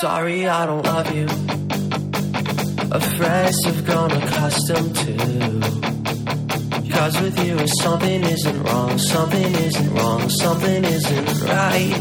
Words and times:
Sorry, 0.00 0.46
I 0.46 0.66
don't 0.66 0.84
love 0.84 1.10
you. 1.16 1.24
A 2.92 3.00
phrase 3.16 3.58
I've 3.64 3.82
grown 3.86 4.10
accustomed 4.12 4.94
to. 4.94 5.16
Cause 6.92 7.18
with 7.22 7.42
you, 7.42 7.66
something 7.66 8.22
isn't 8.24 8.62
wrong, 8.64 8.98
something 8.98 9.54
isn't 9.54 9.94
wrong, 9.94 10.28
something 10.28 10.84
isn't 10.84 11.40
right. 11.44 11.96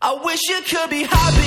I 0.00 0.20
wish 0.24 0.40
you 0.48 0.62
could 0.62 0.88
be 0.88 1.02
happy. 1.02 1.41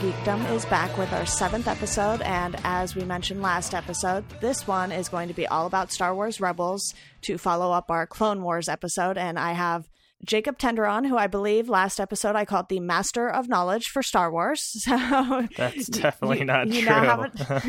Geekdom 0.00 0.48
is 0.52 0.64
back 0.66 0.96
with 0.96 1.12
our 1.12 1.26
seventh 1.26 1.66
episode, 1.66 2.20
and 2.22 2.54
as 2.62 2.94
we 2.94 3.02
mentioned 3.04 3.42
last 3.42 3.74
episode, 3.74 4.24
this 4.40 4.64
one 4.66 4.92
is 4.92 5.08
going 5.08 5.26
to 5.26 5.34
be 5.34 5.46
all 5.48 5.66
about 5.66 5.90
Star 5.90 6.14
Wars 6.14 6.40
Rebels 6.40 6.94
to 7.22 7.36
follow 7.36 7.72
up 7.72 7.90
our 7.90 8.06
Clone 8.06 8.42
Wars 8.42 8.68
episode, 8.68 9.18
and 9.18 9.38
I 9.40 9.52
have 9.52 9.88
Jacob 10.24 10.56
Tenderon, 10.56 11.06
who 11.08 11.16
I 11.16 11.26
believe 11.26 11.68
last 11.68 11.98
episode 11.98 12.36
I 12.36 12.44
called 12.44 12.68
the 12.68 12.78
Master 12.78 13.28
of 13.28 13.48
Knowledge 13.48 13.88
for 13.88 14.02
Star 14.04 14.30
Wars. 14.30 14.60
So 14.88 15.48
That's 15.56 15.88
definitely 15.88 16.40
you- 16.40 16.44
not 16.44 16.68
you 16.68 16.82
true. 16.82 16.90
Now 16.90 17.22
a, 17.24 17.62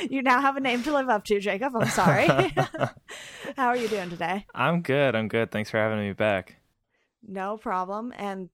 you 0.10 0.20
now 0.22 0.40
have 0.42 0.56
a 0.56 0.60
name 0.60 0.82
to 0.82 0.92
live 0.92 1.08
up 1.08 1.24
to, 1.26 1.40
Jacob. 1.40 1.74
I'm 1.74 1.88
sorry. 1.88 2.26
How 3.56 3.68
are 3.68 3.76
you 3.76 3.88
doing 3.88 4.10
today? 4.10 4.44
I'm 4.54 4.82
good. 4.82 5.14
I'm 5.14 5.28
good. 5.28 5.50
Thanks 5.50 5.70
for 5.70 5.78
having 5.78 5.98
me 6.00 6.12
back. 6.12 6.56
No 7.26 7.56
problem. 7.56 8.12
And 8.16 8.50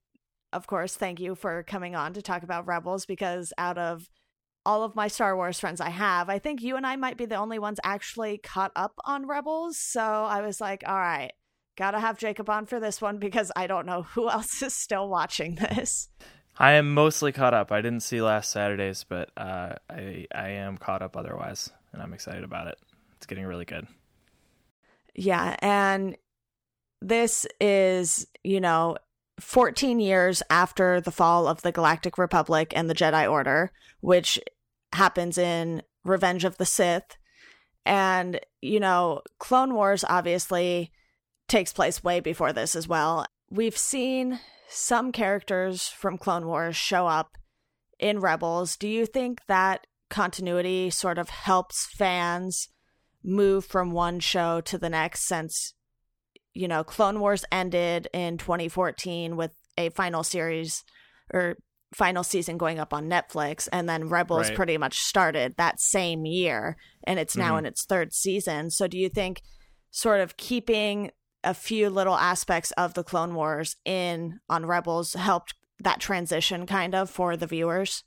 of 0.51 0.67
course, 0.67 0.95
thank 0.95 1.19
you 1.19 1.35
for 1.35 1.63
coming 1.63 1.95
on 1.95 2.13
to 2.13 2.21
talk 2.21 2.43
about 2.43 2.67
Rebels 2.67 3.05
because 3.05 3.53
out 3.57 3.77
of 3.77 4.09
all 4.65 4.83
of 4.83 4.95
my 4.95 5.07
Star 5.07 5.35
Wars 5.35 5.59
friends 5.59 5.81
I 5.81 5.89
have, 5.89 6.29
I 6.29 6.39
think 6.39 6.61
you 6.61 6.75
and 6.75 6.85
I 6.85 6.95
might 6.95 7.17
be 7.17 7.25
the 7.25 7.35
only 7.35 7.59
ones 7.59 7.79
actually 7.83 8.37
caught 8.37 8.71
up 8.75 8.93
on 9.05 9.27
Rebels. 9.27 9.77
So 9.77 10.01
I 10.01 10.41
was 10.41 10.59
like, 10.59 10.83
all 10.85 10.97
right, 10.97 11.31
gotta 11.77 11.99
have 11.99 12.17
Jacob 12.17 12.49
on 12.49 12.65
for 12.65 12.79
this 12.79 13.01
one 13.01 13.17
because 13.19 13.51
I 13.55 13.67
don't 13.67 13.85
know 13.85 14.03
who 14.03 14.29
else 14.29 14.61
is 14.61 14.75
still 14.75 15.09
watching 15.09 15.55
this. 15.55 16.09
I 16.57 16.73
am 16.73 16.93
mostly 16.93 17.31
caught 17.31 17.53
up. 17.53 17.71
I 17.71 17.81
didn't 17.81 18.01
see 18.01 18.21
last 18.21 18.51
Saturday's, 18.51 19.05
but 19.05 19.31
uh, 19.37 19.75
I 19.89 20.27
I 20.35 20.49
am 20.49 20.77
caught 20.77 21.01
up 21.01 21.15
otherwise, 21.15 21.71
and 21.93 22.01
I'm 22.01 22.13
excited 22.13 22.43
about 22.43 22.67
it. 22.67 22.77
It's 23.15 23.25
getting 23.25 23.45
really 23.45 23.65
good. 23.65 23.87
Yeah. 25.15 25.55
And 25.59 26.17
this 27.01 27.45
is, 27.59 28.27
you 28.43 28.61
know, 28.61 28.97
14 29.39 29.99
years 29.99 30.43
after 30.49 31.01
the 31.01 31.11
fall 31.11 31.47
of 31.47 31.61
the 31.61 31.71
Galactic 31.71 32.17
Republic 32.17 32.73
and 32.75 32.89
the 32.89 32.95
Jedi 32.95 33.29
Order, 33.29 33.71
which 34.01 34.39
happens 34.93 35.37
in 35.37 35.83
Revenge 36.03 36.45
of 36.45 36.57
the 36.57 36.65
Sith. 36.65 37.17
And, 37.85 38.39
you 38.61 38.79
know, 38.79 39.21
Clone 39.39 39.73
Wars 39.73 40.03
obviously 40.07 40.91
takes 41.47 41.73
place 41.73 42.03
way 42.03 42.19
before 42.19 42.53
this 42.53 42.75
as 42.75 42.87
well. 42.87 43.25
We've 43.49 43.77
seen 43.77 44.39
some 44.67 45.11
characters 45.11 45.87
from 45.87 46.17
Clone 46.17 46.45
Wars 46.45 46.75
show 46.75 47.07
up 47.07 47.37
in 47.97 48.19
Rebels. 48.19 48.77
Do 48.77 48.87
you 48.87 49.05
think 49.05 49.41
that 49.47 49.87
continuity 50.09 50.89
sort 50.89 51.17
of 51.17 51.29
helps 51.29 51.85
fans 51.85 52.69
move 53.23 53.65
from 53.65 53.91
one 53.91 54.19
show 54.19 54.61
to 54.61 54.77
the 54.77 54.89
next 54.89 55.27
since 55.27 55.73
you 56.53 56.67
know 56.67 56.83
Clone 56.83 57.19
Wars 57.19 57.45
ended 57.51 58.07
in 58.13 58.37
2014 58.37 59.35
with 59.35 59.51
a 59.77 59.89
final 59.89 60.23
series 60.23 60.83
or 61.33 61.55
final 61.93 62.23
season 62.23 62.57
going 62.57 62.79
up 62.79 62.93
on 62.93 63.09
Netflix 63.09 63.67
and 63.71 63.89
then 63.89 64.09
Rebels 64.09 64.47
Right. 64.49 64.55
pretty 64.55 64.77
much 64.77 64.97
started 64.99 65.55
that 65.57 65.79
same 65.79 66.25
year 66.25 66.77
and 67.05 67.17
it's 67.19 67.35
now 67.35 67.55
Mhm. 67.55 67.59
in 67.59 67.65
its 67.65 67.85
third 67.85 68.13
season. 68.13 68.69
So 68.69 68.87
do 68.87 68.97
you 68.97 69.09
think 69.09 69.41
sort 69.89 70.19
of 70.21 70.37
keeping 70.37 71.11
a 71.43 71.53
few 71.53 71.89
little 71.89 72.15
aspects 72.15 72.71
of 72.71 72.93
the 72.93 73.03
Clone 73.03 73.33
Wars 73.33 73.75
in 73.85 74.39
on 74.49 74.65
Rebels 74.67 75.13
helped 75.13 75.55
that 75.79 75.99
transition 75.99 76.65
kind 76.67 76.93
of 76.93 77.09
for 77.09 77.35
the 77.37 77.47
viewers? 77.47 78.03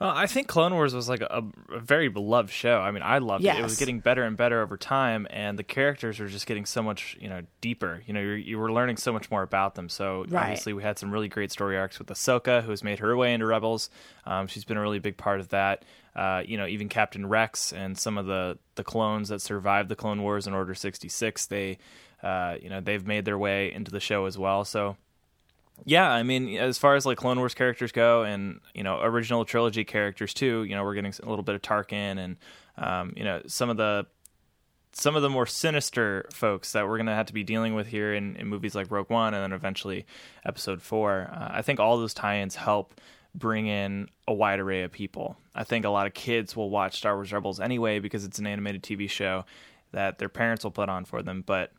Well, 0.00 0.10
I 0.10 0.26
think 0.26 0.48
Clone 0.48 0.72
Wars 0.72 0.94
was 0.94 1.10
like 1.10 1.20
a, 1.20 1.42
a 1.68 1.78
very 1.78 2.08
beloved 2.08 2.48
show. 2.50 2.78
I 2.80 2.90
mean, 2.90 3.02
I 3.02 3.18
loved 3.18 3.44
it. 3.44 3.60
It 3.60 3.62
was 3.62 3.76
getting 3.78 4.00
better 4.00 4.22
and 4.24 4.34
better 4.34 4.62
over 4.62 4.78
time, 4.78 5.26
and 5.28 5.58
the 5.58 5.62
characters 5.62 6.18
were 6.18 6.26
just 6.26 6.46
getting 6.46 6.64
so 6.64 6.82
much, 6.82 7.18
you 7.20 7.28
know, 7.28 7.42
deeper. 7.60 8.02
You 8.06 8.14
know, 8.14 8.20
you 8.20 8.30
you 8.30 8.58
were 8.58 8.72
learning 8.72 8.96
so 8.96 9.12
much 9.12 9.30
more 9.30 9.42
about 9.42 9.74
them. 9.74 9.90
So 9.90 10.24
Right. 10.28 10.44
obviously, 10.44 10.72
we 10.72 10.82
had 10.82 10.98
some 10.98 11.10
really 11.10 11.28
great 11.28 11.52
story 11.52 11.76
arcs 11.76 11.98
with 11.98 12.08
Ahsoka, 12.08 12.62
who 12.62 12.70
has 12.70 12.82
made 12.82 13.00
her 13.00 13.14
way 13.14 13.34
into 13.34 13.44
Rebels. 13.44 13.90
Um, 14.24 14.46
she's 14.46 14.64
been 14.64 14.78
a 14.78 14.80
really 14.80 15.00
big 15.00 15.18
part 15.18 15.38
of 15.38 15.48
that. 15.50 15.84
Uh, 16.16 16.42
you 16.46 16.56
know, 16.56 16.66
even 16.66 16.88
Captain 16.88 17.26
Rex 17.26 17.70
and 17.72 17.98
some 17.98 18.16
of 18.16 18.24
the 18.24 18.58
the 18.76 18.84
clones 18.84 19.28
that 19.28 19.42
survived 19.42 19.90
the 19.90 19.96
Clone 19.96 20.22
Wars 20.22 20.46
in 20.46 20.54
Order 20.54 20.74
sixty 20.74 21.10
six. 21.10 21.44
They, 21.44 21.76
uh, 22.22 22.56
you 22.60 22.70
know, 22.70 22.80
they've 22.80 23.06
made 23.06 23.26
their 23.26 23.38
way 23.38 23.70
into 23.70 23.90
the 23.90 24.00
show 24.00 24.24
as 24.24 24.38
well. 24.38 24.64
So 24.64 24.96
yeah, 25.84 26.10
I 26.10 26.22
mean, 26.22 26.56
as 26.56 26.78
far 26.78 26.96
as 26.96 27.06
like 27.06 27.18
Clone 27.18 27.38
Wars 27.38 27.54
characters 27.54 27.92
go, 27.92 28.22
and 28.22 28.60
you 28.74 28.82
know, 28.82 29.00
original 29.00 29.44
trilogy 29.44 29.84
characters 29.84 30.34
too, 30.34 30.64
you 30.64 30.74
know, 30.74 30.84
we're 30.84 30.94
getting 30.94 31.12
a 31.22 31.28
little 31.28 31.42
bit 31.42 31.54
of 31.54 31.62
Tarkin, 31.62 32.18
and 32.18 32.36
um, 32.76 33.12
you 33.16 33.24
know, 33.24 33.42
some 33.46 33.70
of 33.70 33.76
the 33.76 34.06
some 34.92 35.14
of 35.14 35.22
the 35.22 35.30
more 35.30 35.46
sinister 35.46 36.26
folks 36.32 36.72
that 36.72 36.88
we're 36.88 36.96
gonna 36.96 37.14
have 37.14 37.26
to 37.26 37.32
be 37.32 37.44
dealing 37.44 37.74
with 37.74 37.86
here 37.86 38.12
in, 38.14 38.36
in 38.36 38.46
movies 38.46 38.74
like 38.74 38.90
Rogue 38.90 39.10
One, 39.10 39.34
and 39.34 39.42
then 39.42 39.52
eventually 39.52 40.06
Episode 40.44 40.82
Four. 40.82 41.30
Uh, 41.32 41.48
I 41.52 41.62
think 41.62 41.80
all 41.80 41.98
those 41.98 42.14
tie-ins 42.14 42.56
help 42.56 43.00
bring 43.34 43.66
in 43.66 44.08
a 44.26 44.34
wide 44.34 44.58
array 44.58 44.82
of 44.82 44.92
people. 44.92 45.36
I 45.54 45.64
think 45.64 45.84
a 45.84 45.90
lot 45.90 46.06
of 46.06 46.14
kids 46.14 46.56
will 46.56 46.70
watch 46.70 46.96
Star 46.96 47.14
Wars 47.14 47.32
Rebels 47.32 47.60
anyway 47.60 48.00
because 48.00 48.24
it's 48.24 48.38
an 48.38 48.46
animated 48.46 48.82
TV 48.82 49.08
show 49.08 49.44
that 49.92 50.18
their 50.18 50.28
parents 50.28 50.64
will 50.64 50.70
put 50.70 50.88
on 50.88 51.04
for 51.04 51.22
them, 51.22 51.42
but 51.46 51.72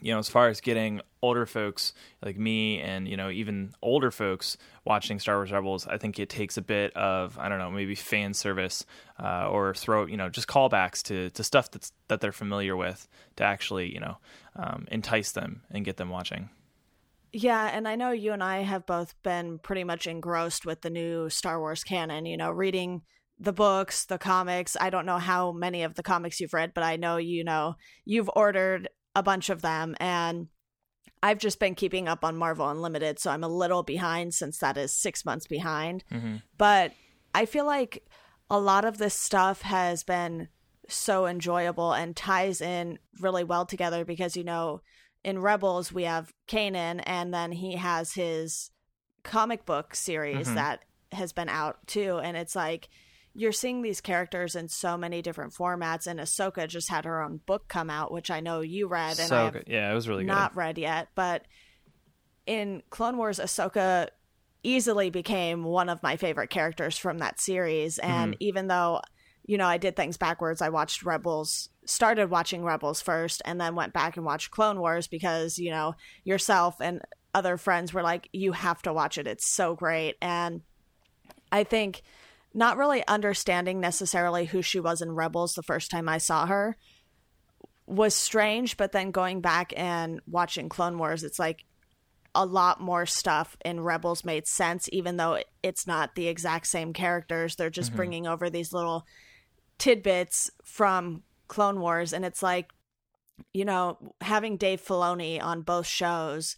you 0.00 0.12
know, 0.12 0.18
as 0.18 0.28
far 0.28 0.48
as 0.48 0.60
getting 0.60 1.00
older 1.22 1.46
folks 1.46 1.92
like 2.22 2.38
me 2.38 2.80
and, 2.80 3.06
you 3.06 3.16
know, 3.16 3.30
even 3.30 3.72
older 3.82 4.10
folks 4.10 4.56
watching 4.84 5.18
Star 5.18 5.36
Wars 5.36 5.52
Rebels, 5.52 5.86
I 5.86 5.98
think 5.98 6.18
it 6.18 6.28
takes 6.28 6.56
a 6.56 6.62
bit 6.62 6.96
of, 6.96 7.38
I 7.38 7.48
don't 7.48 7.58
know, 7.58 7.70
maybe 7.70 7.94
fan 7.94 8.34
service 8.34 8.84
uh, 9.22 9.48
or 9.48 9.74
throw, 9.74 10.06
you 10.06 10.16
know, 10.16 10.28
just 10.28 10.48
callbacks 10.48 11.02
to, 11.04 11.30
to 11.30 11.44
stuff 11.44 11.70
that's, 11.70 11.92
that 12.08 12.20
they're 12.20 12.32
familiar 12.32 12.76
with 12.76 13.06
to 13.36 13.44
actually, 13.44 13.92
you 13.92 14.00
know, 14.00 14.18
um, 14.56 14.86
entice 14.90 15.32
them 15.32 15.62
and 15.70 15.84
get 15.84 15.96
them 15.96 16.08
watching. 16.08 16.50
Yeah, 17.32 17.70
and 17.72 17.86
I 17.86 17.94
know 17.94 18.10
you 18.10 18.32
and 18.32 18.42
I 18.42 18.62
have 18.62 18.86
both 18.86 19.14
been 19.22 19.58
pretty 19.58 19.84
much 19.84 20.06
engrossed 20.06 20.66
with 20.66 20.80
the 20.80 20.90
new 20.90 21.30
Star 21.30 21.60
Wars 21.60 21.84
canon, 21.84 22.26
you 22.26 22.36
know, 22.36 22.50
reading 22.50 23.02
the 23.38 23.52
books, 23.52 24.04
the 24.04 24.18
comics. 24.18 24.76
I 24.78 24.90
don't 24.90 25.06
know 25.06 25.18
how 25.18 25.52
many 25.52 25.82
of 25.82 25.94
the 25.94 26.02
comics 26.02 26.40
you've 26.40 26.52
read, 26.52 26.72
but 26.74 26.84
I 26.84 26.96
know 26.96 27.16
you 27.16 27.44
know 27.44 27.74
you've 28.04 28.30
ordered 28.34 28.88
a 29.14 29.22
bunch 29.22 29.50
of 29.50 29.62
them 29.62 29.96
and 30.00 30.48
I've 31.22 31.38
just 31.38 31.58
been 31.58 31.74
keeping 31.74 32.08
up 32.08 32.24
on 32.24 32.36
Marvel 32.36 32.68
Unlimited, 32.68 33.18
so 33.18 33.30
I'm 33.30 33.44
a 33.44 33.48
little 33.48 33.82
behind 33.82 34.32
since 34.32 34.56
that 34.58 34.78
is 34.78 34.92
6 34.92 35.24
months 35.26 35.46
behind. 35.46 36.02
Mm-hmm. 36.10 36.36
But 36.56 36.92
I 37.34 37.44
feel 37.44 37.66
like 37.66 38.08
a 38.48 38.58
lot 38.58 38.86
of 38.86 38.96
this 38.96 39.14
stuff 39.14 39.62
has 39.62 40.02
been 40.02 40.48
so 40.88 41.26
enjoyable 41.26 41.92
and 41.92 42.16
ties 42.16 42.60
in 42.60 42.98
really 43.20 43.44
well 43.44 43.66
together 43.66 44.04
because 44.04 44.36
you 44.36 44.42
know 44.44 44.80
in 45.22 45.38
Rebels 45.38 45.92
we 45.92 46.04
have 46.04 46.32
Kanan 46.48 47.02
and 47.04 47.32
then 47.32 47.52
he 47.52 47.76
has 47.76 48.14
his 48.14 48.70
comic 49.22 49.66
book 49.66 49.94
series 49.94 50.48
Mhm. 50.48 50.54
that 50.54 50.80
has 51.12 51.32
been 51.32 51.48
out 51.48 51.86
too 51.86 52.18
and 52.18 52.36
it's 52.36 52.56
like 52.56 52.88
you're 53.34 53.52
seeing 53.52 53.82
these 53.82 54.00
characters 54.00 54.56
in 54.56 54.68
so 54.68 54.96
many 54.96 55.22
different 55.22 55.52
formats 55.52 56.06
and 56.06 56.18
Ahsoka 56.18 56.66
just 56.66 56.90
had 56.90 57.04
her 57.04 57.22
own 57.22 57.40
book 57.46 57.68
come 57.68 57.88
out 57.88 58.12
which 58.12 58.30
I 58.30 58.40
know 58.40 58.60
you 58.60 58.88
read 58.88 59.18
and 59.18 59.28
So. 59.28 59.52
Yeah, 59.66 59.90
it 59.90 59.94
was 59.94 60.08
really 60.08 60.24
not 60.24 60.52
good. 60.52 60.58
read 60.58 60.78
yet, 60.78 61.08
but 61.14 61.44
in 62.46 62.82
Clone 62.90 63.16
Wars, 63.16 63.38
Ahsoka 63.38 64.08
easily 64.62 65.10
became 65.10 65.64
one 65.64 65.88
of 65.88 66.02
my 66.02 66.16
favorite 66.16 66.50
characters 66.50 66.98
from 66.98 67.18
that 67.18 67.40
series. 67.40 67.98
Mm-hmm. 67.98 68.10
And 68.10 68.36
even 68.40 68.66
though, 68.66 69.00
you 69.46 69.56
know, 69.56 69.66
I 69.66 69.78
did 69.78 69.96
things 69.96 70.16
backwards, 70.16 70.60
I 70.60 70.68
watched 70.68 71.02
Rebels, 71.02 71.68
started 71.84 72.30
watching 72.30 72.64
Rebels 72.64 73.00
first, 73.00 73.42
and 73.44 73.60
then 73.60 73.74
went 73.74 73.92
back 73.92 74.16
and 74.16 74.26
watched 74.26 74.50
Clone 74.50 74.80
Wars 74.80 75.06
because, 75.06 75.58
you 75.58 75.70
know, 75.70 75.94
yourself 76.24 76.76
and 76.80 77.00
other 77.34 77.56
friends 77.56 77.94
were 77.94 78.02
like, 78.02 78.28
you 78.32 78.52
have 78.52 78.82
to 78.82 78.92
watch 78.92 79.16
it. 79.16 79.26
It's 79.26 79.46
so 79.46 79.74
great. 79.74 80.16
And 80.20 80.62
I 81.52 81.64
think 81.64 82.02
not 82.52 82.76
really 82.76 83.06
understanding 83.06 83.80
necessarily 83.80 84.46
who 84.46 84.62
she 84.62 84.80
was 84.80 85.00
in 85.00 85.12
Rebels 85.12 85.52
the 85.52 85.62
first 85.62 85.90
time 85.90 86.08
I 86.08 86.18
saw 86.18 86.46
her 86.46 86.76
was 87.86 88.14
strange, 88.14 88.76
but 88.76 88.92
then 88.92 89.10
going 89.10 89.40
back 89.40 89.72
and 89.76 90.20
watching 90.26 90.68
Clone 90.68 90.98
Wars, 90.98 91.24
it's 91.24 91.38
like 91.38 91.64
a 92.34 92.46
lot 92.46 92.80
more 92.80 93.06
stuff 93.06 93.56
in 93.64 93.80
Rebels 93.80 94.24
made 94.24 94.46
sense, 94.46 94.88
even 94.92 95.16
though 95.16 95.38
it's 95.62 95.86
not 95.86 96.14
the 96.14 96.28
exact 96.28 96.68
same 96.68 96.92
characters. 96.92 97.56
They're 97.56 97.70
just 97.70 97.90
mm-hmm. 97.90 97.96
bringing 97.96 98.26
over 98.26 98.48
these 98.48 98.72
little 98.72 99.04
tidbits 99.78 100.50
from 100.64 101.22
Clone 101.48 101.80
Wars, 101.80 102.12
and 102.12 102.24
it's 102.24 102.42
like, 102.42 102.70
you 103.52 103.64
know, 103.64 104.14
having 104.20 104.56
Dave 104.56 104.80
Filoni 104.80 105.42
on 105.42 105.62
both 105.62 105.86
shows, 105.86 106.56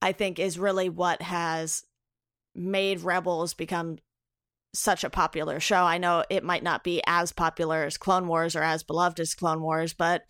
I 0.00 0.12
think 0.12 0.38
is 0.38 0.58
really 0.58 0.88
what 0.88 1.20
has 1.20 1.82
made 2.54 3.02
Rebels 3.02 3.52
become 3.52 3.98
such 4.74 5.04
a 5.04 5.10
popular 5.10 5.60
show. 5.60 5.84
I 5.84 5.98
know 5.98 6.24
it 6.28 6.44
might 6.44 6.62
not 6.62 6.84
be 6.84 7.02
as 7.06 7.32
popular 7.32 7.84
as 7.84 7.96
Clone 7.96 8.26
Wars 8.26 8.56
or 8.56 8.62
as 8.62 8.82
beloved 8.82 9.20
as 9.20 9.34
Clone 9.34 9.62
Wars, 9.62 9.94
but 9.94 10.22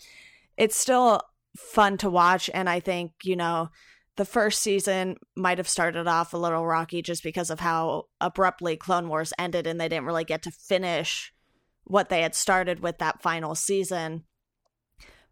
it's 0.57 0.77
still 0.77 1.21
fun 1.57 1.97
to 1.99 2.11
watch. 2.11 2.51
And 2.53 2.69
I 2.69 2.81
think, 2.81 3.13
you 3.23 3.37
know, 3.37 3.71
the 4.17 4.25
first 4.25 4.63
season 4.63 5.17
might 5.37 5.59
have 5.59 5.69
started 5.69 6.07
off 6.07 6.33
a 6.33 6.39
little 6.39 6.67
rocky 6.67 7.03
just 7.03 7.23
because 7.23 7.51
of 7.51 7.61
how 7.61 8.05
abruptly 8.21 8.77
Clone 8.77 9.09
Wars 9.09 9.33
ended 9.39 9.67
and 9.67 9.81
they 9.81 9.89
didn't 9.89 10.07
really 10.07 10.25
get 10.25 10.43
to 10.43 10.51
finish 10.53 11.33
what 11.85 12.09
they 12.09 12.23
had 12.23 12.35
started 12.35 12.81
with 12.81 12.99
that 12.99 13.23
final 13.23 13.55
season. 13.55 14.25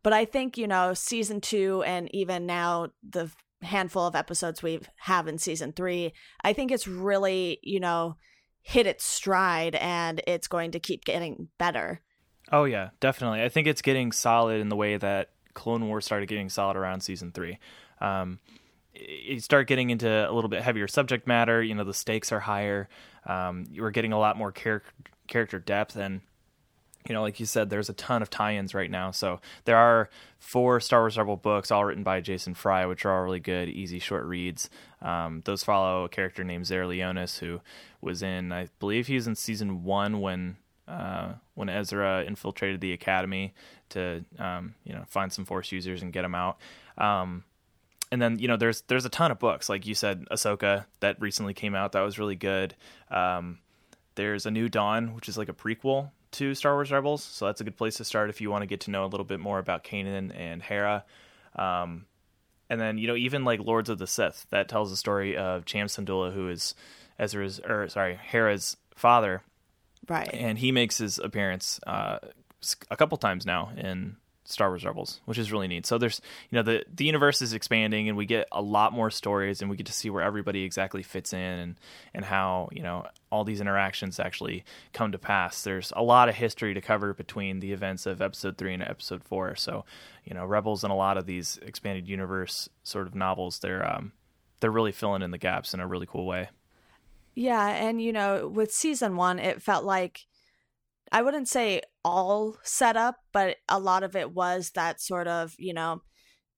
But 0.03 0.13
I 0.13 0.25
think, 0.25 0.59
you 0.59 0.67
know, 0.67 0.95
season 0.95 1.41
two 1.41 1.85
and 1.85 2.13
even 2.13 2.45
now 2.45 2.89
the 3.09 3.31
handful 3.63 4.07
of 4.07 4.17
episodes 4.17 4.63
we 4.63 4.81
have 4.99 5.29
in 5.29 5.39
season 5.39 5.73
three, 5.73 6.13
I 6.43 6.53
think 6.53 6.73
it's 6.73 6.89
really, 6.89 7.59
you 7.63 7.79
know, 7.79 8.17
hit 8.63 8.87
its 8.87 9.05
stride 9.05 9.75
and 9.75 10.23
it's 10.27 10.49
going 10.49 10.71
to 10.71 10.81
keep 10.81 11.05
getting 11.05 11.49
better. 11.59 12.01
Oh 12.51 12.65
yeah, 12.65 12.91
definitely. 13.01 13.43
I 13.43 13.49
think 13.49 13.67
it's 13.67 13.83
getting 13.83 14.13
solid 14.13 14.61
in 14.61 14.69
the 14.69 14.77
way 14.77 14.97
that 14.97 15.31
Clone 15.55 15.87
Wars 15.89 16.05
started 16.05 16.29
getting 16.29 16.49
solid 16.49 16.77
around 16.77 17.01
season 17.03 17.33
three. 17.33 17.59
Um, 18.01 18.41
you 18.95 19.41
start 19.41 19.69
getting 19.69 19.91
into 19.91 20.09
a 20.09 20.33
little 20.33 20.51
bit 20.51 20.63
heavier 20.63 20.89
subject 20.89 21.27
matter. 21.27 21.63
You 21.63 21.75
know, 21.75 21.85
the 21.85 21.95
stakes 21.95 22.33
are 22.33 22.41
higher. 22.41 22.89
Um, 23.27 23.67
you 23.71 23.85
are 23.85 23.91
getting 23.91 24.13
a 24.13 24.19
lot 24.19 24.37
more 24.37 24.53
char- 24.53 24.83
character 25.29 25.59
depth, 25.59 25.97
and 25.97 26.21
you 27.09 27.15
know, 27.15 27.23
like 27.23 27.41
you 27.41 27.47
said, 27.47 27.69
there's 27.69 27.89
a 27.89 27.95
ton 27.95 28.23
of 28.23 28.31
tie-ins 28.31 28.75
right 28.75 28.91
now. 28.91 29.11
So 29.11 29.41
there 29.65 29.77
are 29.77 30.09
four 30.39 30.81
Star 30.81 31.01
Wars 31.01 31.19
Rebel 31.19 31.37
books, 31.37 31.71
all 31.71 31.85
written 31.85 32.03
by 32.05 32.21
Jason 32.21 32.55
Fry, 32.55 32.87
which 32.87 33.05
are 33.05 33.17
all 33.17 33.25
really 33.25 33.41
good, 33.41 33.69
easy, 33.69 33.99
short 33.99 34.25
reads. 34.25 34.71
Um, 35.01 35.43
those 35.45 35.65
follow 35.65 36.05
a 36.05 36.09
character 36.09 36.45
named 36.45 36.67
Zare 36.67 36.87
Leonis, 36.87 37.39
who 37.39 37.61
was 38.01 38.23
in, 38.23 38.53
I 38.53 38.69
believe, 38.79 39.09
he 39.09 39.17
was 39.17 39.27
in 39.27 39.35
season 39.35 39.83
one 39.85 40.21
when 40.21 40.57
uh, 40.87 41.35
when 41.55 41.69
Ezra 41.69 42.25
infiltrated 42.25 42.81
the 42.81 42.93
academy 42.93 43.55
to, 43.91 44.25
um, 44.39 44.75
you 44.85 44.93
know, 44.93 45.05
find 45.07 45.33
some 45.33 45.45
Force 45.45 45.71
users 45.73 46.03
and 46.03 46.13
get 46.13 46.23
them 46.23 46.35
out. 46.35 46.59
Um, 46.99 47.45
and 48.11 48.21
then 48.21 48.39
you 48.39 48.47
know 48.47 48.59
there's 48.59 48.83
there's 48.83 49.07
a 49.07 49.09
ton 49.09 49.31
of 49.31 49.39
books 49.39 49.71
like 49.71 49.87
you 49.87 49.95
said 49.95 50.27
Ahsoka 50.31 50.85
that 51.01 51.19
recently 51.19 51.55
came 51.55 51.75
out 51.75 51.93
that 51.93 52.03
was 52.03 52.19
really 52.19 52.37
good. 52.37 52.77
Um, 53.11 53.59
there's 54.15 54.45
a 54.45 54.51
New 54.51 54.69
Dawn, 54.69 55.15
which 55.15 55.29
is 55.29 55.39
like 55.39 55.49
a 55.49 55.55
prequel 55.55 56.11
to 56.33 56.55
Star 56.55 56.75
Wars 56.75 56.91
Rebels, 56.91 57.23
so 57.23 57.47
that's 57.47 57.61
a 57.61 57.65
good 57.65 57.77
place 57.77 57.97
to 57.97 58.05
start 58.05 58.31
if 58.31 58.41
you 58.41 58.51
want 58.51 58.63
to 58.63 58.67
get 58.67 58.81
to 58.81 58.91
know 58.91 59.05
a 59.05 59.07
little 59.07 59.25
bit 59.25 59.41
more 59.41 59.59
about 59.59 59.85
Kanan 59.85 60.33
and 60.37 60.63
Hera. 60.63 61.05
Um, 61.57 62.07
and 62.69 62.81
then 62.81 62.99
you 62.99 63.07
know 63.07 63.17
even 63.17 63.45
like 63.45 63.61
Lords 63.61 63.91
of 63.91 63.99
the 63.99 64.07
Sith 64.07 64.47
that 64.51 64.69
tells 64.69 64.91
the 64.91 64.97
story 64.97 65.37
of 65.37 65.65
Cham 65.65 65.87
Syndulla, 65.87 66.33
who 66.33 66.49
is 66.49 66.75
Ezra's 67.19 67.61
or 67.61 67.89
sorry 67.89 68.15
Hera's 68.15 68.77
father, 68.95 69.43
right? 70.09 70.29
And 70.33 70.59
he 70.59 70.73
makes 70.73 70.99
his 70.99 71.19
appearance 71.19 71.79
uh, 71.87 72.19
a 72.91 72.97
couple 72.97 73.19
times 73.19 73.45
now 73.45 73.73
in 73.77 74.17
Star 74.53 74.69
Wars 74.69 74.85
Rebels, 74.85 75.21
which 75.25 75.39
is 75.39 75.51
really 75.51 75.69
neat. 75.69 75.87
So 75.87 75.99
there's, 75.99 76.21
you 76.51 76.57
know, 76.57 76.63
the 76.63 76.85
the 76.95 77.05
universe 77.05 77.43
is 77.43 77.53
expanding, 77.53 78.09
and 78.09 78.17
we 78.17 78.27
get 78.27 78.47
a 78.53 78.63
lot 78.63 78.93
more 78.93 79.11
stories, 79.11 79.61
and 79.61 79.71
we 79.71 79.77
get 79.77 79.87
to 79.87 79.93
see 79.93 80.11
where 80.11 80.23
everybody 80.23 80.63
exactly 80.63 81.03
fits 81.03 81.33
in, 81.33 81.39
and 81.41 81.81
and 82.15 82.25
how 82.25 82.69
you 82.73 82.83
know 82.83 83.07
all 83.31 83.45
these 83.45 83.61
interactions 83.61 84.21
actually 84.21 84.65
come 84.93 85.13
to 85.13 85.19
pass. 85.19 85.65
There's 85.65 85.93
a 85.97 86.03
lot 86.03 86.29
of 86.29 86.35
history 86.35 86.75
to 86.75 86.81
cover 86.81 87.15
between 87.15 87.61
the 87.61 87.73
events 87.73 88.07
of 88.07 88.21
Episode 88.21 88.59
three 88.59 88.75
and 88.75 88.83
Episode 88.83 89.25
four. 89.25 89.57
So, 89.57 89.85
you 90.25 90.35
know, 90.35 90.45
Rebels 90.45 90.85
and 90.85 90.93
a 90.93 90.97
lot 90.97 91.17
of 91.17 91.27
these 91.27 91.59
expanded 91.63 92.07
universe 92.07 92.69
sort 92.83 93.07
of 93.07 93.15
novels, 93.15 93.59
they're 93.61 93.85
um, 93.85 94.13
they're 94.61 94.71
really 94.71 94.93
filling 94.93 95.23
in 95.23 95.31
the 95.31 95.39
gaps 95.39 95.75
in 95.75 95.81
a 95.81 95.87
really 95.87 96.07
cool 96.07 96.27
way. 96.27 96.49
Yeah, 97.35 97.67
and 97.69 98.01
you 98.01 98.13
know, 98.13 98.49
with 98.49 98.73
season 98.73 99.17
one, 99.17 99.39
it 99.39 99.63
felt 99.63 99.85
like 99.85 100.27
I 101.11 101.23
wouldn't 101.23 101.49
say 101.49 101.83
all 102.05 102.57
set 102.63 102.97
up, 102.97 103.17
but 103.33 103.57
a 103.69 103.79
lot 103.79 104.03
of 104.03 104.17
it 104.17 104.33
was 104.33 104.71
that 104.75 105.01
sort 105.01 105.29
of, 105.29 105.55
you 105.59 105.75
know, 105.75 106.03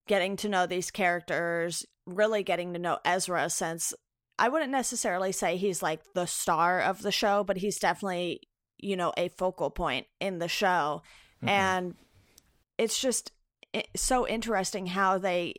getting 0.07 0.37
to 0.37 0.49
know 0.49 0.67
these 0.67 0.91
characters, 0.91 1.85
really 2.07 2.43
getting 2.43 2.73
to 2.73 2.79
know 2.79 2.99
Ezra 3.05 3.49
since 3.51 3.93
I 4.39 4.49
wouldn't 4.49 4.73
necessarily 4.73 5.33
say 5.33 5.57
he's 5.57 5.83
like 5.83 6.01
the 6.15 6.27
star 6.27 6.81
of 6.81 7.03
the 7.03 7.13
show, 7.13 7.45
but 7.45 7.57
he's 7.57 7.79
definitely, 7.79 8.41
you 8.79 8.97
know, 8.97 9.13
a 9.17 9.29
focal 9.29 9.71
point 9.71 10.07
in 10.21 10.39
the 10.39 10.49
show. 10.49 11.03
Mm-hmm. 11.39 11.49
And 11.49 11.95
it's 12.79 13.01
just 13.01 13.33
so 13.95 14.27
interesting 14.27 14.87
how 14.87 15.19
they 15.19 15.55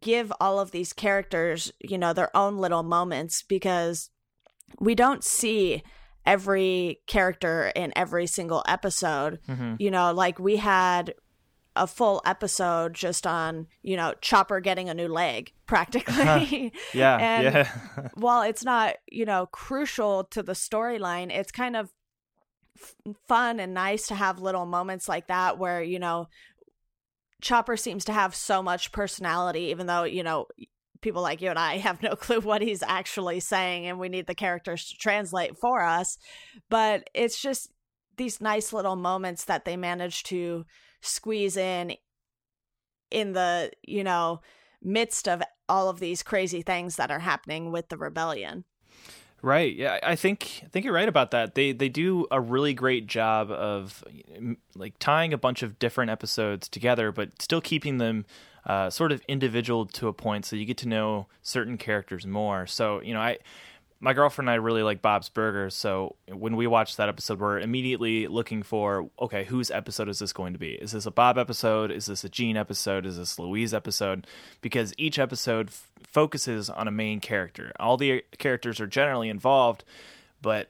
give 0.00 0.32
all 0.40 0.58
of 0.58 0.70
these 0.70 0.92
characters, 0.92 1.70
you 1.80 1.98
know, 1.98 2.12
their 2.12 2.34
own 2.36 2.56
little 2.56 2.82
moments 2.82 3.44
because 3.48 4.10
we 4.80 4.94
don't 4.94 5.22
see 5.22 5.82
every 6.24 7.00
character 7.06 7.72
in 7.74 7.92
every 7.96 8.26
single 8.26 8.62
episode. 8.66 9.40
Mm-hmm. 9.48 9.76
You 9.78 9.90
know, 9.90 10.12
like 10.12 10.38
we 10.38 10.56
had 10.56 11.14
a 11.74 11.86
full 11.86 12.20
episode 12.24 12.94
just 12.94 13.26
on, 13.26 13.66
you 13.82 13.96
know, 13.96 14.14
Chopper 14.20 14.60
getting 14.60 14.88
a 14.88 14.94
new 14.94 15.08
leg 15.08 15.52
practically. 15.66 16.72
yeah. 16.94 17.16
and 17.20 17.44
yeah. 17.44 18.08
while 18.14 18.42
it's 18.42 18.64
not, 18.64 18.96
you 19.10 19.24
know, 19.24 19.46
crucial 19.46 20.24
to 20.24 20.42
the 20.42 20.52
storyline, 20.52 21.30
it's 21.30 21.52
kind 21.52 21.76
of 21.76 21.90
f- 22.78 22.94
fun 23.26 23.58
and 23.58 23.74
nice 23.74 24.08
to 24.08 24.14
have 24.14 24.40
little 24.40 24.66
moments 24.66 25.08
like 25.08 25.28
that 25.28 25.58
where, 25.58 25.82
you 25.82 25.98
know, 25.98 26.28
Chopper 27.40 27.76
seems 27.76 28.04
to 28.04 28.12
have 28.12 28.34
so 28.34 28.62
much 28.62 28.92
personality, 28.92 29.70
even 29.70 29.86
though, 29.86 30.04
you 30.04 30.22
know, 30.22 30.46
people 31.02 31.22
like 31.22 31.42
you 31.42 31.50
and 31.50 31.58
I 31.58 31.78
have 31.78 32.02
no 32.02 32.16
clue 32.16 32.40
what 32.40 32.62
he's 32.62 32.82
actually 32.82 33.40
saying, 33.40 33.86
and 33.86 33.98
we 33.98 34.08
need 34.08 34.26
the 34.26 34.34
characters 34.34 34.86
to 34.86 34.96
translate 34.96 35.58
for 35.58 35.82
us. 35.82 36.16
But 36.70 37.10
it's 37.14 37.40
just 37.40 37.70
these 38.16 38.40
nice 38.40 38.72
little 38.72 38.96
moments 38.96 39.44
that 39.44 39.64
they 39.64 39.76
manage 39.76 40.22
to 40.24 40.64
squeeze 41.00 41.56
in 41.56 41.94
in 43.10 43.32
the, 43.32 43.70
you 43.82 44.02
know, 44.02 44.40
midst 44.80 45.28
of 45.28 45.42
all 45.68 45.88
of 45.88 46.00
these 46.00 46.22
crazy 46.22 46.62
things 46.62 46.96
that 46.96 47.10
are 47.10 47.18
happening 47.18 47.70
with 47.70 47.88
the 47.88 47.98
rebellion. 47.98 48.64
Right. 49.44 49.74
Yeah, 49.74 49.98
I 50.04 50.14
think 50.14 50.60
I 50.62 50.68
think 50.68 50.84
you're 50.84 50.94
right 50.94 51.08
about 51.08 51.32
that. 51.32 51.56
They 51.56 51.72
they 51.72 51.88
do 51.88 52.26
a 52.30 52.40
really 52.40 52.74
great 52.74 53.08
job 53.08 53.50
of 53.50 54.04
like 54.76 54.96
tying 55.00 55.32
a 55.32 55.38
bunch 55.38 55.64
of 55.64 55.80
different 55.80 56.12
episodes 56.12 56.68
together, 56.68 57.10
but 57.10 57.42
still 57.42 57.60
keeping 57.60 57.98
them 57.98 58.24
uh, 58.66 58.88
sort 58.88 59.10
of 59.10 59.20
individual 59.26 59.84
to 59.86 60.06
a 60.06 60.12
point, 60.12 60.44
so 60.44 60.54
you 60.54 60.64
get 60.64 60.76
to 60.78 60.88
know 60.88 61.26
certain 61.42 61.76
characters 61.76 62.24
more. 62.24 62.68
So 62.68 63.00
you 63.02 63.12
know, 63.14 63.20
I 63.20 63.38
my 64.02 64.14
girlfriend 64.14 64.48
and 64.48 64.54
I 64.54 64.56
really 64.56 64.82
like 64.82 65.00
Bob's 65.00 65.28
Burgers, 65.28 65.76
so 65.76 66.16
when 66.26 66.56
we 66.56 66.66
watch 66.66 66.96
that 66.96 67.08
episode, 67.08 67.38
we're 67.38 67.60
immediately 67.60 68.26
looking 68.26 68.64
for 68.64 69.08
okay, 69.20 69.44
whose 69.44 69.70
episode 69.70 70.08
is 70.08 70.18
this 70.18 70.32
going 70.32 70.54
to 70.54 70.58
be? 70.58 70.72
Is 70.72 70.90
this 70.90 71.06
a 71.06 71.12
Bob 71.12 71.38
episode? 71.38 71.92
Is 71.92 72.06
this 72.06 72.24
a 72.24 72.28
Gene 72.28 72.56
episode? 72.56 73.06
Is 73.06 73.16
this 73.16 73.38
Louise 73.38 73.72
episode? 73.72 74.26
Because 74.60 74.92
each 74.98 75.20
episode 75.20 75.68
f- 75.68 75.88
focuses 76.02 76.68
on 76.68 76.88
a 76.88 76.90
main 76.90 77.20
character. 77.20 77.70
All 77.78 77.96
the 77.96 78.24
characters 78.38 78.80
are 78.80 78.88
generally 78.88 79.28
involved, 79.28 79.84
but 80.42 80.68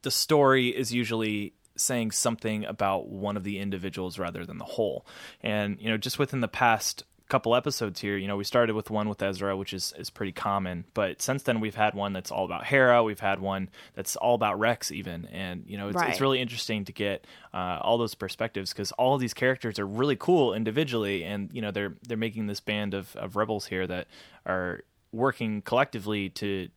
the 0.00 0.10
story 0.10 0.68
is 0.68 0.94
usually 0.94 1.52
saying 1.76 2.10
something 2.10 2.64
about 2.64 3.08
one 3.08 3.36
of 3.36 3.44
the 3.44 3.58
individuals 3.58 4.18
rather 4.18 4.46
than 4.46 4.56
the 4.56 4.64
whole. 4.64 5.04
And 5.42 5.78
you 5.78 5.90
know, 5.90 5.98
just 5.98 6.18
within 6.18 6.40
the 6.40 6.48
past 6.48 7.04
couple 7.30 7.54
episodes 7.54 8.00
here, 8.00 8.16
you 8.16 8.28
know, 8.28 8.36
we 8.36 8.44
started 8.44 8.74
with 8.74 8.90
one 8.90 9.08
with 9.08 9.22
Ezra, 9.22 9.56
which 9.56 9.72
is 9.72 9.94
is 9.96 10.10
pretty 10.10 10.32
common, 10.32 10.84
but 10.92 11.22
since 11.22 11.42
then 11.44 11.60
we've 11.60 11.74
had 11.74 11.94
one 11.94 12.12
that's 12.12 12.30
all 12.30 12.44
about 12.44 12.66
Hera. 12.66 13.02
We've 13.02 13.20
had 13.20 13.40
one 13.40 13.70
that's 13.94 14.16
all 14.16 14.34
about 14.34 14.58
Rex, 14.58 14.92
even, 14.92 15.26
and 15.26 15.64
you 15.66 15.78
know, 15.78 15.88
it's, 15.88 15.96
right. 15.96 16.10
it's 16.10 16.20
really 16.20 16.40
interesting 16.40 16.84
to 16.84 16.92
get 16.92 17.26
uh, 17.54 17.78
all 17.80 17.96
those 17.96 18.14
perspectives 18.14 18.72
because 18.72 18.92
all 18.92 19.14
of 19.14 19.20
these 19.20 19.32
characters 19.32 19.78
are 19.78 19.86
really 19.86 20.16
cool 20.16 20.52
individually, 20.52 21.24
and 21.24 21.50
you 21.52 21.62
know, 21.62 21.70
they're 21.70 21.94
they're 22.06 22.16
making 22.16 22.46
this 22.46 22.60
band 22.60 22.92
of 22.92 23.16
of 23.16 23.36
rebels 23.36 23.66
here 23.66 23.86
that 23.86 24.08
are 24.44 24.82
working 25.12 25.62
collectively 25.62 26.28
to 26.28 26.68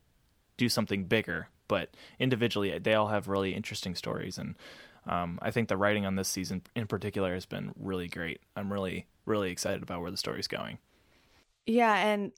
do 0.56 0.68
something 0.68 1.04
bigger 1.04 1.48
but 1.66 1.88
individually 2.18 2.78
they 2.78 2.94
all 2.94 3.08
have 3.08 3.26
really 3.26 3.54
interesting 3.54 3.94
stories 3.94 4.38
and 4.38 4.54
um, 5.06 5.38
I 5.42 5.50
think 5.50 5.68
the 5.68 5.76
writing 5.76 6.06
on 6.06 6.16
this 6.16 6.28
season 6.28 6.62
in 6.74 6.86
particular 6.86 7.34
has 7.34 7.46
been 7.46 7.72
really 7.78 8.08
great. 8.08 8.40
I'm 8.56 8.72
really, 8.72 9.06
really 9.26 9.50
excited 9.50 9.82
about 9.82 10.00
where 10.00 10.10
the 10.10 10.16
story's 10.16 10.48
going. 10.48 10.78
Yeah, 11.66 11.94
and 11.94 12.32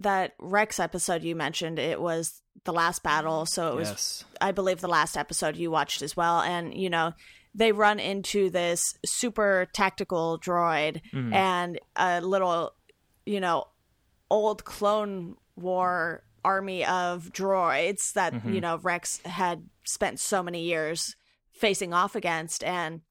that 0.00 0.32
Rex 0.38 0.80
episode 0.80 1.22
you 1.22 1.36
mentioned, 1.36 1.78
it 1.78 2.00
was 2.00 2.42
the 2.64 2.72
last 2.72 3.02
battle, 3.02 3.46
so 3.46 3.72
it 3.72 3.76
was 3.76 3.88
yes. 3.88 4.24
I 4.40 4.52
believe 4.52 4.80
the 4.80 4.88
last 4.88 5.16
episode 5.16 5.56
you 5.56 5.70
watched 5.70 6.02
as 6.02 6.16
well. 6.16 6.40
And, 6.40 6.74
you 6.74 6.90
know, 6.90 7.12
they 7.54 7.72
run 7.72 7.98
into 7.98 8.50
this 8.50 8.94
super 9.04 9.68
tactical 9.74 10.38
droid 10.38 11.00
mm-hmm. 11.12 11.32
and 11.32 11.78
a 11.96 12.20
little, 12.20 12.72
you 13.26 13.40
know, 13.40 13.64
old 14.30 14.64
clone 14.64 15.36
war 15.56 16.22
army 16.44 16.84
of 16.86 17.32
droids 17.32 18.12
that, 18.14 18.32
mm-hmm. 18.32 18.54
you 18.54 18.60
know, 18.60 18.78
Rex 18.78 19.18
had 19.24 19.64
spent 19.84 20.20
so 20.20 20.42
many 20.42 20.62
years 20.62 21.16
facing 21.52 21.92
off 21.92 22.14
against. 22.14 22.64
And 22.64 23.02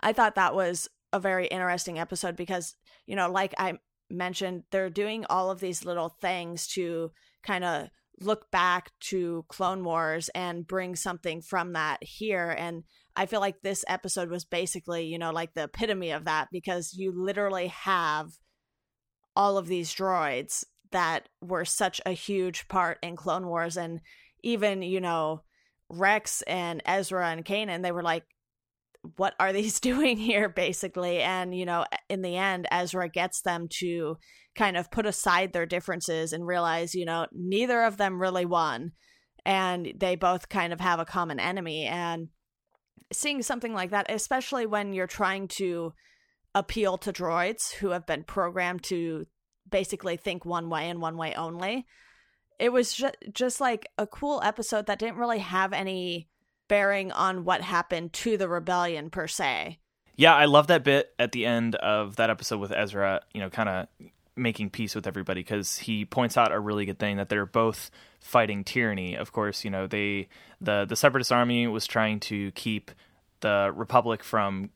I 0.00 0.12
thought 0.12 0.36
that 0.36 0.54
was 0.54 0.88
a 1.12 1.20
very 1.20 1.46
interesting 1.46 1.98
episode 1.98 2.36
because, 2.36 2.74
you 3.06 3.16
know, 3.16 3.30
like 3.30 3.54
I 3.58 3.78
mentioned, 4.08 4.64
they're 4.70 4.90
doing 4.90 5.24
all 5.28 5.50
of 5.50 5.60
these 5.60 5.84
little 5.84 6.08
things 6.08 6.66
to 6.68 7.10
kind 7.42 7.64
of 7.64 7.88
look 8.20 8.50
back 8.50 8.90
to 9.00 9.44
Clone 9.48 9.82
Wars 9.82 10.28
and 10.34 10.66
bring 10.66 10.94
something 10.94 11.40
from 11.40 11.72
that 11.72 12.02
here. 12.02 12.50
And 12.50 12.84
I 13.16 13.26
feel 13.26 13.40
like 13.40 13.62
this 13.62 13.84
episode 13.88 14.30
was 14.30 14.44
basically, 14.44 15.06
you 15.06 15.18
know, 15.18 15.30
like 15.30 15.54
the 15.54 15.64
epitome 15.64 16.10
of 16.10 16.26
that 16.26 16.48
because 16.52 16.92
you 16.94 17.12
literally 17.16 17.68
have 17.68 18.28
all 19.34 19.56
of 19.56 19.68
these 19.68 19.94
droids 19.94 20.64
that 20.92 21.28
were 21.40 21.64
such 21.64 22.00
a 22.04 22.12
huge 22.12 22.68
part 22.68 22.98
in 23.02 23.16
Clone 23.16 23.46
Wars. 23.46 23.76
And 23.76 24.00
even, 24.42 24.82
you 24.82 25.00
know, 25.00 25.42
Rex 25.88 26.42
and 26.42 26.82
Ezra 26.84 27.28
and 27.30 27.44
Kanan, 27.44 27.82
they 27.82 27.92
were 27.92 28.02
like, 28.02 28.24
what 29.16 29.34
are 29.38 29.52
these 29.52 29.80
doing 29.90 30.16
here 30.16 30.48
basically? 30.48 31.20
And 31.20 31.54
you 31.54 31.66
know 31.66 31.84
in 32.08 32.22
the 32.22 32.36
end 32.36 32.66
ezra 32.70 33.08
gets 33.08 33.42
them 33.42 33.68
to 33.78 34.16
kind 34.54 34.76
of 34.76 34.90
put 34.90 35.06
aside 35.06 35.52
their 35.52 35.66
differences 35.66 36.32
and 36.32 36.46
realize 36.46 36.94
you 36.94 37.04
know 37.04 37.26
neither 37.32 37.82
of 37.82 37.96
them 37.96 38.20
really 38.20 38.44
won 38.44 38.92
and 39.46 39.92
they 39.96 40.16
both 40.16 40.48
kind 40.48 40.72
of 40.72 40.80
have 40.80 41.00
a 41.00 41.04
common 41.04 41.40
enemy. 41.40 41.86
And 41.86 42.28
seeing 43.12 43.42
something 43.42 43.74
like 43.74 43.90
that 43.90 44.06
especially 44.08 44.66
when 44.66 44.92
you're 44.92 45.06
trying 45.06 45.48
to 45.48 45.92
appeal 46.54 46.98
to 46.98 47.12
droids 47.12 47.72
who 47.72 47.90
have 47.90 48.06
been 48.06 48.24
programmed 48.24 48.82
to 48.82 49.26
basically 49.68 50.16
think 50.16 50.44
one 50.44 50.68
way 50.68 50.88
and 50.88 51.00
one 51.00 51.16
way 51.16 51.34
only 51.34 51.86
it 52.60 52.70
was 52.70 52.92
just, 52.92 53.16
just 53.32 53.60
like 53.60 53.88
a 53.96 54.06
cool 54.06 54.40
episode 54.44 54.86
that 54.86 54.98
didn't 54.98 55.16
really 55.16 55.38
have 55.38 55.72
any 55.72 56.28
bearing 56.70 57.10
on 57.10 57.44
what 57.44 57.60
happened 57.60 58.12
to 58.12 58.38
the 58.38 58.48
rebellion 58.48 59.10
per 59.10 59.26
se. 59.26 59.78
Yeah, 60.14 60.34
I 60.34 60.44
love 60.44 60.68
that 60.68 60.84
bit 60.84 61.12
at 61.18 61.32
the 61.32 61.44
end 61.44 61.74
of 61.74 62.16
that 62.16 62.30
episode 62.30 62.60
with 62.60 62.72
Ezra, 62.72 63.22
you 63.34 63.40
know, 63.40 63.50
kind 63.50 63.68
of 63.68 63.88
making 64.36 64.70
peace 64.70 64.94
with 64.94 65.06
everybody 65.06 65.40
because 65.40 65.78
he 65.78 66.04
points 66.04 66.36
out 66.36 66.52
a 66.52 66.60
really 66.60 66.86
good 66.86 66.98
thing 66.98 67.16
that 67.16 67.28
they're 67.28 67.44
both 67.44 67.90
fighting 68.20 68.62
tyranny. 68.62 69.16
Of 69.16 69.32
course, 69.32 69.64
you 69.64 69.70
know, 69.70 69.86
they 69.88 70.28
the 70.60 70.86
the 70.88 70.96
separatist 70.96 71.32
army 71.32 71.66
was 71.66 71.86
trying 71.86 72.20
to 72.20 72.52
keep 72.52 72.92
the 73.40 73.72
republic 73.74 74.22
from 74.22 74.70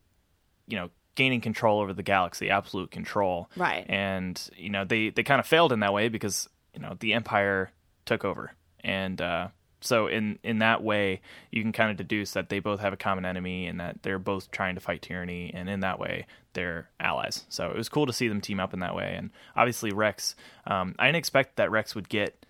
you 0.67 0.77
know, 0.77 0.89
gaining 1.15 1.41
control 1.41 1.79
over 1.79 1.93
the 1.93 2.03
galaxy, 2.03 2.49
absolute 2.49 2.91
control. 2.91 3.49
Right. 3.55 3.85
And, 3.87 4.41
you 4.57 4.69
know, 4.69 4.83
they 4.83 5.09
they 5.09 5.23
kind 5.23 5.39
of 5.39 5.45
failed 5.45 5.71
in 5.71 5.79
that 5.79 5.93
way 5.93 6.09
because, 6.09 6.49
you 6.73 6.81
know, 6.81 6.97
the 6.99 7.13
empire 7.13 7.71
took 8.05 8.25
over. 8.25 8.51
And 8.83 9.21
uh 9.21 9.49
so 9.85 10.07
in 10.07 10.39
in 10.43 10.59
that 10.59 10.83
way, 10.83 11.21
you 11.51 11.61
can 11.61 11.71
kind 11.71 11.91
of 11.91 11.97
deduce 11.97 12.31
that 12.31 12.49
they 12.49 12.59
both 12.59 12.79
have 12.79 12.93
a 12.93 12.97
common 12.97 13.25
enemy 13.25 13.67
and 13.67 13.79
that 13.79 14.03
they're 14.03 14.19
both 14.19 14.51
trying 14.51 14.75
to 14.75 14.81
fight 14.81 15.01
tyranny, 15.01 15.51
and 15.53 15.69
in 15.69 15.79
that 15.81 15.99
way, 15.99 16.25
they're 16.53 16.89
allies. 16.99 17.45
So 17.49 17.69
it 17.69 17.77
was 17.77 17.89
cool 17.89 18.05
to 18.05 18.13
see 18.13 18.27
them 18.27 18.41
team 18.41 18.59
up 18.59 18.73
in 18.73 18.79
that 18.79 18.95
way. 18.95 19.15
And 19.17 19.29
obviously, 19.55 19.91
Rex, 19.91 20.35
um, 20.67 20.95
I 20.97 21.05
didn't 21.05 21.17
expect 21.17 21.55
that 21.57 21.71
Rex 21.71 21.95
would 21.95 22.09
get 22.09 22.45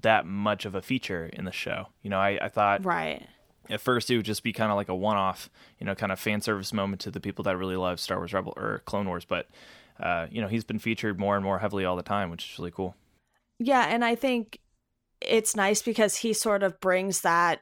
that 0.00 0.24
much 0.24 0.64
of 0.64 0.74
a 0.74 0.82
feature 0.82 1.26
in 1.26 1.44
the 1.44 1.52
show. 1.52 1.88
You 2.02 2.10
know, 2.10 2.18
I, 2.18 2.38
I 2.40 2.48
thought 2.48 2.84
right 2.84 3.26
at 3.68 3.80
first 3.80 4.10
it 4.10 4.16
would 4.16 4.26
just 4.26 4.42
be 4.42 4.52
kind 4.52 4.70
of 4.70 4.76
like 4.76 4.88
a 4.88 4.94
one-off, 4.94 5.50
you 5.78 5.86
know, 5.86 5.94
kind 5.94 6.10
of 6.10 6.18
fan 6.18 6.40
service 6.40 6.72
moment 6.72 7.00
to 7.02 7.10
the 7.10 7.20
people 7.20 7.42
that 7.44 7.56
really 7.56 7.76
love 7.76 8.00
Star 8.00 8.18
Wars 8.18 8.32
Rebel 8.32 8.54
or 8.56 8.82
Clone 8.86 9.06
Wars. 9.06 9.24
But 9.24 9.48
uh, 10.00 10.26
you 10.30 10.40
know, 10.40 10.48
he's 10.48 10.64
been 10.64 10.78
featured 10.78 11.20
more 11.20 11.36
and 11.36 11.44
more 11.44 11.58
heavily 11.58 11.84
all 11.84 11.96
the 11.96 12.02
time, 12.02 12.30
which 12.30 12.52
is 12.52 12.58
really 12.58 12.70
cool. 12.70 12.96
Yeah, 13.58 13.86
and 13.86 14.04
I 14.04 14.14
think 14.14 14.58
it's 15.28 15.56
nice 15.56 15.82
because 15.82 16.16
he 16.16 16.32
sort 16.32 16.62
of 16.62 16.80
brings 16.80 17.22
that 17.22 17.60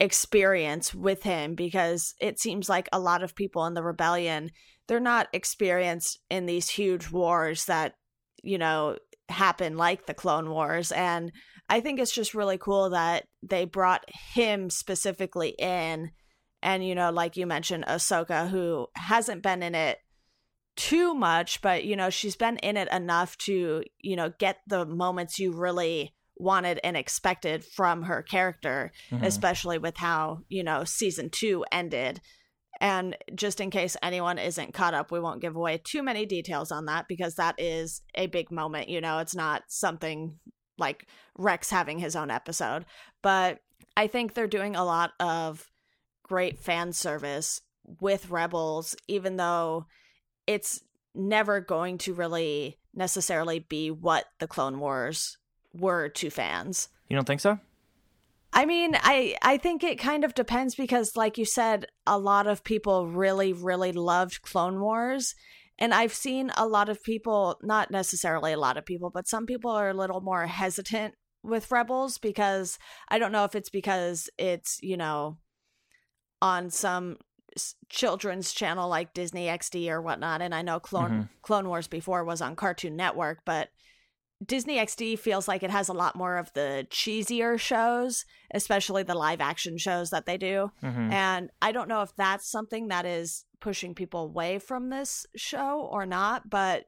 experience 0.00 0.94
with 0.94 1.22
him 1.24 1.54
because 1.54 2.14
it 2.20 2.38
seems 2.38 2.68
like 2.68 2.88
a 2.92 3.00
lot 3.00 3.22
of 3.22 3.34
people 3.34 3.66
in 3.66 3.74
the 3.74 3.82
rebellion 3.82 4.50
they're 4.86 5.00
not 5.00 5.28
experienced 5.32 6.18
in 6.30 6.46
these 6.46 6.68
huge 6.70 7.10
wars 7.10 7.66
that 7.66 7.94
you 8.42 8.58
know 8.58 8.96
happen 9.28 9.76
like 9.76 10.06
the 10.06 10.14
clone 10.14 10.50
wars. 10.50 10.90
And 10.90 11.30
i 11.68 11.80
think 11.80 12.00
it's 12.00 12.14
just 12.14 12.34
really 12.34 12.58
cool 12.58 12.90
that 12.90 13.26
they 13.42 13.64
brought 13.66 14.04
him 14.34 14.70
specifically 14.70 15.50
in. 15.50 16.10
And 16.62 16.84
you 16.84 16.94
know 16.94 17.10
like 17.10 17.36
you 17.36 17.46
mentioned 17.46 17.84
ahsoka 17.86 18.48
who 18.48 18.88
hasn't 18.96 19.42
been 19.42 19.62
in 19.62 19.74
it 19.74 19.98
too 20.76 21.12
much 21.12 21.60
but 21.60 21.84
you 21.84 21.96
know 21.96 22.08
she's 22.08 22.36
been 22.36 22.56
in 22.58 22.76
it 22.76 22.88
enough 22.92 23.36
to 23.36 23.82
you 24.00 24.16
know 24.16 24.32
get 24.38 24.58
the 24.68 24.86
moments 24.86 25.38
you 25.38 25.52
really 25.52 26.14
wanted 26.38 26.80
and 26.84 26.96
expected 26.96 27.64
from 27.64 28.02
her 28.02 28.22
character, 28.22 28.92
mm-hmm. 29.10 29.24
especially 29.24 29.78
with 29.78 29.96
how, 29.96 30.40
you 30.48 30.62
know, 30.62 30.84
season 30.84 31.30
two 31.30 31.64
ended. 31.72 32.20
And 32.80 33.16
just 33.34 33.60
in 33.60 33.70
case 33.70 33.96
anyone 34.02 34.38
isn't 34.38 34.74
caught 34.74 34.94
up, 34.94 35.10
we 35.10 35.18
won't 35.18 35.40
give 35.40 35.56
away 35.56 35.80
too 35.82 36.02
many 36.02 36.26
details 36.26 36.70
on 36.70 36.86
that 36.86 37.06
because 37.08 37.34
that 37.34 37.56
is 37.58 38.02
a 38.14 38.28
big 38.28 38.52
moment. 38.52 38.88
You 38.88 39.00
know, 39.00 39.18
it's 39.18 39.34
not 39.34 39.64
something 39.68 40.38
like 40.78 41.08
Rex 41.36 41.70
having 41.70 41.98
his 41.98 42.14
own 42.14 42.30
episode. 42.30 42.84
But 43.22 43.58
I 43.96 44.06
think 44.06 44.34
they're 44.34 44.46
doing 44.46 44.76
a 44.76 44.84
lot 44.84 45.10
of 45.18 45.68
great 46.22 46.60
fan 46.60 46.92
service 46.92 47.60
with 48.00 48.30
Rebels, 48.30 48.94
even 49.08 49.36
though 49.36 49.86
it's 50.46 50.80
never 51.14 51.60
going 51.60 51.98
to 51.98 52.14
really 52.14 52.78
necessarily 52.94 53.58
be 53.58 53.90
what 53.90 54.26
the 54.38 54.46
Clone 54.46 54.78
Wars 54.78 55.36
were 55.78 56.08
to 56.08 56.30
fans. 56.30 56.88
You 57.08 57.16
don't 57.16 57.26
think 57.26 57.40
so? 57.40 57.58
I 58.52 58.64
mean, 58.64 58.96
I 58.96 59.36
I 59.42 59.58
think 59.58 59.84
it 59.84 59.98
kind 59.98 60.24
of 60.24 60.34
depends 60.34 60.74
because 60.74 61.16
like 61.16 61.38
you 61.38 61.44
said, 61.44 61.86
a 62.06 62.18
lot 62.18 62.46
of 62.46 62.64
people 62.64 63.06
really 63.06 63.52
really 63.52 63.92
loved 63.92 64.42
Clone 64.42 64.80
Wars 64.80 65.34
and 65.78 65.94
I've 65.94 66.14
seen 66.14 66.50
a 66.56 66.66
lot 66.66 66.88
of 66.88 67.02
people, 67.02 67.58
not 67.62 67.90
necessarily 67.90 68.52
a 68.52 68.58
lot 68.58 68.76
of 68.76 68.84
people, 68.84 69.10
but 69.10 69.28
some 69.28 69.46
people 69.46 69.70
are 69.70 69.90
a 69.90 69.94
little 69.94 70.20
more 70.20 70.46
hesitant 70.46 71.14
with 71.44 71.70
Rebels 71.70 72.18
because 72.18 72.78
I 73.08 73.18
don't 73.18 73.30
know 73.30 73.44
if 73.44 73.54
it's 73.54 73.70
because 73.70 74.28
it's, 74.38 74.80
you 74.82 74.96
know, 74.96 75.38
on 76.42 76.70
some 76.70 77.18
children's 77.88 78.52
channel 78.52 78.88
like 78.88 79.14
Disney 79.14 79.46
XD 79.46 79.88
or 79.88 80.02
whatnot 80.02 80.42
and 80.42 80.54
I 80.54 80.62
know 80.62 80.78
Clone 80.78 81.10
mm-hmm. 81.10 81.22
Clone 81.42 81.68
Wars 81.68 81.88
before 81.88 82.24
was 82.24 82.40
on 82.40 82.54
Cartoon 82.54 82.94
Network, 82.94 83.40
but 83.44 83.68
Disney 84.44 84.76
XD 84.76 85.18
feels 85.18 85.48
like 85.48 85.62
it 85.62 85.70
has 85.70 85.88
a 85.88 85.94
lot 85.94 86.14
more 86.14 86.36
of 86.36 86.52
the 86.52 86.86
cheesier 86.90 87.58
shows, 87.58 88.24
especially 88.52 89.02
the 89.02 89.14
live 89.14 89.40
action 89.40 89.78
shows 89.78 90.10
that 90.10 90.26
they 90.26 90.36
do. 90.36 90.70
Mm-hmm. 90.82 91.12
And 91.12 91.50
I 91.60 91.72
don't 91.72 91.88
know 91.88 92.02
if 92.02 92.14
that's 92.14 92.48
something 92.48 92.88
that 92.88 93.04
is 93.04 93.44
pushing 93.60 93.94
people 93.94 94.20
away 94.24 94.60
from 94.60 94.90
this 94.90 95.26
show 95.34 95.88
or 95.90 96.06
not. 96.06 96.48
But 96.48 96.84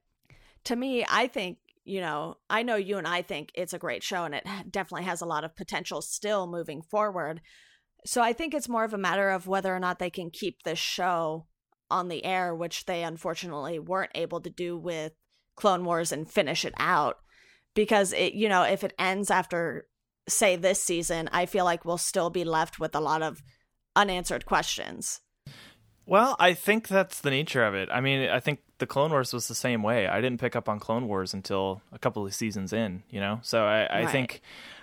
to 0.65 0.77
me, 0.77 1.05
I 1.09 1.27
think, 1.27 1.59
you 1.85 2.01
know, 2.01 2.37
I 2.49 2.63
know 2.63 2.77
you 2.77 2.99
and 2.99 3.09
I 3.09 3.23
think 3.23 3.51
it's 3.55 3.73
a 3.73 3.79
great 3.79 4.05
show 4.05 4.25
and 4.25 4.35
it 4.35 4.47
definitely 4.71 5.07
has 5.07 5.21
a 5.21 5.27
lot 5.27 5.43
of 5.43 5.57
potential 5.57 6.03
still 6.03 6.47
moving 6.47 6.83
forward. 6.83 7.41
So 8.07 8.23
I 8.23 8.33
think 8.33 8.55
it's 8.55 8.69
more 8.69 8.85
of 8.85 8.95
a 8.95 8.99
matter 8.99 9.31
of 9.31 9.49
whether 9.49 9.75
or 9.75 9.81
not 9.81 9.99
they 9.99 10.11
can 10.11 10.31
keep 10.31 10.63
this 10.63 10.79
show 10.79 11.47
on 11.91 12.07
the 12.07 12.25
air, 12.25 12.55
which 12.55 12.87
they 12.87 13.03
unfortunately 13.03 13.81
weren't 13.81 14.13
able 14.15 14.41
to 14.41 14.51
do 14.51 14.79
with 14.79 15.15
Clone 15.57 15.85
Wars 15.85 16.13
and 16.13 16.31
finish 16.31 16.65
it 16.65 16.75
out 16.79 17.17
because 17.75 18.13
it 18.13 18.35
you 18.35 18.49
know 18.49 18.63
if 18.63 18.85
it 18.85 18.95
ends 18.99 19.31
after 19.31 19.87
say 20.29 20.57
this 20.57 20.83
season 20.83 21.29
i 21.33 21.47
feel 21.47 21.65
like 21.65 21.85
we'll 21.85 21.99
still 21.99 22.31
be 22.31 22.45
left 22.45 22.79
with 22.79 22.95
a 22.95 23.01
lot 23.01 23.23
of 23.23 23.43
unanswered 23.97 24.47
questions. 24.47 25.21
Well 26.07 26.37
i 26.39 26.55
think 26.55 26.89
that's 26.89 27.21
the 27.21 27.31
nature 27.31 27.65
of 27.65 27.75
it. 27.75 27.89
I 27.93 28.01
mean 28.01 28.29
i 28.29 28.41
think 28.41 28.61
the 28.79 28.87
clone 28.87 29.11
wars 29.11 29.33
was 29.33 29.49
the 29.49 29.55
same 29.55 29.83
way. 29.83 30.07
I 30.07 30.21
didn't 30.21 30.41
pick 30.41 30.57
up 30.57 30.69
on 30.69 30.79
clone 30.79 31.07
wars 31.07 31.35
until 31.35 31.83
a 31.93 31.99
couple 31.99 32.25
of 32.25 32.35
seasons 32.35 32.73
in 32.73 33.03
you 33.11 33.21
know? 33.21 33.41
So 33.43 33.65
i, 33.65 33.83
I 33.83 34.03
right. 34.03 34.11
think 34.11 34.41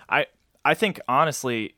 i 0.08 0.26
i 0.64 0.74
think 0.74 1.00
honestly 1.08 1.74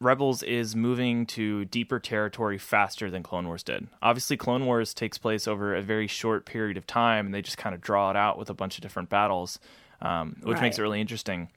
Rebels 0.00 0.42
is 0.42 0.76
moving 0.76 1.24
to 1.26 1.64
deeper 1.66 1.98
territory 1.98 2.58
faster 2.58 3.10
than 3.10 3.22
Clone 3.22 3.46
Wars 3.46 3.62
did. 3.62 3.86
Obviously, 4.02 4.36
Clone 4.36 4.66
Wars 4.66 4.92
takes 4.92 5.16
place 5.16 5.48
over 5.48 5.74
a 5.74 5.80
very 5.80 6.06
short 6.06 6.44
period 6.44 6.76
of 6.76 6.86
time, 6.86 7.26
and 7.26 7.34
they 7.34 7.40
just 7.40 7.56
kind 7.56 7.74
of 7.74 7.80
draw 7.80 8.10
it 8.10 8.16
out 8.16 8.36
with 8.36 8.50
a 8.50 8.54
bunch 8.54 8.76
of 8.76 8.82
different 8.82 9.08
battles 9.08 9.58
um, 10.04 10.36
which 10.42 10.54
right. 10.54 10.62
makes 10.62 10.78
it 10.78 10.82
really 10.82 11.00
interesting. 11.00 11.48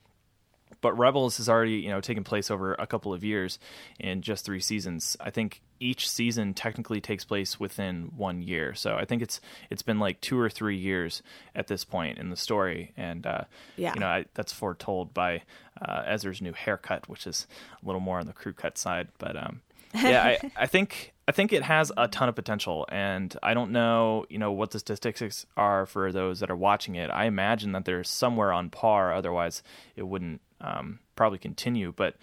But 0.82 0.98
Rebels 0.98 1.38
has 1.38 1.50
already, 1.50 1.74
you 1.74 1.90
know, 1.90 2.02
taken 2.02 2.24
place 2.24 2.52
over 2.52 2.74
a 2.74 2.86
couple 2.86 3.14
of 3.14 3.24
years 3.24 3.58
in 4.00 4.22
just 4.22 4.46
three 4.46 4.60
seasons. 4.60 5.18
I 5.20 5.32
think 5.32 5.62
each 5.80 6.10
season 6.10 6.54
technically 6.54 7.02
takes 7.02 7.26
place 7.26 7.60
within 7.60 8.12
one 8.16 8.42
year, 8.42 8.76
so 8.76 8.96
I 8.96 9.06
think 9.06 9.22
it's 9.22 9.42
it's 9.70 9.82
been 9.82 10.00
like 10.00 10.22
two 10.22 10.40
or 10.40 10.50
three 10.50 10.78
years 10.78 11.24
at 11.56 11.68
this 11.68 11.84
point 11.84 12.18
in 12.18 12.30
the 12.30 12.36
story, 12.36 12.94
and 12.96 13.26
uh, 13.26 13.44
yeah, 13.76 13.94
you 13.94 14.00
know, 14.00 14.08
I, 14.08 14.26
that's 14.34 14.54
foretold 14.54 15.14
by 15.14 15.44
uh, 15.82 16.04
Ezra's 16.06 16.42
new 16.42 16.54
haircut, 16.54 17.10
which 17.10 17.26
is 17.26 17.48
a 17.82 17.86
little 17.86 18.02
more 18.02 18.20
on 18.20 18.28
the 18.28 18.34
crew 18.34 18.54
cut 18.54 18.78
side. 18.78 19.08
But 19.18 19.36
um, 19.36 19.62
yeah, 19.94 20.24
I, 20.24 20.52
I 20.64 20.66
think 20.68 21.14
I 21.28 21.32
think 21.32 21.52
it 21.52 21.64
has 21.64 21.92
a 21.98 22.08
ton 22.08 22.30
of 22.30 22.36
potential, 22.36 22.86
and 22.90 23.36
I 23.44 23.54
don't 23.54 23.72
know, 23.72 24.26
you 24.30 24.38
know, 24.38 24.52
what 24.52 24.72
the 24.72 24.80
statistics 24.80 25.46
are 25.58 25.86
for 25.86 26.12
those 26.12 26.40
that 26.40 26.50
are 26.50 26.56
watching 26.56 26.96
it. 26.96 27.10
I 27.10 27.26
imagine 27.26 27.74
that 27.74 27.86
they're 27.86 28.04
somewhere 28.04 28.54
on 28.54 28.70
par, 28.70 29.14
otherwise 29.14 29.62
it 29.96 30.04
wouldn't 30.04 30.42
um, 30.62 31.00
probably 31.16 31.38
continue. 31.38 31.94
But 31.96 32.16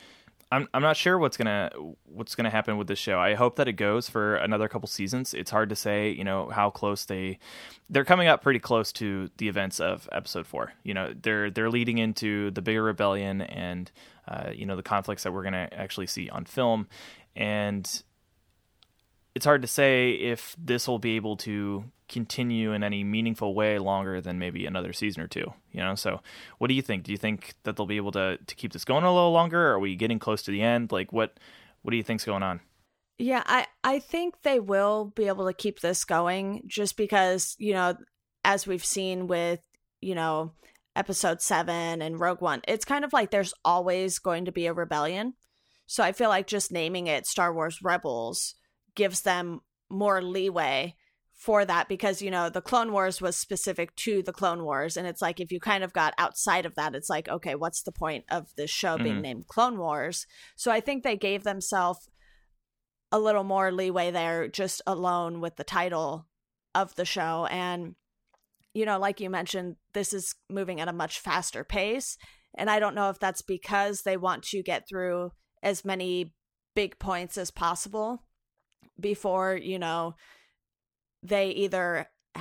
I'm 0.54 0.68
I'm 0.72 0.82
not 0.82 0.96
sure 0.96 1.18
what's 1.18 1.36
gonna 1.36 1.70
what's 2.04 2.34
gonna 2.34 2.50
happen 2.50 2.78
with 2.78 2.86
this 2.86 2.98
show. 2.98 3.18
I 3.18 3.34
hope 3.34 3.56
that 3.56 3.66
it 3.66 3.72
goes 3.72 4.08
for 4.08 4.36
another 4.36 4.68
couple 4.68 4.86
seasons. 4.86 5.34
It's 5.34 5.50
hard 5.50 5.68
to 5.70 5.76
say, 5.76 6.10
you 6.10 6.22
know, 6.22 6.48
how 6.50 6.70
close 6.70 7.04
they 7.04 7.38
they're 7.90 8.04
coming 8.04 8.28
up 8.28 8.42
pretty 8.42 8.60
close 8.60 8.92
to 8.92 9.30
the 9.38 9.48
events 9.48 9.80
of 9.80 10.08
episode 10.12 10.46
four. 10.46 10.72
You 10.84 10.94
know, 10.94 11.12
they're 11.20 11.50
they're 11.50 11.70
leading 11.70 11.98
into 11.98 12.52
the 12.52 12.62
bigger 12.62 12.84
rebellion 12.84 13.40
and 13.40 13.90
uh, 14.28 14.50
you 14.54 14.64
know 14.64 14.76
the 14.76 14.82
conflicts 14.82 15.24
that 15.24 15.32
we're 15.32 15.42
gonna 15.42 15.68
actually 15.72 16.06
see 16.06 16.30
on 16.30 16.44
film, 16.44 16.86
and 17.36 18.02
it's 19.34 19.44
hard 19.44 19.62
to 19.62 19.68
say 19.68 20.12
if 20.12 20.54
this 20.58 20.86
will 20.86 20.98
be 20.98 21.16
able 21.16 21.36
to 21.38 21.84
continue 22.08 22.72
in 22.72 22.84
any 22.84 23.02
meaningful 23.02 23.54
way 23.54 23.78
longer 23.78 24.20
than 24.20 24.38
maybe 24.38 24.66
another 24.66 24.92
season 24.92 25.22
or 25.22 25.26
two. 25.26 25.52
You 25.72 25.80
know, 25.80 25.94
so 25.94 26.20
what 26.58 26.68
do 26.68 26.74
you 26.74 26.82
think? 26.82 27.04
Do 27.04 27.12
you 27.12 27.18
think 27.18 27.54
that 27.64 27.76
they'll 27.76 27.86
be 27.86 27.96
able 27.96 28.12
to 28.12 28.38
to 28.38 28.54
keep 28.54 28.72
this 28.72 28.84
going 28.84 29.04
a 29.04 29.12
little 29.12 29.32
longer? 29.32 29.72
Are 29.72 29.78
we 29.78 29.96
getting 29.96 30.18
close 30.18 30.42
to 30.42 30.50
the 30.50 30.62
end? 30.62 30.92
Like 30.92 31.12
what 31.12 31.38
what 31.82 31.90
do 31.90 31.96
you 31.96 32.02
think's 32.02 32.24
going 32.24 32.42
on? 32.42 32.60
Yeah, 33.18 33.42
I 33.46 33.66
I 33.82 33.98
think 33.98 34.42
they 34.42 34.60
will 34.60 35.12
be 35.14 35.26
able 35.26 35.46
to 35.46 35.52
keep 35.54 35.80
this 35.80 36.04
going 36.04 36.62
just 36.66 36.96
because, 36.96 37.56
you 37.58 37.72
know, 37.72 37.96
as 38.44 38.66
we've 38.66 38.84
seen 38.84 39.26
with, 39.26 39.60
you 40.00 40.14
know, 40.14 40.52
episode 40.96 41.40
7 41.40 42.02
and 42.02 42.20
Rogue 42.20 42.40
One, 42.40 42.62
it's 42.68 42.84
kind 42.84 43.04
of 43.04 43.12
like 43.12 43.30
there's 43.30 43.54
always 43.64 44.18
going 44.18 44.44
to 44.44 44.52
be 44.52 44.66
a 44.66 44.72
rebellion. 44.72 45.34
So 45.86 46.02
I 46.02 46.12
feel 46.12 46.28
like 46.28 46.46
just 46.46 46.72
naming 46.72 47.06
it 47.06 47.26
Star 47.26 47.52
Wars 47.52 47.78
Rebels 47.82 48.54
gives 48.94 49.22
them 49.22 49.60
more 49.90 50.22
leeway 50.22 50.96
for 51.34 51.64
that 51.64 51.88
because 51.88 52.22
you 52.22 52.30
know 52.30 52.48
the 52.48 52.62
clone 52.62 52.92
wars 52.92 53.20
was 53.20 53.36
specific 53.36 53.94
to 53.96 54.22
the 54.22 54.32
clone 54.32 54.62
wars 54.62 54.96
and 54.96 55.06
it's 55.06 55.20
like 55.20 55.40
if 55.40 55.50
you 55.50 55.58
kind 55.58 55.82
of 55.82 55.92
got 55.92 56.14
outside 56.16 56.64
of 56.64 56.74
that 56.76 56.94
it's 56.94 57.10
like 57.10 57.28
okay 57.28 57.54
what's 57.54 57.82
the 57.82 57.92
point 57.92 58.24
of 58.30 58.46
this 58.56 58.70
show 58.70 58.96
being 58.96 59.14
mm-hmm. 59.14 59.22
named 59.22 59.48
clone 59.48 59.76
wars 59.76 60.26
so 60.56 60.70
i 60.70 60.80
think 60.80 61.02
they 61.02 61.16
gave 61.16 61.42
themselves 61.42 62.08
a 63.10 63.18
little 63.18 63.44
more 63.44 63.72
leeway 63.72 64.10
there 64.10 64.48
just 64.48 64.80
alone 64.86 65.40
with 65.40 65.56
the 65.56 65.64
title 65.64 66.26
of 66.74 66.94
the 66.94 67.04
show 67.04 67.46
and 67.50 67.94
you 68.72 68.86
know 68.86 68.98
like 68.98 69.20
you 69.20 69.28
mentioned 69.28 69.76
this 69.92 70.12
is 70.12 70.34
moving 70.48 70.80
at 70.80 70.88
a 70.88 70.92
much 70.92 71.18
faster 71.18 71.64
pace 71.64 72.16
and 72.54 72.70
i 72.70 72.78
don't 72.78 72.94
know 72.94 73.10
if 73.10 73.18
that's 73.18 73.42
because 73.42 74.02
they 74.02 74.16
want 74.16 74.44
to 74.44 74.62
get 74.62 74.84
through 74.88 75.30
as 75.64 75.84
many 75.84 76.32
big 76.76 76.98
points 76.98 77.38
as 77.38 77.50
possible 77.50 78.22
before 79.00 79.56
you 79.56 79.78
know 79.78 80.14
they 81.22 81.50
either 81.50 82.08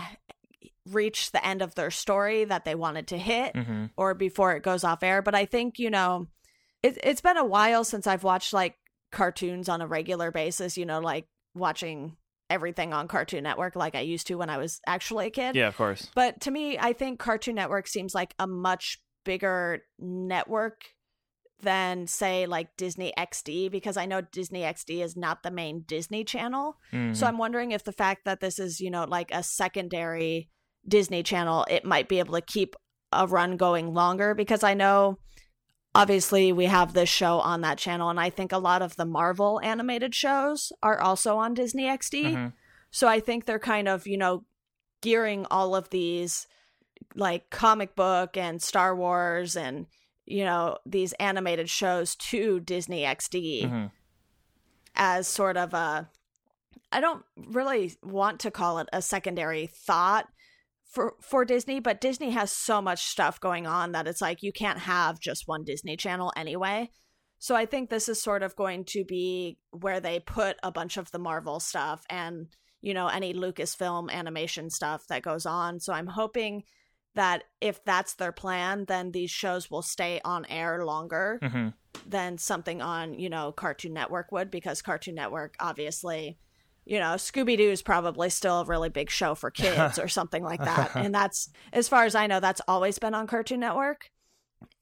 reach 0.89 1.31
the 1.31 1.45
end 1.45 1.61
of 1.61 1.75
their 1.75 1.89
story 1.89 2.43
that 2.43 2.65
they 2.65 2.75
wanted 2.75 3.07
to 3.07 3.17
hit 3.17 3.53
mm-hmm. 3.53 3.85
or 3.95 4.13
before 4.13 4.53
it 4.53 4.63
goes 4.63 4.83
off 4.83 5.01
air. 5.01 5.21
But 5.21 5.33
i 5.33 5.45
think 5.45 5.79
you 5.79 5.89
know 5.89 6.27
it, 6.83 6.97
it's 7.03 7.21
been 7.21 7.37
a 7.37 7.45
while 7.45 7.83
since 7.83 8.05
i've 8.05 8.23
watched 8.23 8.53
like 8.53 8.75
cartoons 9.11 9.69
on 9.69 9.81
a 9.81 9.87
regular 9.87 10.31
basis 10.31 10.77
you 10.77 10.85
know 10.85 10.99
like 10.99 11.25
watching 11.55 12.17
everything 12.49 12.93
on 12.93 13.07
cartoon 13.07 13.43
network 13.43 13.75
like 13.75 13.95
i 13.95 14.01
used 14.01 14.27
to 14.27 14.35
when 14.35 14.49
i 14.49 14.57
was 14.57 14.81
actually 14.85 15.27
a 15.27 15.31
kid. 15.31 15.55
Yeah 15.55 15.67
of 15.67 15.77
course. 15.77 16.09
But 16.13 16.41
to 16.41 16.51
me 16.51 16.77
i 16.77 16.91
think 16.91 17.19
cartoon 17.19 17.55
network 17.55 17.87
seems 17.87 18.13
like 18.13 18.35
a 18.37 18.47
much 18.47 18.99
bigger 19.23 19.83
network 19.99 20.81
than 21.63 22.07
say 22.07 22.45
like 22.45 22.75
Disney 22.77 23.13
XD 23.17 23.71
because 23.71 23.97
I 23.97 24.05
know 24.05 24.21
Disney 24.21 24.61
XD 24.61 25.03
is 25.03 25.17
not 25.17 25.43
the 25.43 25.51
main 25.51 25.83
Disney 25.87 26.23
channel. 26.23 26.77
Mm-hmm. 26.91 27.13
So 27.13 27.25
I'm 27.25 27.37
wondering 27.37 27.71
if 27.71 27.83
the 27.83 27.91
fact 27.91 28.25
that 28.25 28.39
this 28.39 28.59
is, 28.59 28.79
you 28.79 28.91
know, 28.91 29.05
like 29.05 29.31
a 29.31 29.43
secondary 29.43 30.49
Disney 30.87 31.23
channel, 31.23 31.65
it 31.69 31.85
might 31.85 32.07
be 32.07 32.19
able 32.19 32.35
to 32.35 32.41
keep 32.41 32.75
a 33.11 33.27
run 33.27 33.57
going 33.57 33.93
longer 33.93 34.33
because 34.33 34.63
I 34.63 34.73
know 34.73 35.17
obviously 35.95 36.51
we 36.51 36.65
have 36.65 36.93
this 36.93 37.09
show 37.09 37.39
on 37.39 37.61
that 37.61 37.77
channel 37.77 38.09
and 38.09 38.19
I 38.19 38.29
think 38.29 38.51
a 38.51 38.57
lot 38.57 38.81
of 38.81 38.95
the 38.95 39.05
Marvel 39.05 39.59
animated 39.63 40.15
shows 40.15 40.71
are 40.81 40.99
also 40.99 41.37
on 41.37 41.53
Disney 41.53 41.85
XD. 41.85 42.23
Mm-hmm. 42.25 42.47
So 42.91 43.07
I 43.07 43.19
think 43.19 43.45
they're 43.45 43.59
kind 43.59 43.87
of, 43.87 44.05
you 44.07 44.17
know, 44.17 44.43
gearing 45.01 45.45
all 45.51 45.75
of 45.75 45.89
these 45.89 46.47
like 47.15 47.49
comic 47.49 47.95
book 47.95 48.37
and 48.37 48.61
Star 48.61 48.95
Wars 48.95 49.55
and 49.55 49.85
you 50.25 50.43
know 50.43 50.77
these 50.85 51.13
animated 51.13 51.69
shows 51.69 52.15
to 52.15 52.59
Disney 52.59 53.03
XD 53.03 53.63
mm-hmm. 53.63 53.85
as 54.95 55.27
sort 55.27 55.57
of 55.57 55.73
a 55.73 56.09
I 56.91 57.01
don't 57.01 57.23
really 57.35 57.95
want 58.03 58.39
to 58.41 58.51
call 58.51 58.77
it 58.79 58.87
a 58.93 59.01
secondary 59.01 59.67
thought 59.67 60.27
for 60.85 61.15
for 61.21 61.43
Disney, 61.43 61.79
but 61.79 62.01
Disney 62.01 62.29
has 62.29 62.51
so 62.51 62.81
much 62.81 63.03
stuff 63.05 63.39
going 63.39 63.65
on 63.65 63.93
that 63.93 64.07
it's 64.07 64.21
like 64.21 64.43
you 64.43 64.53
can't 64.53 64.79
have 64.79 65.19
just 65.19 65.47
one 65.47 65.63
Disney 65.63 65.97
channel 65.97 66.31
anyway. 66.37 66.91
So 67.39 67.55
I 67.55 67.65
think 67.65 67.89
this 67.89 68.07
is 68.07 68.21
sort 68.21 68.43
of 68.43 68.55
going 68.55 68.85
to 68.89 69.03
be 69.03 69.57
where 69.71 69.99
they 69.99 70.19
put 70.19 70.57
a 70.63 70.71
bunch 70.71 70.97
of 70.97 71.11
the 71.11 71.19
Marvel 71.19 71.59
stuff 71.59 72.05
and 72.09 72.47
you 72.81 72.93
know 72.93 73.07
any 73.07 73.33
Lucasfilm 73.33 74.11
animation 74.11 74.69
stuff 74.69 75.07
that 75.07 75.23
goes 75.23 75.47
on. 75.47 75.79
So 75.79 75.93
I'm 75.93 76.07
hoping 76.07 76.63
that 77.15 77.43
if 77.61 77.83
that's 77.83 78.15
their 78.15 78.31
plan, 78.31 78.85
then 78.85 79.11
these 79.11 79.31
shows 79.31 79.69
will 79.69 79.81
stay 79.81 80.19
on 80.25 80.45
air 80.49 80.83
longer 80.85 81.39
mm-hmm. 81.41 81.69
than 82.07 82.37
something 82.37 82.81
on, 82.81 83.19
you 83.19 83.29
know, 83.29 83.51
Cartoon 83.51 83.93
Network 83.93 84.31
would, 84.31 84.49
because 84.49 84.81
Cartoon 84.81 85.15
Network 85.15 85.55
obviously, 85.59 86.37
you 86.85 86.99
know, 86.99 87.13
Scooby 87.15 87.55
Doo 87.55 87.69
is 87.69 87.81
probably 87.81 88.29
still 88.29 88.61
a 88.61 88.65
really 88.65 88.89
big 88.89 89.09
show 89.09 89.35
for 89.35 89.51
kids 89.51 89.99
or 89.99 90.07
something 90.07 90.43
like 90.43 90.63
that. 90.63 90.91
And 90.95 91.13
that's, 91.13 91.49
as 91.71 91.87
far 91.87 92.05
as 92.05 92.15
I 92.15 92.27
know, 92.27 92.39
that's 92.39 92.61
always 92.67 92.97
been 92.99 93.13
on 93.13 93.27
Cartoon 93.27 93.59
Network. 93.59 94.09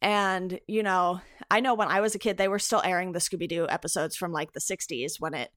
And, 0.02 0.60
you 0.68 0.84
know, 0.84 1.22
I 1.50 1.60
know 1.60 1.74
when 1.74 1.90
I 1.90 2.00
was 2.00 2.16
a 2.16 2.20
kid, 2.20 2.38
they 2.38 2.48
were 2.48 2.60
still 2.60 2.82
airing 2.84 3.12
the 3.12 3.20
Scooby 3.20 3.48
Doo 3.48 3.68
episodes 3.68 4.16
from 4.16 4.32
like 4.32 4.54
the 4.54 4.60
60s 4.60 5.20
when 5.20 5.34
it 5.34 5.52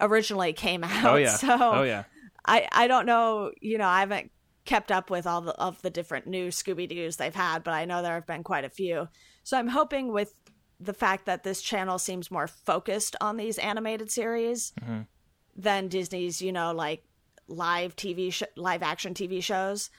originally 0.00 0.52
came 0.52 0.84
out. 0.84 1.04
Oh, 1.04 1.16
yeah. 1.16 1.36
So, 1.36 1.56
oh, 1.60 1.82
yeah. 1.82 2.04
I, 2.44 2.68
I 2.72 2.86
don't 2.86 3.06
know, 3.06 3.50
you 3.60 3.78
know, 3.78 3.86
I 3.86 4.00
haven't 4.00 4.30
kept 4.64 4.92
up 4.92 5.10
with 5.10 5.26
all 5.26 5.40
the, 5.40 5.52
of 5.54 5.80
the 5.82 5.90
different 5.90 6.26
new 6.26 6.48
Scooby 6.48 6.88
Doo's 6.88 7.16
they've 7.16 7.34
had, 7.34 7.64
but 7.64 7.74
I 7.74 7.84
know 7.84 8.02
there 8.02 8.14
have 8.14 8.26
been 8.26 8.44
quite 8.44 8.64
a 8.64 8.70
few. 8.70 9.08
So 9.42 9.58
I'm 9.58 9.68
hoping 9.68 10.12
with 10.12 10.34
the 10.78 10.92
fact 10.92 11.26
that 11.26 11.42
this 11.42 11.62
channel 11.62 11.98
seems 11.98 12.30
more 12.30 12.46
focused 12.46 13.16
on 13.20 13.36
these 13.36 13.58
animated 13.58 14.10
series 14.10 14.72
mm-hmm. 14.80 15.02
than 15.56 15.88
Disney's, 15.88 16.40
you 16.40 16.52
know, 16.52 16.72
like 16.72 17.04
live 17.48 17.96
TV 17.96 18.32
sh- 18.32 18.42
live 18.56 18.82
action 18.82 19.14
TV 19.14 19.42
shows. 19.42 19.90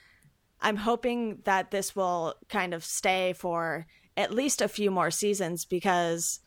I'm 0.62 0.78
hoping 0.78 1.39
that 1.43 1.71
this 1.71 1.95
will 1.95 2.36
kind 2.49 2.73
of 2.73 2.86
stay 2.86 3.34
for 3.34 3.86
at 4.15 4.34
least 4.34 4.62
a 4.62 4.67
few 4.67 4.91
more 4.91 5.12
seasons 5.12 5.65
because 5.65 6.39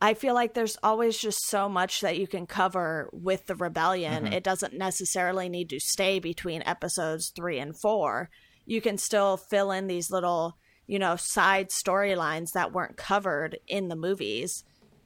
I 0.00 0.14
feel 0.14 0.34
like 0.34 0.54
there's 0.54 0.76
always 0.82 1.18
just 1.18 1.48
so 1.48 1.68
much 1.68 2.02
that 2.02 2.18
you 2.18 2.28
can 2.28 2.46
cover 2.46 3.10
with 3.12 3.46
the 3.46 3.56
rebellion. 3.56 4.24
Mm-hmm. 4.24 4.32
It 4.32 4.44
doesn't 4.44 4.74
necessarily 4.74 5.48
need 5.48 5.70
to 5.70 5.80
stay 5.80 6.20
between 6.20 6.62
episodes 6.64 7.32
three 7.34 7.58
and 7.58 7.78
four. 7.78 8.30
You 8.64 8.80
can 8.80 8.96
still 8.96 9.36
fill 9.36 9.72
in 9.72 9.88
these 9.88 10.10
little, 10.10 10.56
you 10.86 10.98
know, 10.98 11.16
side 11.16 11.70
storylines 11.70 12.52
that 12.52 12.72
weren't 12.72 12.96
covered 12.96 13.58
in 13.66 13.88
the 13.88 13.96
movies. 13.96 14.62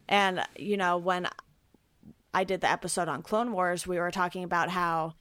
And, 0.09 0.43
you 0.57 0.77
know, 0.77 0.99
when 0.99 1.27
I 2.35 2.45
did 2.45 2.61
the 2.61 2.71
episode 2.71 3.09
on 3.09 3.23
Clone 3.23 3.53
Wars, 3.53 3.87
we 3.87 3.99
were 3.99 4.11
talking 4.11 4.45
about 4.45 4.69
how 4.69 5.15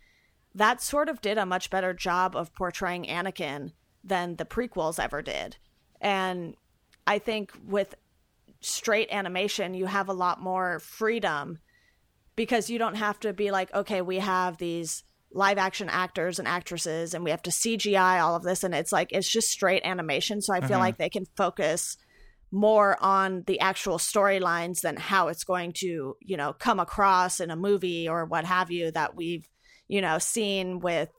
that 0.53 0.81
sort 0.81 1.07
of 1.07 1.21
did 1.21 1.37
a 1.37 1.45
much 1.45 1.69
better 1.69 1.93
job 1.93 2.35
of 2.35 2.53
portraying 2.53 3.05
Anakin 3.05 3.71
than 4.03 4.35
the 4.35 4.45
prequels 4.45 4.99
ever 4.99 5.21
did. 5.21 5.55
And 6.01 6.55
I 7.07 7.19
think 7.19 7.53
with 7.65 7.95
straight 8.61 9.09
animation, 9.11 9.73
you 9.73 9.85
have 9.85 10.09
a 10.09 10.13
lot 10.13 10.41
more 10.41 10.79
freedom 10.79 11.59
because 12.35 12.69
you 12.69 12.79
don't 12.79 12.95
have 12.95 13.19
to 13.21 13.33
be 13.33 13.51
like, 13.51 13.73
okay, 13.73 14.01
we 14.01 14.19
have 14.19 14.57
these 14.57 15.03
live 15.33 15.57
action 15.57 15.89
actors 15.89 16.39
and 16.39 16.47
actresses 16.47 17.13
and 17.13 17.23
we 17.23 17.31
have 17.31 17.41
to 17.41 17.49
CGI 17.49 18.21
all 18.21 18.35
of 18.35 18.43
this. 18.43 18.63
And 18.63 18.73
it's 18.73 18.91
like, 18.91 19.11
it's 19.11 19.29
just 19.29 19.49
straight 19.49 19.83
animation. 19.85 20.41
So 20.41 20.53
I 20.53 20.59
feel 20.59 20.71
mm-hmm. 20.71 20.79
like 20.79 20.97
they 20.97 21.09
can 21.09 21.25
focus 21.35 21.97
more 22.51 22.97
on 23.01 23.43
the 23.47 23.59
actual 23.61 23.97
storylines 23.97 24.81
than 24.81 24.97
how 24.97 25.29
it's 25.29 25.45
going 25.45 25.71
to, 25.73 26.15
you 26.19 26.37
know, 26.37 26.53
come 26.53 26.79
across 26.79 27.39
in 27.39 27.49
a 27.49 27.55
movie 27.55 28.09
or 28.09 28.25
what 28.25 28.43
have 28.43 28.69
you 28.69 28.91
that 28.91 29.15
we've, 29.15 29.47
you 29.87 30.01
know, 30.01 30.17
seen 30.19 30.79
with 30.79 31.09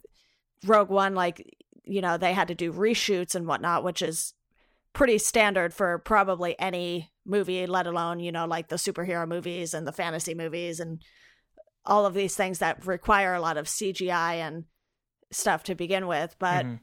Rogue 0.66 0.90
One. 0.90 1.14
Like, 1.14 1.57
you 1.85 2.02
know, 2.02 2.18
they 2.18 2.35
had 2.35 2.48
to 2.48 2.55
do 2.55 2.72
reshoots 2.72 3.35
and 3.35 3.46
whatnot, 3.46 3.83
which 3.83 4.02
is 4.02 4.35
pretty 4.92 5.16
standard 5.16 5.72
for 5.72 5.98
probably 6.00 6.59
any 6.59 7.12
movie, 7.24 7.66
let 7.66 7.87
alone, 7.87 8.20
you 8.20 8.32
know, 8.32 8.46
like 8.46 8.68
the 8.68 8.76
superhero 8.76 9.26
movies 9.26 9.74
and 9.74 9.87
the 9.87 9.92
fantasy 9.92 10.35
movies 10.35 10.80
and 10.80 11.02
all 11.85 12.06
of 12.06 12.14
these 12.14 12.35
things 12.35 12.61
that 12.61 12.87
require 12.87 13.35
a 13.35 13.40
lot 13.40 13.56
of 13.56 13.66
CGI 13.66 14.35
and 14.37 14.64
stuff 15.30 15.64
to 15.64 15.74
begin 15.74 16.06
with. 16.06 16.37
But 16.38 16.64
mm-hmm. 16.64 16.76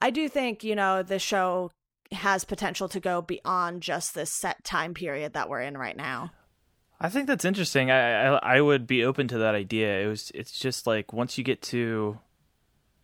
I 0.00 0.10
do 0.10 0.28
think, 0.28 0.64
you 0.64 0.74
know, 0.74 1.02
the 1.02 1.18
show 1.18 1.70
has 2.12 2.44
potential 2.44 2.88
to 2.88 3.00
go 3.00 3.22
beyond 3.22 3.82
just 3.82 4.14
this 4.14 4.30
set 4.30 4.64
time 4.64 4.94
period 4.94 5.34
that 5.34 5.48
we're 5.48 5.60
in 5.60 5.78
right 5.78 5.96
now. 5.96 6.32
I 7.00 7.08
think 7.08 7.26
that's 7.26 7.44
interesting. 7.44 7.90
I, 7.90 8.26
I, 8.26 8.56
I 8.56 8.60
would 8.60 8.86
be 8.86 9.04
open 9.04 9.28
to 9.28 9.38
that 9.38 9.54
idea. 9.54 10.02
It 10.02 10.06
was 10.06 10.30
it's 10.34 10.58
just 10.58 10.86
like 10.86 11.12
once 11.12 11.38
you 11.38 11.44
get 11.44 11.62
to 11.62 12.18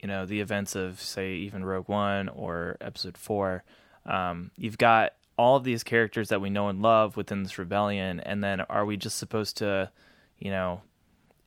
you 0.01 0.09
know 0.09 0.27
the 0.27 0.41
events 0.41 0.77
of 0.77 1.01
say 1.01 1.35
even 1.35 1.65
Rogue 1.65 1.89
One 1.89 2.29
or 2.29 2.77
Episode 2.81 3.17
4, 3.17 3.65
um, 4.05 4.51
you've 4.57 4.77
got 4.77 5.13
all 5.39 5.57
of 5.57 5.65
these 5.65 5.83
characters 5.83 6.29
that 6.31 6.41
we 6.41 6.51
know 6.51 6.69
and 6.69 6.81
love 6.83 7.17
within 7.17 7.43
this 7.43 7.59
rebellion, 7.59 8.21
and 8.21 8.43
then 8.43 8.61
are 8.63 8.85
we 8.87 8.97
just 8.97 9.19
supposed 9.19 9.59
to, 9.59 9.91
you 10.39 10.51
know, 10.51 10.81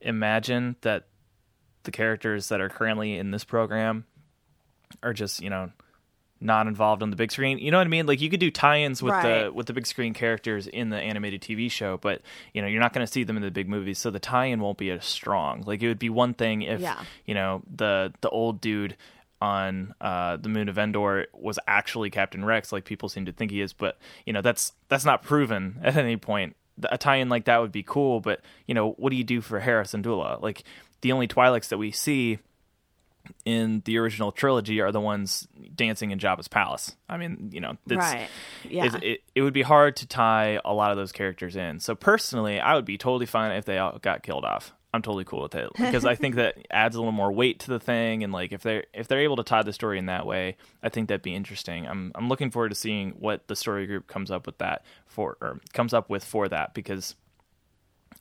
imagine 0.01 0.75
that 0.81 1.05
the 1.83 1.91
characters 1.91 2.49
that 2.49 2.61
are 2.61 2.69
currently 2.69 3.17
in 3.17 3.31
this 3.31 3.43
program 3.43 4.05
are 5.03 5.13
just, 5.13 5.41
you 5.41 5.49
know, 5.49 5.71
not 6.41 6.67
involved 6.67 7.03
on 7.03 7.09
the 7.09 7.17
big 7.17 7.31
screen. 7.33 7.57
You 7.59 7.69
know 7.69 7.79
what 7.79 7.87
I 7.87 7.89
mean? 7.89 8.05
Like 8.05 8.21
you 8.21 8.29
could 8.29 8.39
do 8.39 8.49
tie-ins 8.49 9.03
with 9.03 9.13
Right. 9.13 9.43
the 9.45 9.51
with 9.53 9.65
the 9.67 9.73
big 9.73 9.85
screen 9.85 10.13
characters 10.13 10.67
in 10.67 10.89
the 10.89 10.97
animated 10.97 11.41
TV 11.41 11.69
show, 11.69 11.97
but 11.97 12.21
you 12.53 12.61
know, 12.61 12.67
you're 12.67 12.79
not 12.79 12.93
going 12.93 13.05
to 13.05 13.11
see 13.11 13.23
them 13.25 13.35
in 13.35 13.43
the 13.43 13.51
big 13.51 13.67
movies, 13.67 13.99
so 13.99 14.09
the 14.09 14.19
tie-in 14.19 14.61
won't 14.61 14.77
be 14.77 14.89
as 14.89 15.03
strong. 15.05 15.63
Like 15.65 15.81
it 15.83 15.87
would 15.89 15.99
be 15.99 16.09
one 16.09 16.33
thing 16.33 16.61
if 16.61 16.79
Yeah. 16.79 17.03
you 17.25 17.33
know, 17.33 17.61
the 17.75 18.13
the 18.21 18.29
old 18.29 18.61
dude 18.61 18.95
on 19.41 19.93
uh, 20.01 20.37
the 20.37 20.49
moon 20.49 20.69
of 20.69 20.77
Endor 20.77 21.27
was 21.33 21.59
actually 21.67 22.09
Captain 22.09 22.43
Rex, 22.43 22.71
like 22.71 22.85
people 22.85 23.09
seem 23.09 23.25
to 23.25 23.31
think 23.31 23.51
he 23.51 23.61
is, 23.61 23.73
but 23.73 23.97
you 24.25 24.33
know, 24.33 24.41
that's 24.41 24.73
that's 24.89 25.05
not 25.05 25.23
proven 25.23 25.79
at 25.83 25.97
any 25.97 26.17
point. 26.17 26.55
A 26.89 26.97
tie-in 26.97 27.27
like 27.27 27.45
that 27.45 27.59
would 27.59 27.71
be 27.71 27.83
cool, 27.83 28.21
but 28.21 28.41
you 28.65 28.73
know, 28.73 28.91
what 28.91 29.09
do 29.09 29.17
you 29.17 29.23
do 29.23 29.41
for 29.41 29.59
Hera 29.59 29.83
Syndulla? 29.83 30.41
Like 30.41 30.63
the 31.01 31.11
only 31.11 31.27
Twi'leks 31.27 31.69
that 31.69 31.77
we 31.77 31.91
see 31.91 32.39
in 33.45 33.81
the 33.85 33.97
original 33.97 34.31
trilogy 34.31 34.81
are 34.81 34.91
the 34.91 34.99
ones 34.99 35.47
dancing 35.75 36.11
in 36.11 36.19
Jabba's 36.19 36.47
palace. 36.47 36.95
I 37.07 37.17
mean, 37.17 37.49
you 37.53 37.59
know, 37.59 37.77
it's, 37.87 37.97
right. 37.97 38.29
Yeah. 38.67 38.85
it, 38.85 39.03
it, 39.03 39.23
it 39.35 39.41
would 39.41 39.53
be 39.53 39.61
hard 39.61 39.97
to 39.97 40.07
tie 40.07 40.59
a 40.63 40.73
lot 40.73 40.91
of 40.91 40.97
those 40.97 41.11
characters 41.11 41.55
in. 41.55 41.79
So 41.79 41.95
personally, 41.95 42.59
I 42.59 42.75
would 42.75 42.85
be 42.85 42.97
totally 42.97 43.25
fine 43.25 43.51
if 43.51 43.65
they 43.65 43.77
all 43.77 43.99
got 43.99 44.23
killed 44.23 44.45
off. 44.45 44.73
I'm 44.93 45.01
totally 45.03 45.23
cool 45.25 45.43
with 45.43 45.53
it 45.55 45.69
because 45.77 46.03
I 46.05 46.15
think 46.15 46.35
that 46.35 46.55
adds 46.71 46.95
a 46.95 46.99
little 46.99 47.11
more 47.11 47.31
weight 47.31 47.59
to 47.59 47.67
the 47.69 47.79
thing, 47.79 48.23
and 48.23 48.33
like 48.33 48.51
if 48.51 48.61
they're 48.63 48.85
if 48.93 49.07
they're 49.07 49.19
able 49.21 49.35
to 49.37 49.43
tie 49.43 49.61
the 49.63 49.73
story 49.73 49.99
in 49.99 50.07
that 50.07 50.25
way, 50.25 50.57
I 50.81 50.89
think 50.89 51.09
that'd 51.09 51.21
be 51.21 51.35
interesting. 51.35 51.87
I'm 51.87 52.11
I'm 52.15 52.27
looking 52.29 52.49
forward 52.51 52.69
to 52.69 52.75
seeing 52.75 53.11
what 53.11 53.47
the 53.47 53.55
story 53.55 53.85
group 53.85 54.07
comes 54.07 54.31
up 54.31 54.45
with 54.45 54.57
that 54.57 54.83
for 55.05 55.37
or 55.41 55.59
comes 55.73 55.93
up 55.93 56.09
with 56.09 56.23
for 56.23 56.47
that 56.49 56.73
because 56.73 57.15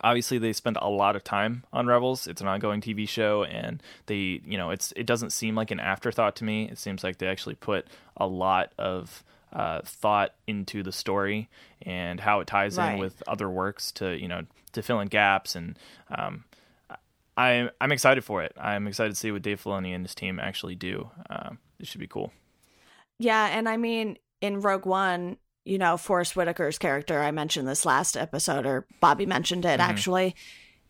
obviously 0.01 0.39
they 0.39 0.53
spend 0.53 0.77
a 0.81 0.89
lot 0.89 1.17
of 1.17 1.25
time 1.25 1.65
on 1.73 1.87
rebels 1.87 2.29
it's 2.29 2.41
an 2.41 2.47
ongoing 2.47 2.81
tv 2.81 3.09
show 3.09 3.43
and 3.43 3.83
they 4.07 4.41
you 4.47 4.57
know 4.57 4.71
it's 4.71 4.93
it 4.95 5.07
doesn't 5.07 5.31
seem 5.31 5.57
like 5.57 5.73
an 5.73 5.81
afterthought 5.81 6.37
to 6.37 6.45
me 6.45 6.69
it 6.69 6.79
seems 6.79 7.03
like 7.03 7.19
they 7.19 7.27
actually 7.27 7.57
put 7.57 7.85
a 8.17 8.27
lot 8.27 8.73
of 8.79 9.25
uh, 9.53 9.81
thought 9.85 10.35
into 10.47 10.83
the 10.85 10.93
story 10.93 11.49
and 11.83 12.21
how 12.21 12.39
it 12.39 12.47
ties 12.47 12.77
Right. 12.79 12.93
in 12.93 12.99
with 13.01 13.23
other 13.27 13.49
works 13.51 13.91
to 13.93 14.17
you 14.17 14.29
know 14.29 14.43
to 14.73 14.83
fill 14.83 15.01
in 15.01 15.09
gaps 15.09 15.57
and 15.57 15.77
um, 16.17 16.45
I, 17.39 17.71
I'm 17.81 17.93
excited 17.93 18.25
for 18.25 18.43
it. 18.43 18.53
I'm 18.61 18.89
excited 18.89 19.11
to 19.11 19.15
see 19.15 19.31
what 19.31 19.43
Dave 19.43 19.63
Filoni 19.63 19.95
and 19.95 20.05
his 20.05 20.15
team 20.15 20.41
actually 20.41 20.75
do. 20.75 21.09
Um, 21.31 21.59
it 21.79 21.87
should 21.87 22.01
be 22.01 22.09
cool. 22.09 22.33
Yeah, 23.21 23.47
and 23.47 23.69
I 23.69 23.77
mean, 23.77 24.19
in 24.41 24.61
Rogue 24.61 24.87
One, 24.87 25.37
you 25.65 25.79
know, 25.79 25.97
Forest 25.97 26.35
Whitaker's 26.35 26.79
character, 26.79 27.23
I 27.23 27.31
mentioned 27.31 27.69
this 27.69 27.87
last 27.87 28.17
episode, 28.17 28.67
or 28.67 28.87
Bobby 29.01 29.25
mentioned 29.25 29.65
it 29.65 29.79
mm-hmm. 29.79 29.91
actually. 29.91 30.35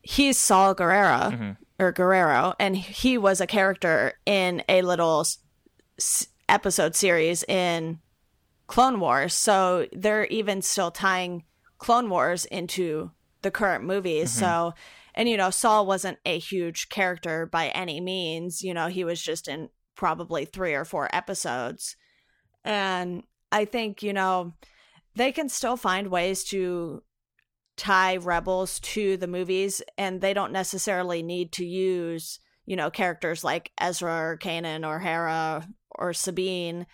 He's 0.00 0.38
Saul 0.38 0.74
Gerrera, 0.74 1.32
mm-hmm. 1.32 1.50
or 1.78 1.92
Gerrera, 1.92 2.54
and 2.58 2.76
he 2.76 3.18
was 3.18 3.42
a 3.42 3.46
character 3.46 4.14
in 4.24 4.62
a 4.70 4.80
little 4.80 5.26
s- 5.98 6.28
episode 6.48 6.96
series 6.96 7.42
in 7.44 7.98
Clone 8.68 9.00
Wars. 9.00 9.34
So 9.34 9.86
they're 9.92 10.26
even 10.26 10.62
still 10.62 10.90
tying 10.90 11.44
Clone 11.76 12.08
Wars 12.08 12.46
into 12.46 13.10
the 13.42 13.50
current 13.50 13.84
movies. 13.84 14.30
Mm-hmm. 14.30 14.40
So, 14.40 14.74
and 15.18 15.28
you 15.28 15.36
know, 15.36 15.50
Saul 15.50 15.84
wasn't 15.84 16.18
a 16.24 16.38
huge 16.38 16.90
character 16.90 17.44
by 17.44 17.70
any 17.70 18.00
means. 18.00 18.62
You 18.62 18.72
know, 18.72 18.86
he 18.86 19.02
was 19.02 19.20
just 19.20 19.48
in 19.48 19.68
probably 19.96 20.44
three 20.44 20.74
or 20.74 20.84
four 20.84 21.10
episodes. 21.12 21.96
And 22.64 23.24
I 23.50 23.64
think, 23.64 24.04
you 24.04 24.12
know, 24.12 24.54
they 25.16 25.32
can 25.32 25.48
still 25.48 25.76
find 25.76 26.06
ways 26.06 26.44
to 26.44 27.02
tie 27.76 28.16
rebels 28.18 28.78
to 28.80 29.16
the 29.16 29.26
movies 29.26 29.82
and 29.96 30.20
they 30.20 30.34
don't 30.34 30.52
necessarily 30.52 31.24
need 31.24 31.50
to 31.52 31.66
use, 31.66 32.38
you 32.64 32.76
know, 32.76 32.88
characters 32.88 33.42
like 33.42 33.72
Ezra 33.80 34.14
or 34.14 34.38
Kanan 34.38 34.86
or 34.86 35.00
Hera 35.00 35.66
or 35.90 36.12
Sabine. 36.12 36.86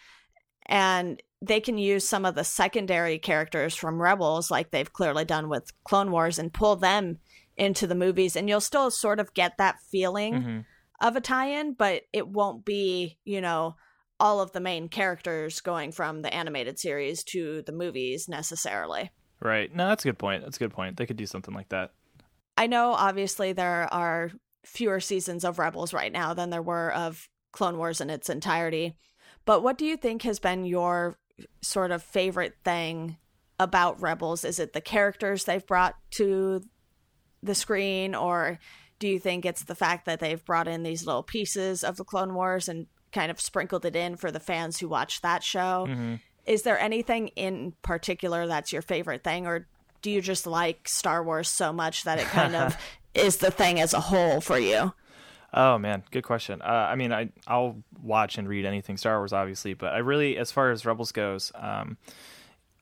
And 0.64 1.22
they 1.42 1.60
can 1.60 1.76
use 1.76 2.08
some 2.08 2.24
of 2.24 2.36
the 2.36 2.44
secondary 2.44 3.18
characters 3.18 3.74
from 3.74 4.00
Rebels, 4.00 4.50
like 4.50 4.70
they've 4.70 4.92
clearly 4.94 5.26
done 5.26 5.50
with 5.50 5.72
Clone 5.84 6.10
Wars, 6.10 6.38
and 6.38 6.54
pull 6.54 6.76
them 6.76 7.18
into 7.56 7.86
the 7.86 7.94
movies. 7.94 8.36
And 8.36 8.48
you'll 8.48 8.60
still 8.60 8.90
sort 8.90 9.20
of 9.20 9.34
get 9.34 9.58
that 9.58 9.76
feeling 9.90 10.34
Mm-hmm. 10.34 10.60
of 11.00 11.16
a 11.16 11.20
tie-in, 11.20 11.74
but 11.74 12.02
it 12.12 12.28
won't 12.28 12.64
be, 12.64 13.18
you 13.24 13.40
know, 13.40 13.76
all 14.20 14.40
of 14.40 14.52
the 14.52 14.60
main 14.60 14.88
characters 14.88 15.60
going 15.60 15.92
from 15.92 16.22
the 16.22 16.32
animated 16.32 16.78
series 16.78 17.24
to 17.24 17.62
the 17.62 17.72
movies 17.72 18.28
necessarily. 18.28 19.10
Right. 19.40 19.74
No, 19.74 19.88
that's 19.88 20.04
a 20.04 20.08
good 20.08 20.18
point. 20.18 20.42
That's 20.42 20.56
a 20.56 20.60
good 20.60 20.72
point. 20.72 20.96
They 20.96 21.06
could 21.06 21.16
do 21.16 21.26
something 21.26 21.52
like 21.54 21.68
that. 21.70 21.92
I 22.56 22.68
know 22.68 22.92
obviously 22.92 23.52
there 23.52 23.92
are 23.92 24.30
fewer 24.64 25.00
seasons 25.00 25.44
of 25.44 25.58
Rebels 25.58 25.92
right 25.92 26.12
now 26.12 26.32
than 26.32 26.50
there 26.50 26.62
were 26.62 26.92
of 26.92 27.28
Clone 27.52 27.76
Wars 27.76 28.00
in 28.00 28.08
its 28.08 28.30
entirety. 28.30 28.96
But 29.44 29.62
what 29.62 29.76
do 29.76 29.84
you 29.84 29.96
think 29.96 30.22
has 30.22 30.38
been 30.38 30.64
your 30.64 31.18
sort 31.60 31.90
of 31.90 32.02
favorite 32.02 32.54
thing 32.64 33.18
about 33.58 34.00
Rebels? 34.00 34.44
Is 34.44 34.58
it 34.58 34.72
the 34.72 34.80
characters 34.80 35.44
they've 35.44 35.66
brought 35.66 35.96
to 36.12 36.62
the 37.44 37.54
screen 37.54 38.14
or 38.14 38.58
do 38.98 39.08
you 39.08 39.18
think 39.18 39.44
it's 39.44 39.64
the 39.64 39.74
fact 39.74 40.06
that 40.06 40.20
they've 40.20 40.44
brought 40.44 40.68
in 40.68 40.82
these 40.82 41.06
little 41.06 41.22
pieces 41.22 41.84
of 41.84 41.96
the 41.96 42.04
Clone 42.04 42.34
Wars 42.34 42.68
and 42.68 42.86
kind 43.12 43.30
of 43.30 43.40
sprinkled 43.40 43.84
it 43.84 43.94
in 43.94 44.16
for 44.16 44.30
the 44.30 44.40
fans 44.40 44.78
who 44.78 44.88
watch 44.88 45.20
that 45.20 45.42
show? 45.42 45.86
Mm-hmm. 45.88 46.14
Is 46.46 46.62
there 46.62 46.78
anything 46.78 47.28
in 47.28 47.74
particular 47.82 48.46
that's 48.46 48.72
your 48.72 48.82
favorite 48.82 49.24
thing 49.24 49.46
or 49.46 49.66
do 50.02 50.10
you 50.10 50.20
just 50.20 50.46
like 50.46 50.86
Star 50.86 51.24
Wars 51.24 51.48
so 51.48 51.72
much 51.72 52.04
that 52.04 52.18
it 52.18 52.26
kind 52.26 52.54
of 52.54 52.76
is 53.14 53.38
the 53.38 53.50
thing 53.50 53.80
as 53.80 53.94
a 53.94 54.00
whole 54.00 54.40
for 54.40 54.58
you? 54.58 54.92
Oh 55.56 55.78
man, 55.78 56.02
good 56.10 56.24
question. 56.24 56.60
Uh, 56.62 56.88
I 56.90 56.96
mean, 56.96 57.12
I 57.12 57.30
I'll 57.46 57.82
watch 58.02 58.38
and 58.38 58.48
read 58.48 58.66
anything 58.66 58.96
Star 58.96 59.18
Wars, 59.18 59.32
obviously, 59.32 59.72
but 59.72 59.94
I 59.94 59.98
really, 59.98 60.36
as 60.36 60.50
far 60.50 60.72
as 60.72 60.84
Rebels 60.84 61.12
goes, 61.12 61.52
um, 61.54 61.96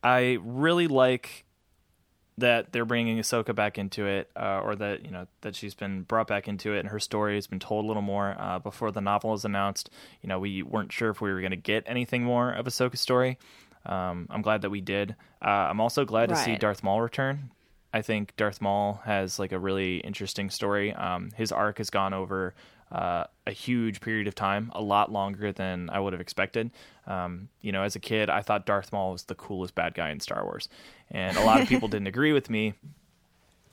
I 0.03 0.39
really 0.43 0.89
like 0.89 1.45
that 2.39 2.73
they're 2.73 2.85
bringing 2.85 3.19
Ahsoka 3.19 3.55
back 3.55 3.79
into 3.79 4.07
it, 4.07 4.31
uh, 4.37 4.61
or 4.61 4.75
that 4.77 5.05
you 5.05 5.11
know 5.11 5.27
that 5.43 5.55
she's 5.55 5.75
been 5.75 6.03
brought 6.03 6.27
back 6.27 6.49
into 6.49 6.73
it, 6.75 6.81
and 6.81 6.89
her 6.89 7.01
story 7.01 7.35
has 7.35 7.47
been 7.47 7.61
told 7.61 7.85
a 7.85 7.89
little 7.89 8.03
more. 8.03 8.37
Uh, 8.39 8.59
before 8.59 8.91
the 8.91 9.01
novel 9.01 9.31
was 9.31 9.45
announced, 9.45 9.91
you 10.23 10.29
know, 10.29 10.39
we 10.39 10.63
weren't 10.63 10.93
sure 10.93 11.11
if 11.11 11.21
we 11.21 11.33
were 11.33 11.41
going 11.41 11.51
to 11.51 11.57
get 11.57 11.85
anything 11.87 12.23
more 12.25 12.51
of 12.51 12.67
Ahsoka's 12.67 13.01
story. 13.01 13.39
Um, 13.85 14.27
I'm 14.31 14.43
glad 14.43 14.63
that 14.63 14.71
we 14.71 14.81
did. 14.81 15.17
Uh, 15.45 15.49
I'm 15.49 15.81
also 15.81 16.05
glad 16.05 16.29
to 16.29 16.37
see 16.37 16.57
Darth 16.57 16.83
Maul 16.83 17.01
return. 17.01 17.51
I 17.93 18.01
think 18.01 18.35
Darth 18.37 18.61
Maul 18.61 19.01
has 19.05 19.39
like 19.39 19.53
a 19.53 19.59
really 19.59 19.99
interesting 19.99 20.51
story. 20.51 20.95
Um, 20.95 21.31
his 21.37 21.53
arc 21.53 21.79
has 21.79 21.91
gone 21.91 22.15
over 22.15 22.55
uh, 22.93 23.25
a 23.47 23.51
huge 23.53 24.01
period 24.01 24.29
of 24.29 24.35
time, 24.35 24.71
a 24.75 24.83
lot 24.83 25.11
longer 25.11 25.51
than 25.51 25.89
I 25.91 25.99
would 25.99 26.13
have 26.13 26.21
expected. 26.21 26.71
Um, 27.07 27.49
you 27.63 27.73
know, 27.73 27.83
as 27.83 27.97
a 27.97 28.01
kid, 28.01 28.29
I 28.29 28.43
thought 28.43 28.67
Darth 28.67 28.93
Maul 28.93 29.13
was 29.13 29.25
the 29.25 29.35
coolest 29.35 29.75
bad 29.75 29.95
guy 29.95 30.11
in 30.11 30.21
Star 30.21 30.45
Wars, 30.45 30.69
and 31.11 31.37
a 31.37 31.45
lot 31.45 31.61
of 31.61 31.69
people 31.69 31.89
didn't 31.89 32.07
agree 32.07 32.33
with 32.33 32.51
me 32.51 32.75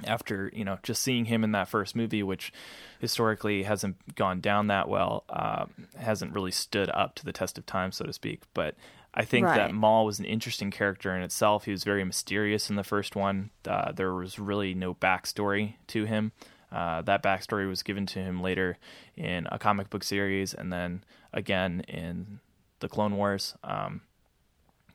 after 0.06 0.50
you 0.54 0.64
know 0.64 0.80
just 0.84 1.02
seeing 1.02 1.26
him 1.26 1.44
in 1.44 1.52
that 1.52 1.68
first 1.68 1.96
movie, 1.96 2.24
which 2.24 2.54
historically 3.00 3.64
hasn't 3.64 4.16
gone 4.16 4.40
down 4.40 4.68
that 4.68 4.88
well, 4.88 5.26
um, 5.30 5.88
hasn't 5.98 6.34
really 6.34 6.52
stood 6.52 6.90
up 6.90 7.16
to 7.16 7.26
the 7.26 7.34
test 7.34 7.58
of 7.58 7.66
time, 7.66 7.92
so 7.92 8.06
to 8.06 8.14
speak. 8.14 8.42
But 8.54 8.76
I 9.14 9.26
think 9.26 9.48
that 9.48 9.74
Maul 9.74 10.06
was 10.06 10.20
an 10.20 10.26
interesting 10.26 10.72
character 10.72 11.16
in 11.16 11.22
itself. 11.24 11.66
He 11.66 11.72
was 11.72 11.84
very 11.84 12.04
mysterious 12.04 12.70
in 12.70 12.78
the 12.78 12.84
first 12.84 13.16
one. 13.16 13.50
Uh, 13.68 13.92
there 13.92 14.14
was 14.14 14.40
really 14.40 14.74
no 14.74 14.94
backstory 14.94 15.74
to 15.88 16.06
him. 16.06 16.32
Uh, 16.72 17.02
that 17.02 17.24
backstory 17.24 17.68
was 17.68 17.84
given 17.84 18.06
to 18.06 18.20
him 18.20 18.42
later 18.42 18.78
in 19.16 19.48
a 19.52 19.60
comic 19.60 19.90
book 19.90 20.04
series, 20.04 20.54
and 20.54 20.72
then 20.72 21.04
again 21.34 21.82
in 21.88 22.40
the 22.80 22.90
Clone 22.90 23.16
Wars. 23.16 23.56
Um, 23.64 24.02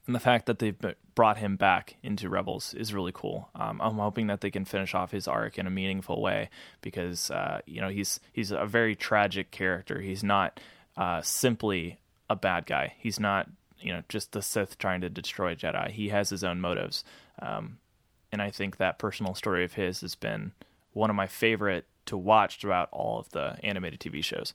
and 0.07 0.15
the 0.15 0.21
fact 0.21 0.47
that 0.47 0.59
they've 0.59 0.77
brought 1.15 1.39
him 1.39 1.57
back 1.57 1.97
into 2.03 2.29
Rebels 2.29 2.75
is 2.75 2.93
really 2.93 3.13
cool. 3.13 3.49
Um, 3.55 3.81
I'm 3.81 3.97
hoping 3.97 4.27
that 4.27 4.43
they 4.43 4.51
can 4.51 4.65
finish 4.65 4.95
off 4.95 5.13
his 5.13 5.27
arc 5.27 5.59
in 5.59 5.67
a 5.67 5.71
meaningful 5.71 6.21
way 6.21 6.51
because 6.83 7.31
uh, 7.31 7.61
you 7.67 7.81
know 7.81 7.89
he's 7.89 8.21
he's 8.33 8.51
a 8.51 8.67
very 8.67 8.95
tragic 8.95 9.51
character. 9.51 10.01
He's 10.01 10.23
not 10.23 10.61
uh, 10.97 11.23
simply 11.23 11.99
a 12.29 12.37
bad 12.37 12.67
guy. 12.67 12.95
He's 12.99 13.19
not 13.19 13.49
you 13.81 13.93
know 13.93 14.03
just 14.09 14.33
the 14.33 14.43
Sith 14.43 14.77
trying 14.77 15.01
to 15.01 15.09
destroy 15.09 15.55
Jedi. 15.55 15.91
He 15.91 16.11
has 16.11 16.29
his 16.29 16.45
own 16.45 16.61
motives, 16.61 17.03
um, 17.41 17.79
and 18.31 18.43
I 18.43 18.51
think 18.51 18.77
that 18.77 18.99
personal 18.99 19.35
story 19.35 19.65
of 19.65 19.75
his 19.75 20.03
has 20.03 20.15
been 20.15 20.53
one 20.95 21.11
of 21.11 21.17
my 21.17 21.27
favorite 21.27 21.87
to 22.07 22.17
watch 22.17 22.59
throughout 22.59 22.89
all 22.93 23.19
of 23.19 23.29
the 23.31 23.57
animated 23.63 24.01
TV 24.01 24.25
shows. 24.25 24.55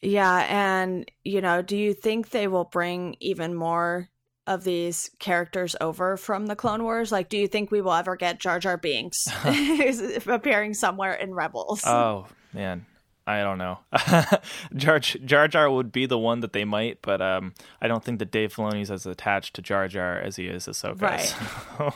Yeah, 0.00 0.46
and 0.48 1.10
you 1.24 1.40
know, 1.40 1.62
do 1.62 1.76
you 1.76 1.94
think 1.94 2.30
they 2.30 2.48
will 2.48 2.64
bring 2.64 3.16
even 3.20 3.54
more 3.54 4.08
of 4.46 4.62
these 4.62 5.10
characters 5.18 5.74
over 5.80 6.16
from 6.16 6.46
the 6.46 6.56
Clone 6.56 6.82
Wars? 6.82 7.10
Like, 7.10 7.28
do 7.28 7.38
you 7.38 7.48
think 7.48 7.70
we 7.70 7.80
will 7.80 7.92
ever 7.92 8.16
get 8.16 8.38
Jar 8.38 8.58
Jar 8.58 8.76
Binks 8.76 9.26
appearing 10.26 10.74
somewhere 10.74 11.14
in 11.14 11.34
Rebels? 11.34 11.84
Oh 11.86 12.26
man, 12.52 12.86
I 13.26 13.42
don't 13.42 13.58
know. 13.58 13.78
Jar 14.76 15.00
Jar 15.00 15.48
Jar 15.48 15.70
would 15.70 15.92
be 15.92 16.06
the 16.06 16.18
one 16.18 16.40
that 16.40 16.52
they 16.52 16.64
might, 16.64 17.00
but 17.02 17.20
um, 17.20 17.54
I 17.80 17.88
don't 17.88 18.04
think 18.04 18.18
that 18.20 18.30
Dave 18.30 18.54
Filoni's 18.54 18.90
as 18.90 19.06
attached 19.06 19.54
to 19.54 19.62
Jar 19.62 19.88
Jar 19.88 20.18
as 20.18 20.36
he 20.36 20.46
is 20.46 20.66
Ahsoka. 20.66 21.02
Right. 21.02 21.34
So, 21.78 21.94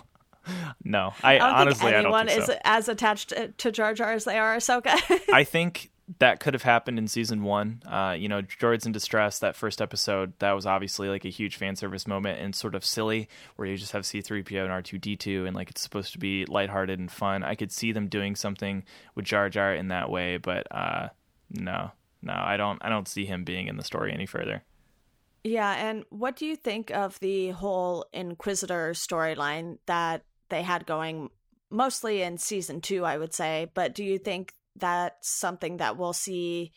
no, 0.85 1.13
I, 1.23 1.35
I 1.35 1.39
don't 1.39 1.55
honestly 1.55 1.85
think 1.85 1.89
I 1.89 2.03
don't 2.03 2.05
anyone 2.05 2.27
think 2.29 2.43
is 2.43 2.57
as 2.65 2.89
attached 2.89 3.33
to 3.59 3.73
Jar 3.73 3.95
Jar 3.95 4.13
as 4.13 4.25
they 4.25 4.39
are 4.39 4.57
Ahsoka. 4.57 4.99
I 5.33 5.45
think 5.45 5.91
that 6.19 6.41
could 6.41 6.55
have 6.55 6.63
happened 6.63 6.99
in 6.99 7.07
season 7.07 7.43
one. 7.43 7.83
Uh, 7.87 8.17
you 8.19 8.29
know, 8.29 8.43
Droids 8.43 8.85
in 8.85 8.93
Distress, 8.93 9.39
that 9.39 9.55
first 9.55 9.81
episode, 9.81 10.33
that 10.41 10.53
was 10.53 10.67
obviously 10.67 11.09
like 11.09 11.25
a 11.25 11.29
huge 11.29 11.57
fan 11.57 11.77
service 11.77 12.07
moment 12.07 12.41
and 12.41 12.55
sort 12.55 12.75
of 12.75 12.85
silly, 12.85 13.29
where 13.57 13.69
you 13.69 13.77
just 13.77 13.93
have 13.93 14.03
C3PO 14.03 14.65
and 14.65 14.85
R2D2 14.85 15.47
and 15.47 15.55
like 15.55 15.71
it's 15.71 15.81
supposed 15.81 16.13
to 16.13 16.19
be 16.19 16.45
lighthearted 16.47 16.99
and 16.99 17.11
fun. 17.11 17.45
I 17.45 17.55
could 17.55 17.71
see 17.71 17.93
them 17.93 18.09
doing 18.09 18.35
something 18.35 18.85
with 19.15 19.25
Jar 19.25 19.49
Jar 19.49 19.75
in 19.75 19.89
that 19.89 20.11
way, 20.11 20.37
but 20.37 20.67
uh, 20.71 21.09
no, 21.51 21.93
no, 22.23 22.35
I 22.35 22.57
don't. 22.57 22.79
I 22.85 22.89
don't 22.89 23.09
see 23.09 23.25
him 23.25 23.45
being 23.45 23.69
in 23.69 23.77
the 23.77 23.85
story 23.85 24.13
any 24.13 24.27
further. 24.27 24.63
Yeah, 25.43 25.73
and 25.73 26.05
what 26.11 26.37
do 26.37 26.45
you 26.45 26.55
think 26.55 26.91
of 26.91 27.19
the 27.21 27.51
whole 27.51 28.07
Inquisitor 28.13 28.91
storyline 28.91 29.79
that 29.87 30.23
they 30.51 30.63
had 30.63 30.87
going 30.87 31.31
mostly 31.71 32.23
in 32.23 32.37
season 32.39 32.81
two, 32.81 33.05
I 33.05 33.17
would 33.17 33.33
say, 33.33 33.71
but 33.75 33.95
do 33.95 34.05
you 34.05 34.19
think 34.19 34.55
that's 34.77 35.31
something 35.31 35.79
that 35.79 35.97
we'll 35.97 36.13
see 36.13 36.73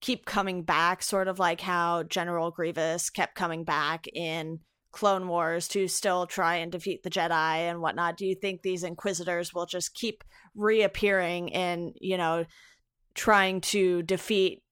keep 0.00 0.26
coming 0.26 0.62
back, 0.62 1.02
sort 1.02 1.28
of 1.28 1.38
like 1.38 1.60
how 1.60 2.02
General 2.02 2.50
Grievous 2.50 3.08
kept 3.08 3.34
coming 3.36 3.64
back 3.64 4.06
in 4.12 4.58
Clone 4.90 5.28
Wars 5.28 5.68
to 5.68 5.88
still 5.88 6.26
try 6.26 6.56
and 6.56 6.70
defeat 6.70 7.02
the 7.02 7.10
Jedi 7.10 7.30
and 7.30 7.80
whatnot? 7.80 8.16
Do 8.16 8.26
you 8.26 8.34
think 8.34 8.62
these 8.62 8.84
Inquisitors 8.84 9.54
will 9.54 9.66
just 9.66 9.94
keep 9.94 10.24
reappearing 10.54 11.48
in, 11.48 11.94
you 12.00 12.18
know, 12.18 12.44
trying 13.14 13.60
to 13.60 14.02
defeat 14.02 14.62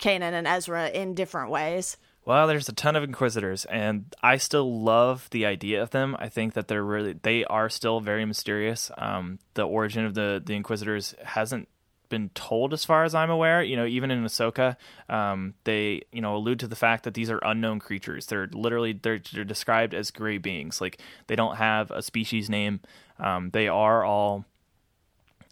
Kanan 0.00 0.32
and 0.32 0.46
Ezra 0.46 0.88
in 0.88 1.14
different 1.14 1.50
ways? 1.50 1.96
Well, 2.28 2.46
there's 2.46 2.68
a 2.68 2.74
ton 2.74 2.94
of 2.94 3.02
Inquisitors, 3.02 3.64
and 3.64 4.14
I 4.22 4.36
still 4.36 4.82
love 4.82 5.28
the 5.30 5.46
idea 5.46 5.82
of 5.82 5.92
them. 5.92 6.14
I 6.18 6.28
think 6.28 6.52
that 6.52 6.68
they're 6.68 6.84
really 6.84 7.14
they 7.14 7.46
are 7.46 7.70
still 7.70 8.00
very 8.00 8.26
mysterious. 8.26 8.90
Um, 8.98 9.38
the 9.54 9.62
origin 9.62 10.04
of 10.04 10.12
the 10.12 10.42
the 10.44 10.52
Inquisitors 10.52 11.14
hasn't 11.24 11.68
been 12.10 12.28
told 12.34 12.74
as 12.74 12.84
far 12.84 13.04
as 13.04 13.14
I'm 13.14 13.30
aware. 13.30 13.62
You 13.62 13.76
know, 13.76 13.86
even 13.86 14.10
in 14.10 14.22
Ahsoka, 14.24 14.76
um, 15.08 15.54
they 15.64 16.02
you 16.12 16.20
know 16.20 16.36
allude 16.36 16.60
to 16.60 16.68
the 16.68 16.76
fact 16.76 17.04
that 17.04 17.14
these 17.14 17.30
are 17.30 17.38
unknown 17.38 17.78
creatures. 17.78 18.26
They're 18.26 18.50
literally 18.52 18.92
they're, 18.92 19.22
they're 19.32 19.42
described 19.42 19.94
as 19.94 20.10
gray 20.10 20.36
beings. 20.36 20.82
Like 20.82 21.00
they 21.28 21.34
don't 21.34 21.56
have 21.56 21.90
a 21.90 22.02
species 22.02 22.50
name. 22.50 22.80
Um, 23.18 23.48
they 23.54 23.68
are 23.68 24.04
all 24.04 24.44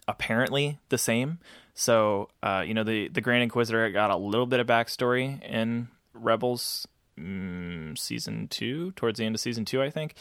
apparently 0.07 0.77
the 0.89 0.99
same. 0.99 1.39
So 1.73 2.29
uh, 2.43 2.63
you 2.67 2.75
know 2.75 2.83
the 2.83 3.07
the 3.07 3.21
Grand 3.21 3.41
Inquisitor 3.41 3.89
got 3.89 4.11
a 4.11 4.15
little 4.15 4.45
bit 4.45 4.59
of 4.59 4.67
backstory 4.67 5.41
in 5.41 5.87
Rebels 6.21 6.87
mm, 7.19 7.97
season 7.97 8.47
two, 8.47 8.91
towards 8.91 9.19
the 9.19 9.25
end 9.25 9.35
of 9.35 9.41
season 9.41 9.65
two, 9.65 9.81
I 9.81 9.89
think. 9.89 10.15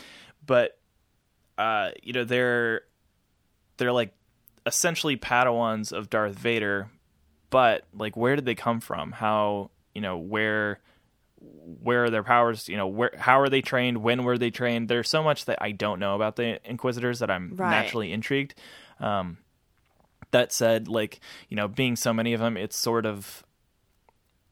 But 0.45 0.79
uh, 1.59 1.91
you 2.03 2.13
know 2.13 2.25
they're 2.25 2.83
they're 3.77 3.93
like 3.93 4.13
essentially 4.65 5.17
Padawans 5.17 5.93
of 5.93 6.11
Darth 6.11 6.39
Vader, 6.39 6.89
but 7.51 7.85
like 7.95 8.17
where 8.17 8.37
did 8.37 8.45
they 8.45 8.55
come 8.55 8.81
from? 8.81 9.13
How 9.13 9.71
you 9.95 10.01
know 10.01 10.17
where 10.17 10.81
where 11.39 12.05
are 12.05 12.11
their 12.11 12.23
powers? 12.23 12.69
You 12.69 12.77
know 12.77 12.87
where 12.87 13.13
how 13.17 13.41
are 13.41 13.49
they 13.49 13.63
trained? 13.63 13.99
When 13.99 14.25
were 14.25 14.39
they 14.39 14.51
trained? 14.51 14.89
There's 14.89 15.09
so 15.09 15.23
much 15.23 15.45
that 15.47 15.59
I 15.61 15.73
don't 15.73 16.01
know 16.01 16.15
about 16.15 16.37
the 16.37 16.59
Inquisitors 16.69 17.19
that 17.21 17.31
I'm 17.31 17.55
Right. 17.57 17.71
naturally 17.71 18.13
intrigued. 18.13 18.55
Um, 19.01 19.39
that 20.33 20.53
said, 20.53 20.89
like 20.89 21.21
you 21.49 21.57
know, 21.57 21.69
being 21.69 21.97
so 21.97 22.13
many 22.13 22.33
of 22.33 22.41
them, 22.41 22.57
it's 22.57 22.77
sort 22.77 23.07
of 23.07 23.45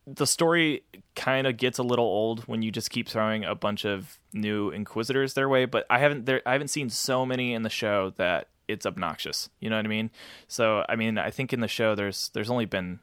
the 0.07 0.27
story 0.27 0.83
kind 1.17 1.47
of 1.47 1.57
gets 1.57 1.79
a 1.79 1.83
little 1.83 2.05
old 2.05 2.41
when 2.41 2.63
you 2.63 2.71
just 2.71 2.91
keep 2.91 3.09
throwing 3.09 3.45
a 3.45 3.55
bunch 3.55 3.85
of 3.85 4.19
new 4.33 4.71
inquisitors 4.71 5.35
their 5.35 5.49
way 5.49 5.65
but 5.65 5.87
i 5.89 5.99
haven't 5.99 6.27
there 6.27 6.43
i 6.45 6.53
haven't 6.53 6.69
seen 6.69 6.91
so 6.91 7.25
many 7.25 7.55
in 7.55 7.63
the 7.63 7.71
show 7.71 8.13
that 8.17 8.49
it's 8.69 8.85
obnoxious 8.85 9.49
you 9.61 9.71
know 9.71 9.77
what 9.77 9.85
i 9.85 9.89
mean 9.89 10.11
so 10.47 10.85
i 10.89 10.97
mean 10.97 11.17
i 11.17 11.31
think 11.31 11.53
in 11.53 11.61
the 11.61 11.69
show 11.69 11.95
there's 11.95 12.31
there's 12.35 12.51
only 12.51 12.67
been 12.67 12.99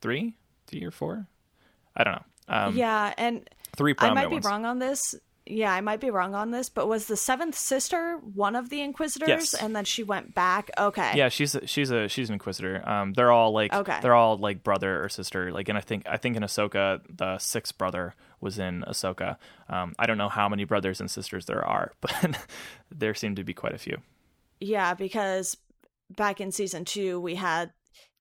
three 0.00 0.34
three 0.66 0.84
or 0.84 0.90
four 0.90 1.26
i 1.96 2.04
don't 2.04 2.14
know 2.14 2.24
um 2.48 2.76
yeah, 2.76 3.14
and 3.16 3.48
three 3.76 3.94
I 3.98 4.12
might 4.12 4.28
be 4.28 4.34
ones. 4.34 4.44
wrong 4.44 4.66
on 4.66 4.78
this. 4.78 5.14
Yeah, 5.44 5.72
I 5.72 5.80
might 5.80 6.00
be 6.00 6.10
wrong 6.10 6.36
on 6.36 6.52
this, 6.52 6.68
but 6.68 6.86
was 6.86 7.06
the 7.06 7.16
seventh 7.16 7.56
sister 7.58 8.18
one 8.34 8.54
of 8.54 8.68
the 8.70 8.80
Inquisitors, 8.80 9.28
Yes. 9.28 9.54
and 9.54 9.74
then 9.74 9.84
she 9.84 10.04
went 10.04 10.34
back? 10.34 10.70
Okay, 10.78 11.12
yeah 11.16 11.28
she's 11.28 11.54
a, 11.56 11.66
she's 11.66 11.90
a 11.90 12.08
she's 12.08 12.28
an 12.28 12.34
inquisitor. 12.34 12.88
Um 12.88 13.12
they're 13.14 13.32
all 13.32 13.52
like 13.52 13.72
Okay. 13.74 13.98
they're 14.02 14.14
all 14.14 14.36
like 14.36 14.62
brother 14.62 15.02
or 15.02 15.08
sister. 15.08 15.50
Like 15.50 15.68
and 15.68 15.76
i 15.76 15.80
think 15.80 16.04
i 16.06 16.16
think 16.16 16.36
in 16.36 16.42
ahsoka 16.44 17.00
the 17.08 17.38
sixth 17.38 17.76
brother 17.76 18.14
was 18.40 18.58
in 18.58 18.84
ahsoka. 18.86 19.36
Um 19.68 19.94
i 19.98 20.06
don't 20.06 20.18
know 20.18 20.28
how 20.28 20.48
many 20.48 20.64
brothers 20.64 21.00
and 21.00 21.10
sisters 21.10 21.46
there 21.46 21.64
are 21.66 21.92
but 22.00 22.12
there 22.90 23.14
seem 23.14 23.34
to 23.34 23.42
be 23.44 23.52
quite 23.54 23.74
a 23.74 23.78
few. 23.78 23.98
Yeah, 24.60 24.94
because 24.94 25.56
back 26.08 26.40
in 26.40 26.52
season 26.52 26.84
two, 26.84 27.18
we 27.20 27.34
had 27.34 27.72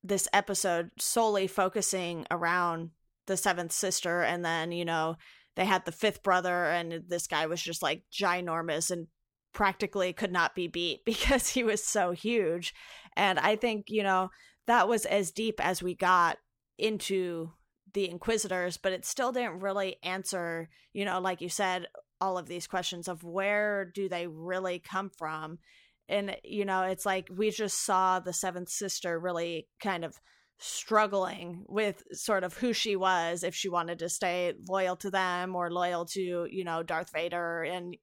this 0.04 0.28
episode 0.34 0.90
solely 0.98 1.46
focusing 1.46 2.26
around 2.32 2.90
the 3.28 3.38
seventh 3.38 3.72
sister, 3.72 4.24
and 4.24 4.44
then 4.44 4.72
you 4.72 4.84
know 4.86 5.18
they 5.56 5.66
had 5.66 5.86
the 5.86 5.92
fifth 5.92 6.24
brother, 6.24 6.66
and 6.66 7.04
this 7.08 7.28
guy 7.28 7.46
was 7.46 7.62
just 7.62 7.82
like 7.82 8.04
ginormous 8.12 8.92
and 8.92 9.08
practically 9.54 10.14
could 10.14 10.32
not 10.32 10.56
be 10.56 10.68
beat 10.68 11.02
because 11.06 11.50
he 11.50 11.64
was 11.64 11.84
so 11.84 12.12
huge. 12.12 12.74
And 13.16 13.40
I 13.40 13.56
think, 13.56 13.86
you 13.90 14.04
know, 14.04 14.30
that 14.68 14.88
was 14.88 15.06
as 15.06 15.32
deep 15.32 15.64
as 15.64 15.84
we 15.84 15.96
got 15.96 16.38
into 16.78 17.52
the 17.94 18.10
Inquisitors, 18.10 18.78
but 18.78 18.94
it 18.94 19.06
still 19.06 19.32
didn't 19.32 19.60
really 19.60 19.98
answer, 20.04 20.70
you 20.94 21.04
know, 21.04 21.20
like 21.20 21.42
you 21.42 21.50
said, 21.50 21.88
all 22.22 22.38
of 22.38 22.48
these 22.48 22.68
questions 22.68 23.08
of 23.08 23.24
where 23.24 23.92
do 23.94 24.08
they 24.08 24.28
really 24.28 24.80
come 24.80 25.10
from? 25.18 25.60
And, 26.08 26.38
you 26.44 26.66
know, 26.66 26.84
it's 26.84 27.06
like 27.06 27.28
we 27.36 27.52
just 27.52 27.84
saw 27.86 28.20
the 28.20 28.34
seventh 28.34 28.70
sister 28.70 29.20
really 29.20 29.68
kind 29.82 30.06
of 30.06 30.20
struggling 30.62 31.66
with 31.68 32.04
sort 32.12 32.44
of 32.44 32.56
who 32.56 32.72
she 32.72 32.96
was 32.96 33.44
if 33.44 33.56
she 33.56 33.68
wanted 33.68 34.00
to 34.00 34.10
stay 34.10 34.54
loyal 34.70 34.96
to 34.96 35.10
them 35.10 35.56
or 35.56 35.72
loyal 35.72 36.06
to 36.06 36.48
you 36.50 36.64
know 36.64 36.84
Darth 36.84 37.12
Vader. 37.12 37.64
And 37.64 37.98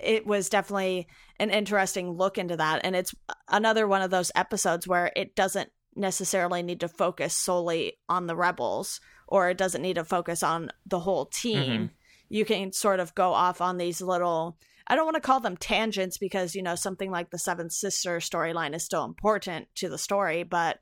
it 0.00 0.26
was 0.26 0.48
definitely 0.48 1.06
an 1.38 1.50
interesting 1.50 2.12
look 2.12 2.38
into 2.38 2.56
that. 2.56 2.80
And 2.84 2.96
it's 2.96 3.14
another 3.48 3.86
one 3.86 4.02
of 4.02 4.10
those 4.10 4.32
episodes 4.34 4.88
where 4.88 5.12
it 5.14 5.36
doesn't 5.36 5.70
necessarily 5.94 6.62
need 6.62 6.80
to 6.80 6.88
focus 6.88 7.34
solely 7.34 7.98
on 8.08 8.26
the 8.26 8.34
rebels 8.34 8.98
or 9.28 9.50
it 9.50 9.58
doesn't 9.58 9.82
need 9.82 9.94
to 9.94 10.04
focus 10.04 10.42
on 10.42 10.70
the 10.86 10.98
whole 10.98 11.26
team. 11.26 11.72
Mm-hmm. 11.72 11.86
You 12.30 12.44
can 12.44 12.72
sort 12.72 12.98
of 12.98 13.14
go 13.14 13.32
off 13.32 13.60
on 13.60 13.76
these 13.76 14.00
little 14.00 14.58
I 14.86 14.96
don't 14.96 15.06
want 15.06 15.14
to 15.14 15.20
call 15.20 15.40
them 15.40 15.56
tangents 15.56 16.18
because 16.18 16.54
you 16.54 16.62
know 16.62 16.74
something 16.74 17.10
like 17.10 17.30
the 17.30 17.38
seventh 17.38 17.72
sister 17.72 18.18
storyline 18.18 18.74
is 18.74 18.84
still 18.84 19.04
important 19.04 19.68
to 19.76 19.88
the 19.88 19.98
story 19.98 20.42
but 20.42 20.78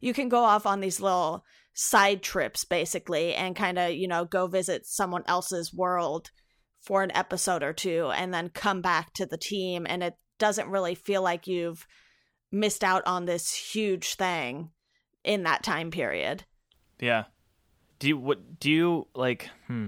you 0.00 0.12
can 0.12 0.28
go 0.28 0.38
off 0.44 0.66
on 0.66 0.80
these 0.80 1.00
little 1.00 1.44
side 1.74 2.22
trips 2.22 2.64
basically 2.64 3.34
and 3.34 3.56
kind 3.56 3.78
of 3.78 3.92
you 3.92 4.06
know 4.06 4.24
go 4.24 4.46
visit 4.46 4.86
someone 4.86 5.24
else's 5.26 5.72
world 5.72 6.30
for 6.80 7.02
an 7.02 7.14
episode 7.16 7.62
or 7.62 7.72
two 7.72 8.10
and 8.14 8.34
then 8.34 8.48
come 8.48 8.82
back 8.82 9.12
to 9.14 9.24
the 9.24 9.38
team 9.38 9.86
and 9.88 10.02
it 10.02 10.14
doesn't 10.38 10.68
really 10.68 10.94
feel 10.94 11.22
like 11.22 11.46
you've 11.46 11.86
missed 12.50 12.84
out 12.84 13.02
on 13.06 13.24
this 13.24 13.54
huge 13.54 14.14
thing 14.16 14.70
in 15.24 15.44
that 15.44 15.62
time 15.62 15.90
period 15.90 16.44
Yeah. 17.00 17.24
Do 17.98 18.08
you 18.08 18.18
what 18.18 18.58
do 18.58 18.70
you 18.70 19.06
like 19.14 19.48
hmm 19.68 19.86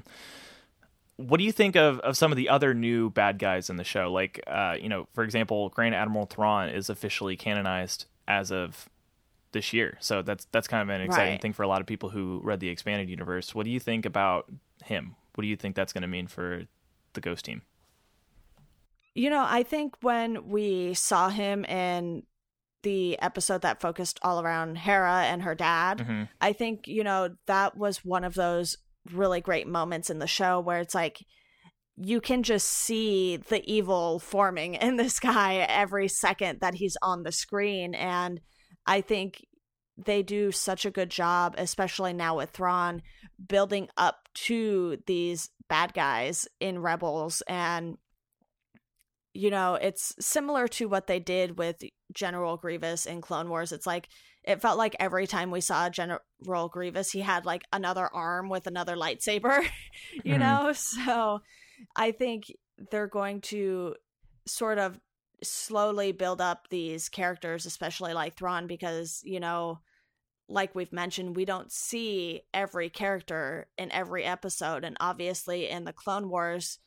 what 1.16 1.38
do 1.38 1.44
you 1.44 1.52
think 1.52 1.76
of, 1.76 2.00
of 2.00 2.16
some 2.16 2.32
of 2.32 2.36
the 2.36 2.48
other 2.48 2.74
new 2.74 3.08
bad 3.10 3.38
guys 3.38 3.70
in 3.70 3.76
the 3.76 3.84
show? 3.84 4.10
Like 4.12 4.40
uh, 4.46 4.76
you 4.80 4.88
know, 4.88 5.06
for 5.14 5.22
example, 5.22 5.68
Grand 5.68 5.94
Admiral 5.94 6.26
Thrawn 6.26 6.68
is 6.68 6.90
officially 6.90 7.36
canonized 7.36 8.06
as 8.26 8.50
of 8.50 8.88
this 9.54 9.72
year. 9.72 9.96
So 10.00 10.20
that's 10.20 10.44
that's 10.52 10.68
kind 10.68 10.82
of 10.82 10.94
an 10.94 11.00
exciting 11.00 11.32
Right. 11.32 11.40
thing 11.40 11.54
for 11.54 11.62
a 11.62 11.68
lot 11.68 11.80
of 11.80 11.86
people 11.86 12.10
who 12.10 12.40
read 12.44 12.60
the 12.60 12.68
expanded 12.68 13.08
universe. 13.08 13.54
What 13.54 13.64
do 13.64 13.70
you 13.70 13.80
think 13.80 14.04
about 14.04 14.52
him? 14.84 15.16
What 15.34 15.42
do 15.42 15.48
you 15.48 15.56
think 15.56 15.74
that's 15.74 15.94
going 15.94 16.02
to 16.02 16.08
mean 16.08 16.26
for 16.26 16.64
the 17.14 17.20
Ghost 17.22 17.46
team? 17.46 17.62
You 19.14 19.30
know, 19.30 19.44
I 19.48 19.62
think 19.62 19.94
when 20.02 20.48
we 20.48 20.94
saw 20.94 21.28
him 21.28 21.64
in 21.64 22.24
the 22.82 23.18
episode 23.20 23.62
that 23.62 23.80
focused 23.80 24.18
all 24.22 24.42
around 24.42 24.76
Hera 24.76 25.22
and 25.24 25.42
her 25.42 25.54
dad, 25.54 25.98
Mhm. 25.98 26.28
I 26.40 26.52
think, 26.52 26.86
you 26.86 27.02
know, 27.04 27.36
that 27.46 27.76
was 27.76 28.04
one 28.04 28.24
of 28.24 28.34
those 28.34 28.76
really 29.12 29.40
great 29.40 29.66
moments 29.66 30.10
in 30.10 30.18
the 30.18 30.26
show 30.26 30.60
where 30.60 30.80
it's 30.80 30.94
like 30.94 31.24
you 31.96 32.20
can 32.20 32.42
just 32.42 32.66
see 32.68 33.36
the 33.36 33.62
evil 33.72 34.18
forming 34.18 34.74
in 34.74 34.96
this 34.96 35.20
guy 35.20 35.56
every 35.68 36.08
second 36.08 36.60
that 36.60 36.74
he's 36.74 36.96
on 37.02 37.22
the 37.22 37.30
screen. 37.32 37.94
And 37.94 38.40
I 38.86 39.00
think 39.00 39.46
they 39.96 40.22
do 40.22 40.50
such 40.52 40.84
a 40.84 40.90
good 40.90 41.10
job, 41.10 41.54
especially 41.56 42.12
now 42.12 42.36
with 42.36 42.50
Thrawn, 42.50 43.02
building 43.48 43.88
up 43.96 44.28
to 44.34 44.98
these 45.06 45.50
bad 45.68 45.94
guys 45.94 46.48
in 46.60 46.80
Rebels 46.80 47.42
and 47.46 47.96
you 49.36 49.50
know, 49.50 49.74
it's 49.74 50.14
similar 50.20 50.68
to 50.68 50.88
what 50.88 51.08
they 51.08 51.18
did 51.18 51.58
with 51.58 51.82
General 52.12 52.56
Grievous 52.56 53.04
in 53.04 53.20
Clone 53.20 53.48
Wars. 53.48 53.72
It's 53.72 53.86
like 53.86 54.08
it 54.44 54.60
felt 54.60 54.78
like 54.78 54.94
every 55.00 55.26
time 55.26 55.50
we 55.50 55.60
saw 55.60 55.88
General 55.88 56.68
Grievous, 56.68 57.10
he 57.10 57.20
had 57.20 57.44
like 57.44 57.64
another 57.72 58.06
arm 58.06 58.48
with 58.48 58.66
another 58.66 58.94
lightsaber, 58.94 59.64
you 60.24 60.34
mm-hmm. 60.34 60.40
know? 60.40 60.72
So 60.72 61.40
I 61.96 62.12
think 62.12 62.44
they're 62.90 63.08
going 63.08 63.40
to 63.42 63.96
sort 64.46 64.78
of 64.78 65.00
slowly 65.44 66.12
build 66.12 66.40
up 66.40 66.68
these 66.68 67.08
characters, 67.08 67.66
especially 67.66 68.14
like 68.14 68.36
Thrawn, 68.36 68.66
because, 68.66 69.20
you 69.24 69.40
know, 69.40 69.80
like 70.48 70.74
we've 70.74 70.92
mentioned, 70.92 71.36
we 71.36 71.44
don't 71.44 71.72
see 71.72 72.42
every 72.52 72.90
character 72.90 73.68
in 73.78 73.90
every 73.92 74.24
episode. 74.24 74.84
And 74.84 74.96
obviously, 75.00 75.68
in 75.68 75.84
the 75.84 75.92
Clone 75.92 76.28
Wars, 76.28 76.78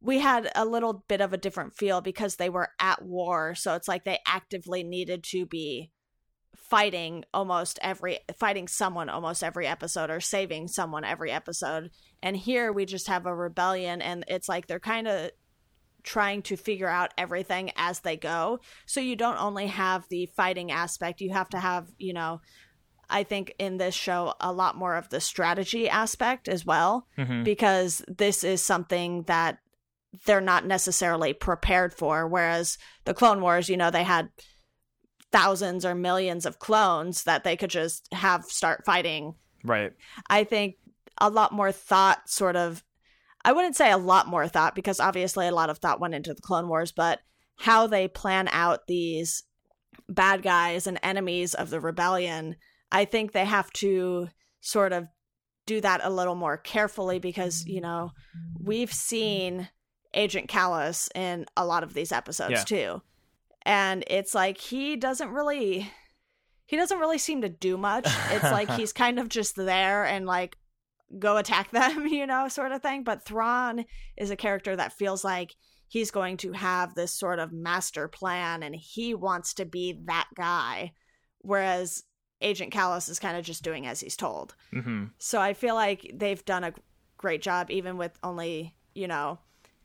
we 0.00 0.18
had 0.18 0.50
a 0.54 0.64
little 0.64 1.04
bit 1.08 1.20
of 1.20 1.32
a 1.32 1.38
different 1.38 1.74
feel 1.74 2.00
because 2.00 2.36
they 2.36 2.48
were 2.48 2.68
at 2.80 3.02
war. 3.02 3.54
So 3.54 3.74
it's 3.74 3.88
like 3.88 4.04
they 4.04 4.18
actively 4.26 4.82
needed 4.82 5.24
to 5.30 5.46
be 5.46 5.90
fighting 6.56 7.24
almost 7.34 7.78
every 7.82 8.20
fighting 8.38 8.68
someone 8.68 9.08
almost 9.08 9.42
every 9.42 9.66
episode 9.66 10.08
or 10.08 10.20
saving 10.20 10.68
someone 10.68 11.04
every 11.04 11.30
episode 11.30 11.90
and 12.22 12.36
here 12.36 12.72
we 12.72 12.84
just 12.84 13.08
have 13.08 13.26
a 13.26 13.34
rebellion 13.34 14.00
and 14.00 14.24
it's 14.28 14.48
like 14.48 14.66
they're 14.66 14.78
kind 14.78 15.08
of 15.08 15.30
trying 16.02 16.42
to 16.42 16.56
figure 16.56 16.88
out 16.88 17.14
everything 17.16 17.70
as 17.76 18.00
they 18.00 18.16
go 18.16 18.58
so 18.86 19.00
you 19.00 19.16
don't 19.16 19.40
only 19.40 19.66
have 19.66 20.06
the 20.08 20.26
fighting 20.36 20.70
aspect 20.70 21.20
you 21.20 21.30
have 21.30 21.48
to 21.48 21.58
have 21.58 21.88
you 21.98 22.12
know 22.12 22.40
i 23.08 23.22
think 23.22 23.54
in 23.58 23.76
this 23.76 23.94
show 23.94 24.34
a 24.40 24.52
lot 24.52 24.76
more 24.76 24.96
of 24.96 25.08
the 25.10 25.20
strategy 25.20 25.88
aspect 25.88 26.48
as 26.48 26.64
well 26.64 27.06
mm-hmm. 27.18 27.42
because 27.42 28.02
this 28.08 28.44
is 28.44 28.62
something 28.62 29.22
that 29.24 29.58
they're 30.26 30.40
not 30.40 30.66
necessarily 30.66 31.32
prepared 31.32 31.94
for 31.94 32.26
whereas 32.26 32.78
the 33.04 33.14
clone 33.14 33.40
wars 33.40 33.68
you 33.68 33.76
know 33.76 33.90
they 33.90 34.04
had 34.04 34.28
thousands 35.32 35.84
or 35.84 35.94
millions 35.94 36.46
of 36.46 36.58
clones 36.58 37.24
that 37.24 37.44
they 37.44 37.56
could 37.56 37.70
just 37.70 38.08
have 38.12 38.44
start 38.44 38.84
fighting. 38.84 39.34
Right. 39.64 39.92
I 40.28 40.44
think 40.44 40.76
a 41.18 41.30
lot 41.30 41.52
more 41.52 41.72
thought 41.72 42.28
sort 42.28 42.56
of 42.56 42.82
I 43.44 43.52
wouldn't 43.52 43.76
say 43.76 43.90
a 43.90 43.98
lot 43.98 44.28
more 44.28 44.48
thought 44.48 44.74
because 44.74 45.00
obviously 45.00 45.46
a 45.46 45.54
lot 45.54 45.70
of 45.70 45.78
thought 45.78 46.00
went 46.00 46.14
into 46.14 46.34
the 46.34 46.42
Clone 46.42 46.68
Wars, 46.68 46.92
but 46.92 47.20
how 47.56 47.86
they 47.86 48.08
plan 48.08 48.48
out 48.52 48.86
these 48.86 49.42
bad 50.08 50.42
guys 50.42 50.86
and 50.86 50.98
enemies 51.02 51.54
of 51.54 51.70
the 51.70 51.80
rebellion, 51.80 52.56
I 52.92 53.04
think 53.04 53.32
they 53.32 53.44
have 53.44 53.72
to 53.74 54.28
sort 54.60 54.92
of 54.92 55.06
do 55.66 55.80
that 55.80 56.00
a 56.02 56.10
little 56.10 56.34
more 56.34 56.56
carefully 56.56 57.18
because, 57.18 57.64
you 57.66 57.80
know, 57.80 58.10
we've 58.58 58.92
seen 58.92 59.68
Agent 60.14 60.48
Kallus 60.48 61.08
in 61.14 61.46
a 61.56 61.64
lot 61.64 61.82
of 61.82 61.94
these 61.94 62.12
episodes 62.12 62.52
yeah. 62.52 62.64
too 62.64 63.02
and 63.62 64.04
it's 64.06 64.34
like 64.34 64.58
he 64.58 64.96
doesn't 64.96 65.30
really 65.30 65.90
he 66.66 66.76
doesn't 66.76 66.98
really 66.98 67.18
seem 67.18 67.42
to 67.42 67.48
do 67.48 67.76
much. 67.76 68.06
It's 68.30 68.44
like 68.44 68.70
he's 68.76 68.92
kind 68.92 69.18
of 69.18 69.28
just 69.28 69.56
there 69.56 70.04
and 70.04 70.24
like 70.24 70.56
go 71.18 71.36
attack 71.36 71.70
them, 71.72 72.06
you 72.06 72.26
know, 72.26 72.48
sort 72.48 72.72
of 72.72 72.82
thing. 72.82 73.04
But 73.04 73.24
Thrawn 73.24 73.84
is 74.16 74.30
a 74.30 74.36
character 74.36 74.76
that 74.76 74.92
feels 74.92 75.24
like 75.24 75.54
he's 75.88 76.10
going 76.10 76.36
to 76.38 76.52
have 76.52 76.94
this 76.94 77.12
sort 77.12 77.38
of 77.38 77.52
master 77.52 78.06
plan 78.06 78.62
and 78.62 78.74
he 78.74 79.14
wants 79.14 79.54
to 79.54 79.64
be 79.64 80.00
that 80.06 80.28
guy. 80.36 80.92
Whereas 81.38 82.04
Agent 82.40 82.72
Kallus 82.72 83.08
is 83.08 83.18
kind 83.18 83.36
of 83.36 83.44
just 83.44 83.64
doing 83.64 83.86
as 83.86 84.00
he's 84.00 84.16
told. 84.16 84.54
Mm-hmm. 84.72 85.06
So 85.18 85.40
I 85.40 85.54
feel 85.54 85.74
like 85.74 86.10
they've 86.14 86.44
done 86.44 86.64
a 86.64 86.74
great 87.18 87.42
job, 87.42 87.70
even 87.70 87.96
with 87.96 88.16
only, 88.22 88.74
you 88.94 89.08
know, 89.08 89.38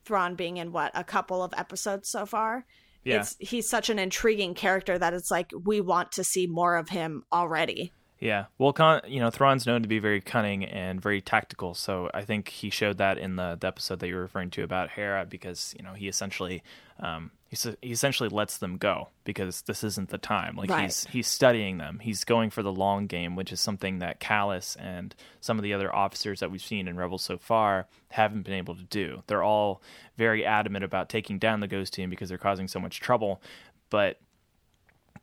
Thrawn 0.06 0.36
being 0.36 0.58
in 0.58 0.72
what, 0.72 0.92
a 0.94 1.04
couple 1.04 1.42
of 1.44 1.54
episodes 1.58 2.10
so 2.10 2.26
far 2.26 2.66
yeah. 3.06 3.22
it's 3.22 3.38
he's 3.40 3.70
such 3.70 3.90
an 3.90 4.00
intriguing 4.00 4.56
character 4.56 4.98
that 4.98 5.14
it's 5.14 5.32
like 5.32 5.52
we 5.64 5.80
want 5.80 6.12
to 6.14 6.24
see 6.24 6.48
more 6.48 6.76
of 6.76 6.90
him 6.90 7.24
already. 7.32 7.94
Yeah, 8.20 8.46
well, 8.58 8.72
con- 8.72 9.02
you 9.08 9.20
know, 9.20 9.30
Thrawn's 9.30 9.66
known 9.66 9.82
to 9.82 9.90
be 9.90 10.00
very 10.00 10.22
cunning 10.22 10.64
and 10.64 11.02
very 11.02 11.20
tactical, 11.20 11.74
so 11.74 12.10
I 12.14 12.24
think 12.24 12.48
he 12.48 12.70
showed 12.70 12.98
that 12.98 13.18
in 13.18 13.36
the, 13.36 13.58
the 13.60 13.68
episode 13.68 14.00
that 14.00 14.08
you're 14.08 14.22
referring 14.22 14.52
to 14.52 14.64
about 14.64 14.92
Hera, 14.92 15.26
because 15.26 15.76
you 15.78 15.84
know 15.84 15.94
he 15.94 16.08
essentially 16.08 16.64
um, 17.00 17.32
he, 17.50 17.58
he 17.82 17.92
essentially 17.92 18.30
lets 18.30 18.58
them 18.58 18.78
go 18.78 19.10
because 19.26 19.64
this 19.64 19.84
isn't 19.84 20.10
the 20.10 20.18
time. 20.18 20.56
Like 20.56 20.70
right. 20.70 20.84
he's 20.84 21.06
he's 21.06 21.28
studying 21.28 21.78
them. 21.78 22.00
He's 22.00 22.24
going 22.24 22.52
for 22.52 22.64
the 22.64 22.72
long 22.72 23.08
game, 23.08 23.36
which 23.36 23.52
is 23.52 23.60
something 23.60 24.00
that 24.00 24.22
Kallus 24.22 24.78
and 24.80 25.14
some 25.42 25.58
of 25.58 25.64
the 25.64 25.74
other 25.74 25.94
officers 25.94 26.40
that 26.40 26.52
we've 26.52 26.62
seen 26.62 26.88
in 26.88 26.96
Rebels 26.96 27.24
so 27.24 27.38
far 27.38 27.88
haven't 28.10 28.44
been 28.44 28.54
able 28.54 28.76
to 28.76 28.84
do. 28.84 29.24
They're 29.28 29.44
all 29.44 29.82
very 30.18 30.46
adamant 30.46 30.86
about 30.86 31.10
taking 31.10 31.38
down 31.38 31.60
the 31.60 31.68
Ghost 31.68 31.94
Team 31.94 32.10
because 32.10 32.30
they're 32.30 32.38
causing 32.38 32.70
so 32.70 32.80
much 32.80 33.02
trouble, 33.02 33.42
but 33.90 34.20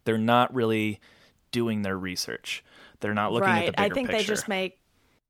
they're 0.04 0.18
not 0.18 0.54
really 0.54 1.00
doing 1.52 1.82
their 1.82 1.98
research. 1.98 2.64
They're 3.02 3.14
not 3.14 3.32
looking 3.32 3.48
right. 3.48 3.66
at 3.68 3.76
the 3.76 3.82
bigger 3.82 3.92
I 3.92 3.94
think 3.94 4.08
picture. 4.08 4.22
they 4.22 4.26
just 4.26 4.48
make 4.48 4.78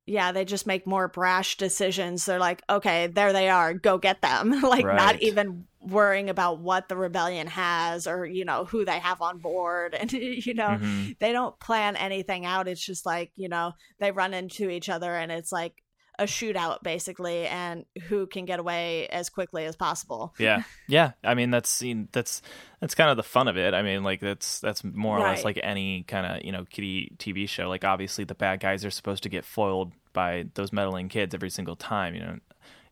yeah, 0.05 0.33
they 0.33 0.45
just 0.45 0.67
make 0.67 0.87
more 0.87 1.07
brash 1.07 1.57
decisions. 1.57 2.25
They're 2.25 2.41
like, 2.41 2.63
okay, 2.69 3.07
there 3.07 3.33
they 3.33 3.49
are, 3.49 3.73
go 3.73 3.99
get 3.99 4.21
them. 4.21 4.51
like 4.63 4.85
right. 4.85 4.97
not 4.97 5.23
even 5.23 5.67
worrying 5.81 6.29
about 6.29 6.59
what 6.59 6.89
the 6.89 6.97
rebellion 6.97 7.47
has 7.47 8.07
or, 8.07 8.27
you 8.27 8.45
know, 8.45 8.65
who 8.65 8.85
they 8.85 8.99
have 8.99 9.21
on 9.23 9.39
board. 9.39 9.95
And, 10.03 10.13
you 10.13 10.55
know, 10.55 10.69
mm-hmm. 10.69 11.13
they 11.21 11.33
don't 11.33 11.59
plan 11.61 11.95
anything 11.95 12.45
out. 12.45 12.67
It's 12.67 12.85
just 12.85 13.07
like, 13.07 13.31
you 13.37 13.49
know, 13.49 13.73
they 14.01 14.11
run 14.11 14.35
into 14.35 14.69
each 14.69 14.89
other 14.89 15.15
and 15.15 15.31
it's 15.31 15.53
like 15.53 15.75
a 16.19 16.25
shootout 16.25 16.83
basically 16.83 17.47
and 17.47 17.85
who 18.09 18.27
can 18.27 18.45
get 18.45 18.59
away 18.59 19.07
as 19.09 19.29
quickly 19.31 19.65
as 19.65 19.77
possible. 19.77 20.35
Yeah. 20.39 20.63
Yeah. 20.89 21.13
I 21.25 21.35
mean 21.35 21.51
that's 21.51 21.71
seen 21.71 22.09
that's 22.13 22.43
that's 22.81 22.95
kind 22.95 23.09
of 23.09 23.17
the 23.17 23.23
fun 23.23 23.49
of 23.49 23.57
it. 23.57 23.73
I 23.73 23.83
mean 23.83 24.03
like 24.03 24.21
that's 24.21 24.61
that's 24.61 24.85
more 24.85 25.17
or 25.19 25.21
less 25.21 25.43
like 25.45 25.59
any 25.63 26.03
kind 26.03 26.27
of, 26.27 26.45
you 26.45 26.53
know, 26.53 26.67
kitty 26.69 27.15
TV 27.19 27.49
show. 27.49 27.69
Like 27.69 27.85
obviously 27.85 28.25
the 28.25 28.35
bad 28.35 28.61
guys 28.61 28.85
are 28.85 28.91
supposed 28.91 29.23
to 29.23 29.31
get 29.31 29.45
foiled 29.45 29.93
by 30.13 30.47
those 30.55 30.73
meddling 30.73 31.09
kids 31.09 31.35
every 31.35 31.51
single 31.51 31.77
time, 31.77 32.15
you 32.15 32.21
know. 32.21 32.39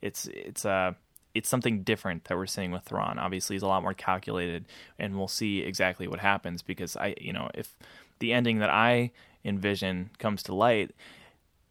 It's 0.01 0.27
it's 0.29 0.65
uh 0.65 0.93
it's 1.35 1.49
something 1.49 1.83
different 1.83 2.25
that 2.25 2.37
we're 2.37 2.47
seeing 2.47 2.71
with 2.71 2.85
Thrawn. 2.85 3.19
Obviously, 3.19 3.55
he's 3.55 3.63
a 3.63 3.67
lot 3.69 3.83
more 3.83 3.95
calculated, 3.95 4.67
and 4.99 5.17
we'll 5.17 5.29
see 5.29 5.61
exactly 5.61 6.09
what 6.09 6.21
happens 6.21 6.63
because 6.63 6.97
I, 6.97 7.15
you 7.21 7.33
know, 7.33 7.51
if 7.55 7.77
the 8.19 8.33
ending 8.33 8.59
that 8.59 8.71
I 8.71 9.13
envision 9.45 10.11
comes 10.19 10.43
to 10.45 10.55
light, 10.55 10.93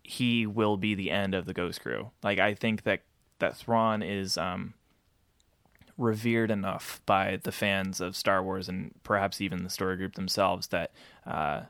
he 0.10 0.48
will 0.48 0.76
be 0.76 0.96
the 0.96 1.12
end 1.12 1.36
of 1.36 1.46
the 1.46 1.54
Ghost 1.54 1.82
Crew. 1.82 2.10
Like 2.24 2.40
I 2.40 2.56
think 2.56 2.82
that 2.82 3.02
that 3.38 3.56
Thrawn 3.56 4.02
is 4.02 4.40
um, 4.40 4.74
revered 6.00 6.50
enough 6.50 7.00
by 7.06 7.40
the 7.44 7.52
fans 7.52 8.02
of 8.02 8.16
Star 8.16 8.42
Wars 8.42 8.68
and 8.68 8.92
perhaps 9.04 9.40
even 9.40 9.64
the 9.64 9.70
story 9.70 9.98
group 9.98 10.16
themselves 10.16 10.70
that 10.70 10.92
uh, 11.28 11.62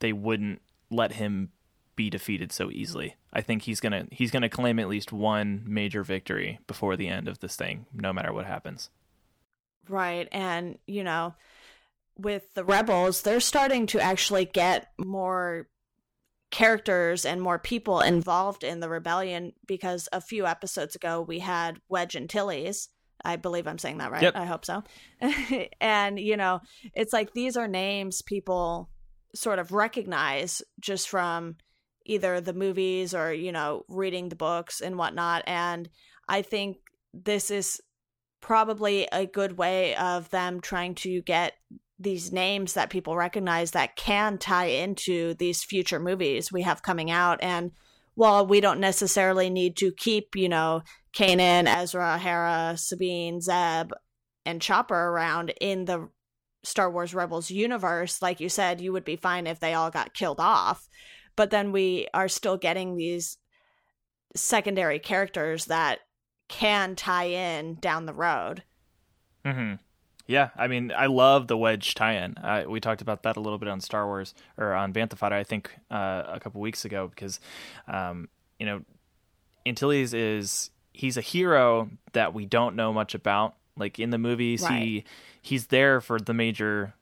they 0.00 0.12
wouldn't 0.12 0.60
let 0.90 1.12
him 1.12 1.50
be 1.94 2.10
defeated 2.10 2.50
so 2.50 2.68
easily. 2.72 3.14
I 3.32 3.42
think 3.42 3.62
he's 3.62 3.78
gonna 3.78 4.06
he's 4.10 4.32
gonna 4.32 4.48
claim 4.48 4.80
at 4.80 4.88
least 4.88 5.12
one 5.12 5.62
major 5.64 6.02
victory 6.02 6.58
before 6.66 6.96
the 6.96 7.06
end 7.06 7.28
of 7.28 7.38
this 7.38 7.54
thing, 7.54 7.86
no 7.94 8.12
matter 8.12 8.32
what 8.32 8.46
happens. 8.46 8.90
Right, 9.88 10.26
and 10.32 10.78
you 10.88 11.04
know, 11.04 11.36
with 12.16 12.52
the 12.54 12.64
rebels, 12.64 13.22
they're 13.22 13.38
starting 13.38 13.86
to 13.86 14.00
actually 14.00 14.46
get 14.46 14.90
more 14.98 15.68
characters 16.50 17.24
and 17.24 17.42
more 17.42 17.58
people 17.58 18.00
involved 18.00 18.64
in 18.64 18.80
the 18.80 18.88
rebellion 18.88 19.52
because 19.66 20.08
a 20.12 20.20
few 20.20 20.46
episodes 20.46 20.94
ago 20.94 21.20
we 21.20 21.40
had 21.40 21.80
Wedge 21.88 22.16
Antilles. 22.16 22.88
I 23.24 23.36
believe 23.36 23.66
I'm 23.66 23.78
saying 23.78 23.98
that 23.98 24.12
right. 24.12 24.22
Yep. 24.22 24.36
I 24.36 24.44
hope 24.44 24.64
so. 24.64 24.82
and, 25.80 26.18
you 26.18 26.36
know, 26.36 26.60
it's 26.94 27.12
like 27.12 27.32
these 27.32 27.56
are 27.56 27.68
names 27.68 28.22
people 28.22 28.88
sort 29.34 29.58
of 29.58 29.72
recognize 29.72 30.62
just 30.80 31.08
from 31.08 31.56
either 32.06 32.40
the 32.40 32.54
movies 32.54 33.14
or, 33.14 33.32
you 33.32 33.52
know, 33.52 33.84
reading 33.88 34.28
the 34.28 34.36
books 34.36 34.80
and 34.80 34.96
whatnot. 34.96 35.42
And 35.46 35.88
I 36.28 36.42
think 36.42 36.78
this 37.12 37.50
is 37.50 37.80
probably 38.40 39.08
a 39.12 39.26
good 39.26 39.58
way 39.58 39.94
of 39.96 40.30
them 40.30 40.60
trying 40.60 40.94
to 40.94 41.20
get 41.22 41.54
these 41.98 42.32
names 42.32 42.74
that 42.74 42.90
people 42.90 43.16
recognize 43.16 43.72
that 43.72 43.96
can 43.96 44.38
tie 44.38 44.66
into 44.66 45.34
these 45.34 45.64
future 45.64 45.98
movies 45.98 46.52
we 46.52 46.62
have 46.62 46.82
coming 46.82 47.10
out. 47.10 47.38
And 47.42 47.72
while 48.14 48.46
we 48.46 48.60
don't 48.60 48.80
necessarily 48.80 49.50
need 49.50 49.76
to 49.78 49.92
keep, 49.92 50.36
you 50.36 50.48
know, 50.48 50.82
Kanan, 51.16 51.66
Ezra, 51.66 52.18
Hera, 52.18 52.74
Sabine, 52.76 53.40
Zeb, 53.40 53.92
and 54.44 54.62
Chopper 54.62 54.94
around 54.94 55.52
in 55.60 55.84
the 55.84 56.08
Star 56.64 56.90
Wars 56.90 57.14
Rebels 57.14 57.50
universe, 57.50 58.22
like 58.22 58.40
you 58.40 58.48
said, 58.48 58.80
you 58.80 58.92
would 58.92 59.04
be 59.04 59.16
fine 59.16 59.46
if 59.46 59.60
they 59.60 59.74
all 59.74 59.90
got 59.90 60.14
killed 60.14 60.40
off. 60.40 60.88
But 61.36 61.50
then 61.50 61.72
we 61.72 62.08
are 62.14 62.28
still 62.28 62.56
getting 62.56 62.96
these 62.96 63.38
secondary 64.34 64.98
characters 64.98 65.66
that 65.66 66.00
can 66.48 66.96
tie 66.96 67.28
in 67.28 67.76
down 67.80 68.06
the 68.06 68.14
road. 68.14 68.62
Mm-hmm. 69.44 69.74
Yeah, 70.28 70.50
I 70.56 70.68
mean, 70.68 70.92
I 70.94 71.06
love 71.06 71.46
the 71.48 71.56
Wedge 71.56 71.94
tie-in. 71.94 72.36
Uh, 72.36 72.64
we 72.68 72.80
talked 72.80 73.00
about 73.00 73.22
that 73.22 73.38
a 73.38 73.40
little 73.40 73.58
bit 73.58 73.68
on 73.68 73.80
Star 73.80 74.06
Wars 74.06 74.34
or 74.58 74.74
on 74.74 74.92
Bantha 74.92 75.32
I 75.32 75.42
think, 75.42 75.74
uh, 75.90 76.24
a 76.28 76.38
couple 76.38 76.60
weeks 76.60 76.84
ago 76.84 77.08
because, 77.08 77.40
um, 77.88 78.28
you 78.58 78.66
know, 78.66 78.82
Antilles 79.66 80.12
is 80.12 80.70
he's 80.92 81.16
a 81.16 81.22
hero 81.22 81.90
that 82.12 82.34
we 82.34 82.44
don't 82.44 82.76
know 82.76 82.92
much 82.92 83.14
about. 83.14 83.54
Like 83.76 83.98
in 83.98 84.10
the 84.10 84.18
movies, 84.18 84.62
Right. 84.62 84.82
he 84.82 85.04
he's 85.40 85.68
there 85.68 86.00
for 86.00 86.18
the 86.18 86.34
major 86.34 86.94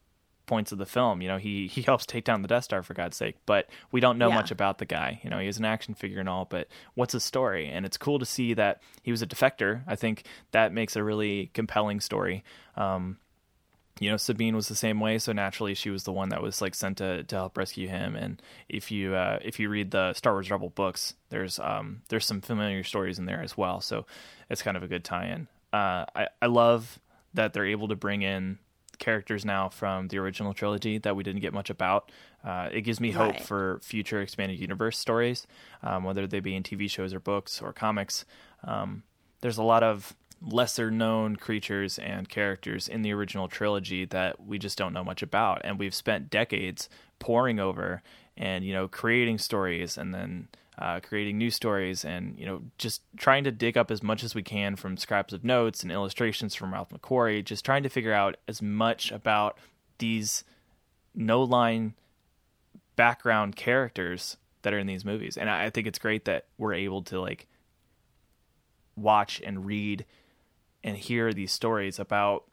points 0.47 0.71
of 0.71 0.79
the 0.79 0.85
film. 0.87 1.21
You 1.21 1.27
know, 1.27 1.37
he 1.37 1.67
he 1.67 1.83
helps 1.83 2.05
take 2.07 2.23
down 2.23 2.41
the 2.41 2.47
Death 2.47 2.63
Star 2.63 2.81
for 2.81 2.95
God's 2.95 3.15
sake, 3.17 3.35
but 3.45 3.69
we 3.91 3.99
don't 3.99 4.17
know 4.17 4.29
Yeah. 4.29 4.35
much 4.35 4.49
about 4.49 4.79
the 4.79 4.85
guy. 4.85 5.19
You 5.23 5.29
know, 5.29 5.37
he 5.37 5.47
is 5.47 5.59
an 5.59 5.65
action 5.65 5.93
figure 5.93 6.19
and 6.19 6.27
all, 6.27 6.45
but 6.45 6.67
what's 6.95 7.13
his 7.13 7.23
story? 7.23 7.67
And 7.67 7.85
it's 7.85 7.97
cool 7.97 8.17
to 8.17 8.25
see 8.25 8.55
that 8.55 8.81
he 9.03 9.11
was 9.11 9.21
a 9.21 9.27
defector. 9.27 9.83
I 9.85 9.95
think 9.95 10.23
that 10.51 10.73
makes 10.73 10.95
a 10.95 11.03
really 11.03 11.51
compelling 11.53 11.99
story. 11.99 12.43
Um, 12.75 13.17
you 13.99 14.11
know, 14.11 14.17
Sabine 14.17 14.55
was 14.55 14.67
the 14.67 14.75
same 14.75 14.99
way, 14.99 15.17
so 15.17 15.31
naturally 15.31 15.73
she 15.73 15.89
was 15.89 16.03
the 16.03 16.11
one 16.13 16.29
that 16.29 16.41
was 16.41 16.61
like 16.61 16.75
sent 16.75 16.97
to, 16.99 17.23
to 17.23 17.35
help 17.35 17.57
rescue 17.57 17.87
him. 17.87 18.15
And 18.15 18.39
if 18.69 18.91
you 18.91 19.15
uh, 19.15 19.39
if 19.41 19.59
you 19.59 19.69
read 19.69 19.89
the 19.91 20.13
Star 20.13 20.33
Wars 20.33 20.51
Rebel 20.51 20.69
books, 20.69 21.15
there's 21.29 21.57
um 21.59 22.01
there's 22.09 22.25
some 22.25 22.41
familiar 22.41 22.83
stories 22.83 23.17
in 23.19 23.25
there 23.25 23.41
as 23.41 23.57
well, 23.57 23.81
so 23.81 24.05
it's 24.51 24.61
kind 24.61 24.77
of 24.77 24.83
a 24.83 24.87
good 24.87 25.03
tie-in. 25.03 25.47
Uh, 25.73 26.05
I 26.15 26.27
I 26.41 26.45
love 26.45 26.99
that 27.33 27.53
they're 27.53 27.65
able 27.65 27.87
to 27.87 27.95
bring 27.95 28.21
in 28.21 28.59
characters 28.99 29.45
now 29.45 29.69
from 29.69 30.07
the 30.07 30.17
original 30.17 30.53
trilogy 30.53 30.97
that 30.99 31.15
we 31.15 31.23
didn't 31.23 31.41
get 31.41 31.53
much 31.53 31.69
about. 31.69 32.11
Uh, 32.43 32.69
it 32.71 32.81
gives 32.81 32.99
me 32.99 33.11
hope 33.11 33.33
Right. 33.33 33.41
for 33.43 33.79
future 33.83 34.21
expanded 34.21 34.59
universe 34.59 34.97
stories, 34.97 35.45
um, 35.83 36.03
whether 36.03 36.27
they 36.27 36.39
be 36.39 36.55
in 36.55 36.63
TV 36.63 36.89
shows 36.89 37.13
or 37.13 37.19
books 37.19 37.61
or 37.61 37.73
comics. 37.73 38.25
Um, 38.63 39.03
there's 39.41 39.57
a 39.57 39.63
lot 39.63 39.83
of 39.83 40.15
lesser 40.41 40.91
known 40.91 41.35
creatures 41.35 41.97
and 41.97 42.29
characters 42.29 42.87
in 42.87 43.01
the 43.01 43.11
original 43.11 43.47
trilogy 43.47 44.05
that 44.05 44.39
we 44.45 44.59
just 44.59 44.77
don't 44.77 44.93
know 44.93 45.03
much 45.03 45.23
about 45.23 45.59
and 45.63 45.79
we've 45.79 45.95
spent 45.95 46.29
decades 46.29 46.89
poring 47.17 47.59
over 47.59 48.03
and 48.37 48.63
you 48.63 48.71
know 48.71 48.87
creating 48.87 49.39
stories 49.39 49.97
and 49.97 50.13
then 50.13 50.47
uh, 50.79 50.99
creating 50.99 51.37
new 51.37 51.49
stories 51.49 52.05
and 52.05 52.37
you 52.37 52.45
know 52.45 52.61
just 52.77 53.01
trying 53.17 53.43
to 53.43 53.51
dig 53.51 53.77
up 53.77 53.89
as 53.89 54.03
much 54.03 54.23
as 54.23 54.35
we 54.35 54.43
can 54.43 54.75
from 54.75 54.95
scraps 54.95 55.33
of 55.33 55.43
notes 55.43 55.83
and 55.83 55.91
illustrations 55.91 56.53
from 56.53 56.73
Ralph 56.73 56.89
McQuarrie 56.89 57.43
just 57.43 57.65
trying 57.65 57.83
to 57.83 57.89
figure 57.89 58.13
out 58.13 58.37
as 58.47 58.61
much 58.61 59.11
about 59.11 59.57
these 59.97 60.43
no 61.15 61.41
line 61.41 61.95
background 62.95 63.55
characters 63.55 64.37
that 64.61 64.73
are 64.73 64.79
in 64.79 64.87
these 64.87 65.05
movies. 65.05 65.37
And 65.37 65.49
I, 65.49 65.65
I 65.65 65.69
think 65.69 65.87
it's 65.87 65.99
great 65.99 66.25
that 66.25 66.45
we're 66.57 66.73
able 66.73 67.01
to 67.03 67.19
like 67.21 67.47
watch 68.95 69.41
and 69.45 69.65
read 69.65 70.05
and 70.83 70.97
hear 70.97 71.31
these 71.31 71.51
stories 71.51 71.99
about 71.99 72.43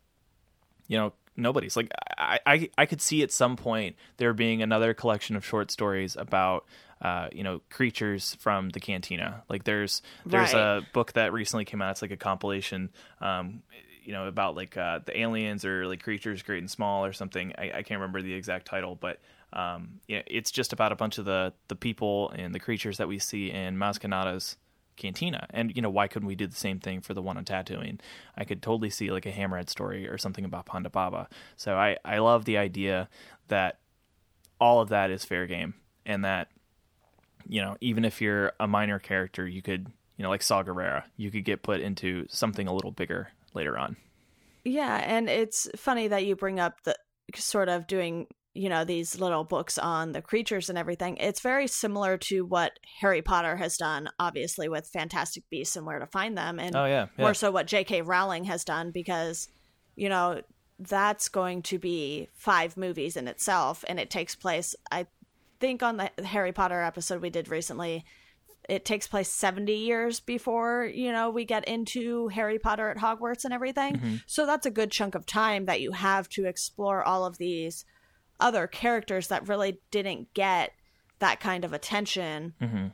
you 0.86 0.98
know 0.98 1.12
nobody's 1.36 1.76
like 1.76 1.90
I, 2.18 2.38
I 2.44 2.68
i 2.76 2.86
could 2.86 3.00
see 3.00 3.22
at 3.22 3.32
some 3.32 3.56
point 3.56 3.96
there 4.18 4.34
being 4.34 4.60
another 4.60 4.92
collection 4.92 5.36
of 5.36 5.44
short 5.44 5.70
stories 5.70 6.16
about 6.16 6.66
uh 7.02 7.28
you 7.32 7.42
know 7.42 7.60
creatures 7.70 8.36
from 8.40 8.70
the 8.70 8.80
cantina. 8.80 9.42
Like 9.48 9.64
there's 9.64 10.02
there's 10.26 10.52
Right. 10.54 10.60
a 10.60 10.86
book 10.92 11.12
that 11.14 11.32
recently 11.32 11.64
came 11.64 11.82
out. 11.82 11.92
It's 11.92 12.02
like 12.02 12.10
a 12.10 12.16
compilation 12.16 12.90
um 13.20 13.62
you 14.02 14.12
know 14.12 14.26
about 14.26 14.54
like 14.54 14.76
uh 14.76 15.00
the 15.04 15.18
aliens 15.18 15.64
or 15.64 15.86
like 15.86 16.02
creatures 16.02 16.42
great 16.42 16.58
and 16.60 16.70
small 16.70 17.04
or 17.04 17.12
something. 17.12 17.52
I, 17.58 17.64
I 17.78 17.82
can't 17.82 18.00
remember 18.00 18.22
the 18.22 18.34
exact 18.34 18.66
title 18.66 18.94
but 18.94 19.18
um 19.52 20.00
yeah 20.08 20.22
it's 20.26 20.50
just 20.50 20.72
about 20.72 20.92
a 20.92 20.96
bunch 20.96 21.18
of 21.18 21.24
the 21.24 21.52
the 21.68 21.76
people 21.76 22.30
and 22.30 22.54
the 22.54 22.60
creatures 22.60 22.98
that 22.98 23.08
we 23.08 23.18
see 23.18 23.50
in 23.50 23.76
Maz 23.76 23.98
Kanata's 23.98 24.56
cantina. 24.96 25.46
And 25.50 25.74
you 25.74 25.82
know 25.82 25.90
why 25.90 26.06
couldn't 26.06 26.28
we 26.28 26.34
do 26.36 26.46
the 26.46 26.54
same 26.54 26.78
thing 26.80 27.00
for 27.00 27.14
the 27.14 27.22
one 27.22 27.36
on 27.36 27.44
Tatooine 27.44 27.98
I 28.36 28.44
could 28.44 28.62
totally 28.62 28.90
see 28.90 29.10
like 29.10 29.26
a 29.26 29.32
hammerhead 29.32 29.68
story 29.70 30.06
or 30.08 30.18
something 30.18 30.44
about 30.44 30.66
Ponda 30.66 30.90
Baba. 30.92 31.28
So 31.56 31.74
I 31.76 31.96
I 32.04 32.18
love 32.18 32.44
the 32.44 32.58
idea 32.58 33.08
that 33.48 33.78
all 34.60 34.80
of 34.80 34.88
that 34.90 35.10
is 35.10 35.24
fair 35.24 35.46
game 35.46 35.74
and 36.06 36.24
that 36.24 36.48
you 37.48 37.60
know 37.60 37.76
even 37.80 38.04
if 38.04 38.20
you're 38.20 38.52
a 38.60 38.66
minor 38.66 38.98
character 38.98 39.46
you 39.46 39.62
could 39.62 39.86
you 40.16 40.22
know 40.22 40.30
like 40.30 40.42
Saw 40.42 40.62
Gerrera 40.62 41.04
you 41.16 41.30
could 41.30 41.44
get 41.44 41.62
put 41.62 41.80
into 41.80 42.26
something 42.28 42.66
a 42.68 42.74
little 42.74 42.92
bigger 42.92 43.28
later 43.54 43.78
on 43.78 43.96
Yeah, 44.64 44.96
and 44.96 45.28
it's 45.28 45.68
funny 45.76 46.08
that 46.08 46.24
you 46.24 46.36
bring 46.36 46.58
up 46.58 46.82
the 46.84 46.96
sort 47.34 47.68
of 47.68 47.86
doing, 47.86 48.26
you 48.54 48.68
know, 48.68 48.84
these 48.84 49.20
little 49.20 49.44
books 49.44 49.76
on 49.76 50.12
the 50.12 50.22
creatures 50.22 50.70
and 50.70 50.78
everything. 50.78 51.18
It's 51.18 51.40
very 51.40 51.66
similar 51.66 52.16
to 52.18 52.42
what 52.42 52.72
Harry 53.00 53.20
Potter 53.20 53.56
has 53.56 53.76
done, 53.76 54.08
obviously, 54.18 54.68
with 54.68 54.88
Fantastic 54.88 55.44
Beasts 55.50 55.76
and 55.76 55.86
Where 55.86 55.98
to 55.98 56.06
Find 56.06 56.36
Them, 56.36 56.58
and 56.58 56.74
oh 56.74 56.86
yeah, 56.86 57.06
yeah. 57.16 57.24
more 57.24 57.34
so 57.34 57.50
what 57.50 57.66
J.K. 57.66 58.02
Rowling 58.02 58.44
has 58.44 58.64
done 58.64 58.90
because, 58.90 59.48
you 59.96 60.08
know, 60.08 60.40
that's 60.78 61.28
going 61.28 61.62
to 61.62 61.78
be 61.78 62.28
five 62.34 62.76
movies 62.76 63.16
in 63.16 63.28
itself, 63.28 63.84
and 63.86 64.00
it 64.00 64.10
takes 64.10 64.34
place, 64.34 64.74
I 64.90 65.06
think, 65.64 65.82
on 65.82 65.96
the 65.96 66.10
Harry 66.26 66.52
Potter 66.52 66.82
episode 66.82 67.22
we 67.22 67.30
did 67.30 67.48
recently. 67.48 68.04
It 68.68 68.84
takes 68.84 69.06
place 69.06 69.28
70 69.28 69.74
years 69.74 70.20
before, 70.20 70.84
you 70.84 71.10
know, 71.10 71.30
we 71.30 71.44
get 71.44 71.66
into 71.66 72.28
Harry 72.28 72.58
Potter 72.58 72.90
at 72.90 72.98
Hogwarts 72.98 73.44
and 73.44 73.52
everything. 73.52 73.96
Mm-hmm. 73.96 74.16
So 74.26 74.44
that's 74.44 74.66
a 74.66 74.70
good 74.70 74.90
chunk 74.90 75.14
of 75.14 75.24
time 75.24 75.64
that 75.66 75.80
you 75.80 75.92
have 75.92 76.28
to 76.30 76.44
explore 76.46 77.02
all 77.02 77.24
of 77.24 77.38
these 77.38 77.84
other 78.40 78.66
characters 78.66 79.28
that 79.28 79.48
really 79.48 79.80
didn't 79.90 80.32
get 80.34 80.72
that 81.18 81.40
kind 81.40 81.64
of 81.64 81.72
attention 81.72 82.52
mm-hmm. 82.60 82.86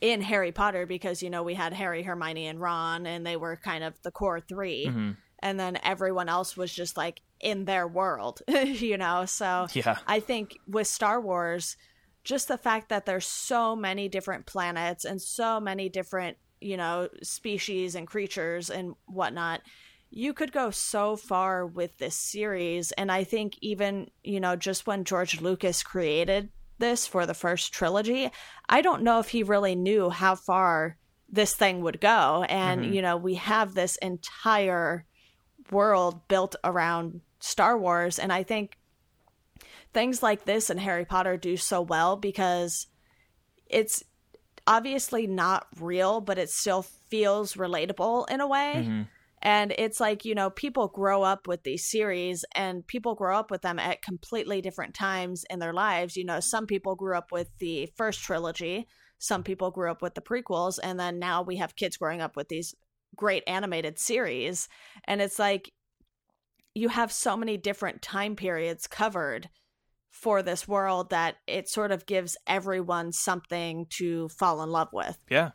in 0.00 0.22
Harry 0.22 0.52
Potter 0.52 0.86
because 0.86 1.22
you 1.22 1.30
know 1.30 1.42
we 1.44 1.54
had 1.54 1.72
Harry, 1.72 2.02
Hermione, 2.02 2.46
and 2.46 2.60
Ron, 2.60 3.06
and 3.06 3.24
they 3.24 3.36
were 3.36 3.56
kind 3.56 3.84
of 3.84 3.94
the 4.02 4.10
core 4.10 4.40
3 4.40 4.86
mm-hmm. 4.86 5.10
and 5.40 5.60
then 5.60 5.78
everyone 5.84 6.28
else 6.28 6.56
was 6.56 6.72
just 6.72 6.96
like 6.96 7.20
in 7.40 7.64
their 7.64 7.86
world, 7.86 8.42
you 8.48 8.96
know. 8.96 9.24
So 9.26 9.66
Yeah. 9.72 9.98
I 10.06 10.20
think 10.20 10.58
with 10.66 10.86
Star 10.86 11.20
Wars, 11.20 11.76
just 12.24 12.48
the 12.48 12.58
fact 12.58 12.88
that 12.88 13.06
there's 13.06 13.26
so 13.26 13.74
many 13.74 14.08
different 14.08 14.46
planets 14.46 15.04
and 15.04 15.20
so 15.20 15.60
many 15.60 15.88
different 15.88 16.36
you 16.60 16.76
know 16.76 17.08
species 17.22 17.94
and 17.94 18.06
creatures 18.06 18.70
and 18.70 18.94
whatnot 19.06 19.62
you 20.12 20.34
could 20.34 20.50
go 20.50 20.72
so 20.72 21.14
far 21.14 21.64
with 21.64 21.96
this 21.98 22.16
series. 22.16 22.90
And 22.92 23.10
i 23.12 23.24
think 23.24 23.56
even 23.60 24.10
you 24.22 24.40
know 24.40 24.56
just 24.56 24.86
when 24.86 25.04
george 25.04 25.40
lucas 25.40 25.82
created 25.82 26.50
this 26.78 27.06
for 27.06 27.26
the 27.26 27.34
first 27.34 27.72
trilogy 27.72 28.30
i 28.68 28.80
don't 28.80 29.02
know 29.02 29.20
if 29.20 29.28
he 29.28 29.42
really 29.42 29.74
knew 29.74 30.10
how 30.10 30.34
far 30.34 30.96
this 31.32 31.54
thing 31.54 31.82
would 31.82 32.00
go. 32.00 32.44
And 32.48 32.82
mm-hmm. 32.82 32.92
you 32.92 33.02
know 33.02 33.16
we 33.16 33.34
have 33.34 33.74
this 33.74 33.96
entire 33.96 35.04
world 35.70 36.26
built 36.28 36.56
around 36.64 37.20
star 37.38 37.78
wars. 37.78 38.18
And 38.18 38.32
i 38.32 38.42
think 38.42 38.76
things 39.92 40.22
like 40.22 40.44
this 40.44 40.70
and 40.70 40.80
harry 40.80 41.04
potter 41.04 41.36
do 41.36 41.56
so 41.56 41.80
well 41.80 42.16
because 42.16 42.86
it's 43.66 44.02
obviously 44.66 45.26
not 45.26 45.66
real 45.80 46.20
but 46.20 46.38
it 46.38 46.50
still 46.50 46.82
feels 47.10 47.54
relatable 47.54 48.30
in 48.30 48.40
a 48.40 48.46
way 48.46 48.74
mm-hmm. 48.76 49.02
and 49.42 49.74
it's 49.78 50.00
like, 50.00 50.24
you 50.24 50.34
know, 50.34 50.50
people 50.50 50.88
grow 50.88 51.22
up 51.22 51.48
with 51.48 51.62
these 51.62 51.90
series 51.90 52.44
and 52.54 52.86
people 52.86 53.14
grow 53.14 53.36
up 53.36 53.50
with 53.50 53.62
them 53.62 53.78
at 53.78 54.02
completely 54.02 54.60
different 54.60 54.94
times 54.94 55.44
in 55.50 55.58
their 55.58 55.72
lives. 55.72 56.16
You 56.16 56.24
know, 56.24 56.40
some 56.40 56.66
people 56.66 56.94
grew 56.94 57.16
up 57.16 57.32
with 57.32 57.48
the 57.58 57.90
first 57.96 58.20
trilogy, 58.20 58.86
some 59.18 59.42
people 59.42 59.70
grew 59.70 59.90
up 59.90 60.02
with 60.02 60.14
the 60.14 60.20
prequels, 60.20 60.78
and 60.82 61.00
then 61.00 61.18
now 61.18 61.42
we 61.42 61.56
have 61.56 61.76
kids 61.76 61.96
growing 61.96 62.20
up 62.20 62.36
with 62.36 62.48
these 62.48 62.74
great 63.16 63.42
animated 63.46 63.98
series. 63.98 64.68
And 65.04 65.20
it's 65.20 65.38
like 65.38 65.72
you 66.74 66.88
have 66.88 67.10
so 67.10 67.36
many 67.36 67.56
different 67.56 68.02
time 68.02 68.36
periods 68.36 68.86
covered 68.86 69.48
for 70.10 70.42
this 70.42 70.68
world 70.68 71.10
that 71.10 71.36
it 71.46 71.68
sort 71.68 71.92
of 71.92 72.04
gives 72.04 72.36
everyone 72.46 73.12
something 73.12 73.86
to 73.98 74.28
fall 74.28 74.62
in 74.62 74.70
love 74.70 74.88
with. 74.92 75.16
Yeah. 75.28 75.50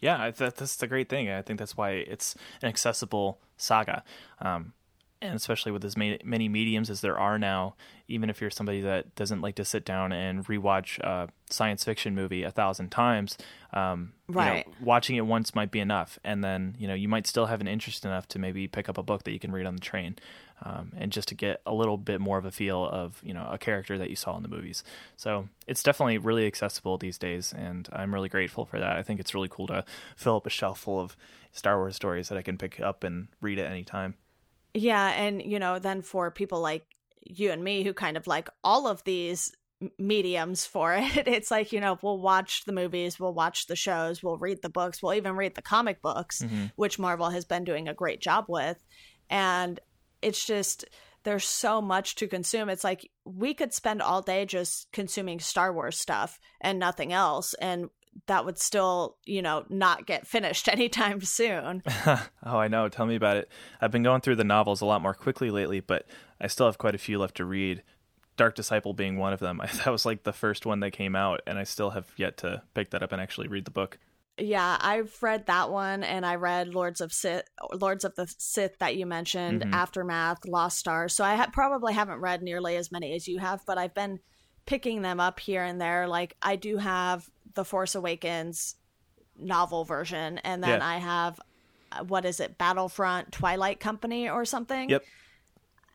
Yeah, 0.00 0.30
that, 0.30 0.56
that's 0.56 0.76
the 0.76 0.86
great 0.86 1.08
thing. 1.08 1.30
I 1.30 1.42
think 1.42 1.58
that's 1.58 1.76
why 1.76 1.92
it's 1.92 2.34
an 2.62 2.68
accessible 2.68 3.40
saga. 3.56 4.04
Um, 4.40 4.74
and 5.22 5.34
especially 5.34 5.72
with 5.72 5.82
as 5.84 5.96
many, 5.96 6.18
many 6.22 6.48
mediums 6.50 6.90
as 6.90 7.00
there 7.00 7.18
are 7.18 7.38
now, 7.38 7.76
even 8.08 8.28
if 8.28 8.42
you're 8.42 8.50
somebody 8.50 8.82
that 8.82 9.14
doesn't 9.14 9.40
like 9.40 9.54
to 9.54 9.64
sit 9.64 9.86
down 9.86 10.12
and 10.12 10.44
rewatch 10.46 10.98
a 10.98 11.30
science 11.48 11.82
fiction 11.84 12.14
movie 12.14 12.42
a 12.42 12.50
thousand 12.50 12.90
times, 12.90 13.38
um, 13.72 14.12
you 14.28 14.34
know, 14.34 14.40
Right. 14.40 14.66
watching 14.82 15.16
it 15.16 15.24
once 15.24 15.54
might 15.54 15.70
be 15.70 15.80
enough. 15.80 16.18
And 16.22 16.44
then, 16.44 16.76
you 16.78 16.86
know, 16.86 16.92
you 16.94 17.08
might 17.08 17.26
still 17.26 17.46
have 17.46 17.62
an 17.62 17.68
interest 17.68 18.04
enough 18.04 18.28
to 18.28 18.38
maybe 18.38 18.68
pick 18.68 18.90
up 18.90 18.98
a 18.98 19.02
book 19.02 19.22
that 19.22 19.32
you 19.32 19.38
can 19.38 19.52
read 19.52 19.64
on 19.64 19.76
the 19.76 19.80
train. 19.80 20.16
Um, 20.62 20.92
and 20.96 21.12
just 21.12 21.28
to 21.28 21.34
get 21.34 21.60
a 21.66 21.74
little 21.74 21.96
bit 21.96 22.20
more 22.20 22.38
of 22.38 22.44
a 22.44 22.50
feel 22.50 22.86
of, 22.86 23.20
you 23.24 23.34
know, 23.34 23.46
a 23.50 23.58
character 23.58 23.98
that 23.98 24.08
you 24.08 24.16
saw 24.16 24.36
in 24.36 24.42
the 24.42 24.48
movies. 24.48 24.82
So 25.16 25.48
it's 25.66 25.82
definitely 25.82 26.18
really 26.18 26.46
accessible 26.46 26.96
these 26.96 27.18
days. 27.18 27.52
And 27.56 27.88
I'm 27.92 28.14
really 28.14 28.28
grateful 28.28 28.64
for 28.64 28.78
that. 28.78 28.96
I 28.96 29.02
think 29.02 29.20
it's 29.20 29.34
really 29.34 29.48
cool 29.50 29.66
to 29.66 29.84
fill 30.16 30.36
up 30.36 30.46
a 30.46 30.50
shelf 30.50 30.80
full 30.80 31.00
of 31.00 31.16
Star 31.52 31.78
Wars 31.78 31.96
stories 31.96 32.28
that 32.28 32.38
I 32.38 32.42
can 32.42 32.56
pick 32.56 32.80
up 32.80 33.04
and 33.04 33.28
read 33.40 33.58
at 33.58 33.70
any 33.70 33.84
time. 33.84 34.14
Yeah, 34.74 35.10
and 35.10 35.40
you 35.40 35.58
know, 35.58 35.78
then 35.78 36.02
for 36.02 36.30
people 36.30 36.60
like 36.60 36.84
you 37.22 37.52
and 37.52 37.62
me 37.62 37.84
who 37.84 37.94
kind 37.94 38.16
of 38.16 38.26
like 38.26 38.48
all 38.62 38.86
of 38.86 39.02
these 39.04 39.52
mediums 39.98 40.66
for 40.66 40.94
it, 40.98 41.28
it's 41.28 41.50
like, 41.50 41.72
you 41.72 41.80
know, 41.80 41.98
we'll 42.02 42.18
watch 42.18 42.64
the 42.64 42.72
movies, 42.72 43.18
we'll 43.18 43.34
watch 43.34 43.66
the 43.66 43.76
shows, 43.76 44.22
we'll 44.22 44.38
read 44.38 44.62
the 44.62 44.68
books, 44.68 45.02
we'll 45.02 45.14
even 45.14 45.36
read 45.36 45.54
the 45.54 45.62
comic 45.62 46.02
books, 46.02 46.42
which 46.76 46.98
Marvel 46.98 47.30
has 47.30 47.44
been 47.44 47.64
doing 47.64 47.88
a 47.88 47.94
great 47.94 48.20
job 48.20 48.46
with. 48.48 48.82
And 49.30 49.80
it's 50.24 50.44
just 50.44 50.84
there's 51.24 51.44
so 51.44 51.80
much 51.80 52.16
to 52.16 52.26
consume. 52.26 52.68
It's 52.68 52.84
like 52.84 53.10
we 53.24 53.54
could 53.54 53.72
spend 53.72 54.02
all 54.02 54.22
day 54.22 54.44
just 54.44 54.88
consuming 54.92 55.40
Star 55.40 55.72
Wars 55.72 55.98
stuff 55.98 56.38
and 56.60 56.78
nothing 56.78 57.12
else 57.12 57.54
and 57.54 57.88
that 58.26 58.44
would 58.44 58.58
still, 58.58 59.16
you 59.24 59.42
know, 59.42 59.64
not 59.68 60.06
get 60.06 60.26
finished 60.26 60.68
anytime 60.72 61.20
soon. 61.20 61.82
oh, 62.06 62.22
I 62.44 62.68
know. 62.68 62.88
Tell 62.88 63.06
me 63.06 63.16
about 63.16 63.36
it. 63.36 63.50
I've 63.80 63.90
been 63.90 64.02
going 64.02 64.20
through 64.20 64.36
the 64.36 64.44
novels 64.44 64.80
a 64.80 64.86
lot 64.86 65.02
more 65.02 65.14
quickly 65.14 65.50
lately, 65.50 65.80
but 65.80 66.06
I 66.40 66.46
still 66.46 66.66
have 66.66 66.78
quite 66.78 66.94
a 66.94 66.98
few 66.98 67.18
left 67.18 67.36
to 67.36 67.44
read. 67.44 67.82
Dark 68.36 68.54
Disciple 68.56 68.94
being 68.94 69.16
one 69.16 69.32
of 69.32 69.40
them. 69.40 69.60
That 69.84 69.90
was 69.90 70.04
like 70.04 70.24
the 70.24 70.32
first 70.32 70.66
one 70.66 70.80
that 70.80 70.90
came 70.90 71.14
out, 71.14 71.40
and 71.46 71.58
I 71.58 71.64
still 71.64 71.90
have 71.90 72.06
yet 72.16 72.36
to 72.38 72.62
pick 72.74 72.90
that 72.90 73.02
up 73.02 73.12
and 73.12 73.20
actually 73.20 73.48
read 73.48 73.64
the 73.64 73.70
book. 73.70 73.98
Yeah, 74.36 74.76
I've 74.80 75.16
read 75.22 75.46
that 75.46 75.70
one, 75.70 76.02
and 76.02 76.26
I 76.26 76.34
read 76.34 76.74
Lords 76.74 77.00
of 77.00 77.12
Sith, 77.12 77.44
Lords 77.72 78.04
of 78.04 78.16
the 78.16 78.26
Sith 78.38 78.78
that 78.78 78.96
you 78.96 79.06
mentioned, 79.06 79.62
mm-hmm. 79.62 79.74
Aftermath, 79.74 80.44
Lost 80.44 80.78
Stars. 80.78 81.14
So 81.14 81.22
I 81.24 81.36
ha- 81.36 81.50
probably 81.52 81.92
haven't 81.92 82.18
read 82.18 82.42
nearly 82.42 82.76
as 82.76 82.90
many 82.90 83.14
as 83.14 83.28
you 83.28 83.38
have, 83.38 83.60
but 83.64 83.78
I've 83.78 83.94
been 83.94 84.18
picking 84.66 85.02
them 85.02 85.20
up 85.20 85.38
here 85.38 85.62
and 85.62 85.80
there. 85.80 86.08
Like 86.08 86.36
I 86.42 86.56
do 86.56 86.78
have 86.78 87.28
the 87.54 87.64
Force 87.64 87.94
Awakens 87.94 88.74
novel 89.38 89.84
version, 89.84 90.38
and 90.38 90.64
then 90.64 90.80
yeah. 90.80 90.86
I 90.86 90.96
have 90.98 91.40
uh, 91.92 92.04
what 92.04 92.24
is 92.24 92.40
it, 92.40 92.58
Battlefront 92.58 93.32
Twilight 93.32 93.80
Company 93.80 94.28
or 94.28 94.44
something. 94.44 94.90
Yep. 94.90 95.04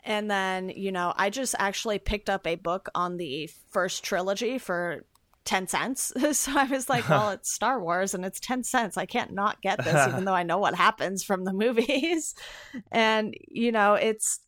And 0.05 0.31
then, 0.31 0.69
you 0.69 0.91
know, 0.91 1.13
I 1.15 1.29
just 1.29 1.55
actually 1.59 1.99
picked 1.99 2.29
up 2.29 2.47
a 2.47 2.55
book 2.55 2.87
on 2.95 3.17
the 3.17 3.49
first 3.71 4.03
trilogy 4.03 4.57
for 4.57 5.05
10 5.45 5.67
cents. 5.67 6.13
so 6.37 6.51
I 6.55 6.65
was 6.65 6.89
like, 6.89 7.07
well, 7.09 7.29
it's 7.31 7.53
Star 7.53 7.81
Wars 7.81 8.13
and 8.13 8.25
it's 8.25 8.39
10 8.39 8.63
cents. 8.63 8.97
I 8.97 9.05
can't 9.05 9.33
not 9.33 9.61
get 9.61 9.77
this, 9.83 10.07
even 10.07 10.25
though 10.25 10.33
I 10.33 10.43
know 10.43 10.57
what 10.57 10.75
happens 10.75 11.23
from 11.23 11.43
the 11.43 11.53
movies. 11.53 12.35
and, 12.91 13.33
you 13.47 13.71
know, 13.71 13.93
it's 13.95 14.39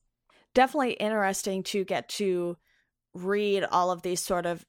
definitely 0.54 0.94
interesting 0.94 1.64
to 1.64 1.84
get 1.84 2.10
to 2.10 2.58
read 3.14 3.64
all 3.64 3.92
of 3.92 4.02
these 4.02 4.22
sort 4.22 4.46
of 4.46 4.66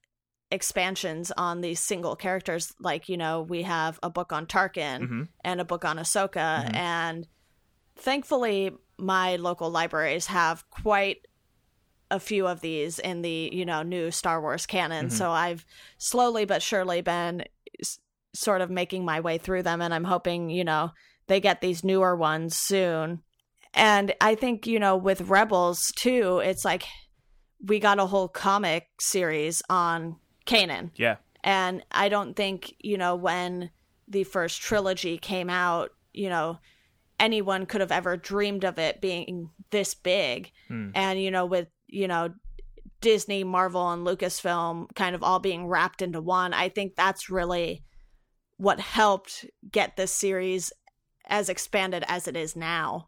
expansions 0.51 1.31
on 1.35 1.61
these 1.61 1.79
single 1.79 2.15
characters. 2.15 2.73
Like, 2.79 3.09
you 3.09 3.17
know, 3.17 3.41
we 3.41 3.63
have 3.63 3.99
a 4.03 4.09
book 4.09 4.31
on 4.31 4.45
Tarkin 4.45 5.01
mm-hmm. 5.01 5.23
and 5.43 5.61
a 5.61 5.65
book 5.65 5.85
on 5.85 5.97
Ahsoka. 5.97 6.63
Mm-hmm. 6.65 6.75
And 6.75 7.27
thankfully, 7.95 8.71
my 8.97 9.37
local 9.37 9.69
libraries 9.69 10.27
have 10.27 10.69
quite 10.69 11.27
a 12.13 12.19
few 12.19 12.47
of 12.47 12.61
these 12.61 12.99
in 12.99 13.23
the, 13.23 13.49
you 13.51 13.65
know, 13.65 13.81
new 13.81 14.11
Star 14.11 14.39
Wars 14.39 14.67
canon. 14.67 15.07
Mm-hmm. 15.07 15.17
So 15.17 15.31
I've 15.31 15.65
slowly 15.97 16.45
but 16.45 16.61
surely 16.61 17.01
been 17.01 17.43
s- 17.81 17.97
sort 18.35 18.61
of 18.61 18.69
making 18.69 19.03
my 19.03 19.19
way 19.19 19.39
through 19.39 19.63
them. 19.63 19.81
And 19.81 19.91
I'm 19.93 20.03
hoping, 20.03 20.51
you 20.51 20.63
know, 20.63 20.91
they 21.25 21.39
get 21.39 21.59
these 21.59 21.83
newer 21.83 22.15
ones 22.15 22.55
soon. 22.55 23.23
And 23.73 24.13
I 24.21 24.35
think, 24.35 24.67
you 24.67 24.79
know, 24.79 24.95
with 24.95 25.21
Rebels 25.21 25.91
too, 25.95 26.39
it's 26.43 26.63
like 26.63 26.83
we 27.65 27.79
got 27.79 27.99
a 27.99 28.05
whole 28.05 28.27
comic 28.27 28.87
series 29.01 29.63
on 29.69 30.17
Kanan. 30.45 30.91
Yeah. 30.95 31.15
And 31.43 31.83
I 31.91 32.09
don't 32.09 32.35
think, 32.35 32.75
you 32.79 32.97
know, 32.97 33.15
when 33.15 33.71
the 34.07 34.23
first 34.23 34.61
trilogy 34.61 35.17
came 35.17 35.49
out, 35.49 35.89
you 36.13 36.29
know, 36.29 36.59
anyone 37.19 37.65
could 37.65 37.81
have 37.81 37.91
ever 37.91 38.17
dreamed 38.17 38.65
of 38.65 38.77
it 38.77 39.01
being 39.01 39.49
this 39.71 39.95
big. 39.95 40.51
Mm. 40.69 40.91
And, 40.93 41.19
you 41.19 41.31
know, 41.31 41.47
with, 41.47 41.69
you 41.93 42.07
know, 42.07 42.33
Disney, 43.01 43.43
Marvel, 43.43 43.91
and 43.91 44.05
Lucasfilm 44.05 44.93
kind 44.95 45.15
of 45.15 45.23
all 45.23 45.39
being 45.39 45.67
wrapped 45.67 46.01
into 46.01 46.21
one, 46.21 46.53
I 46.53 46.69
think 46.69 46.95
that's 46.95 47.29
really 47.29 47.83
what 48.57 48.79
helped 48.79 49.45
get 49.69 49.95
this 49.95 50.11
series 50.11 50.71
as 51.25 51.49
expanded 51.49 52.03
as 52.07 52.27
it 52.27 52.35
is 52.35 52.55
now. 52.55 53.07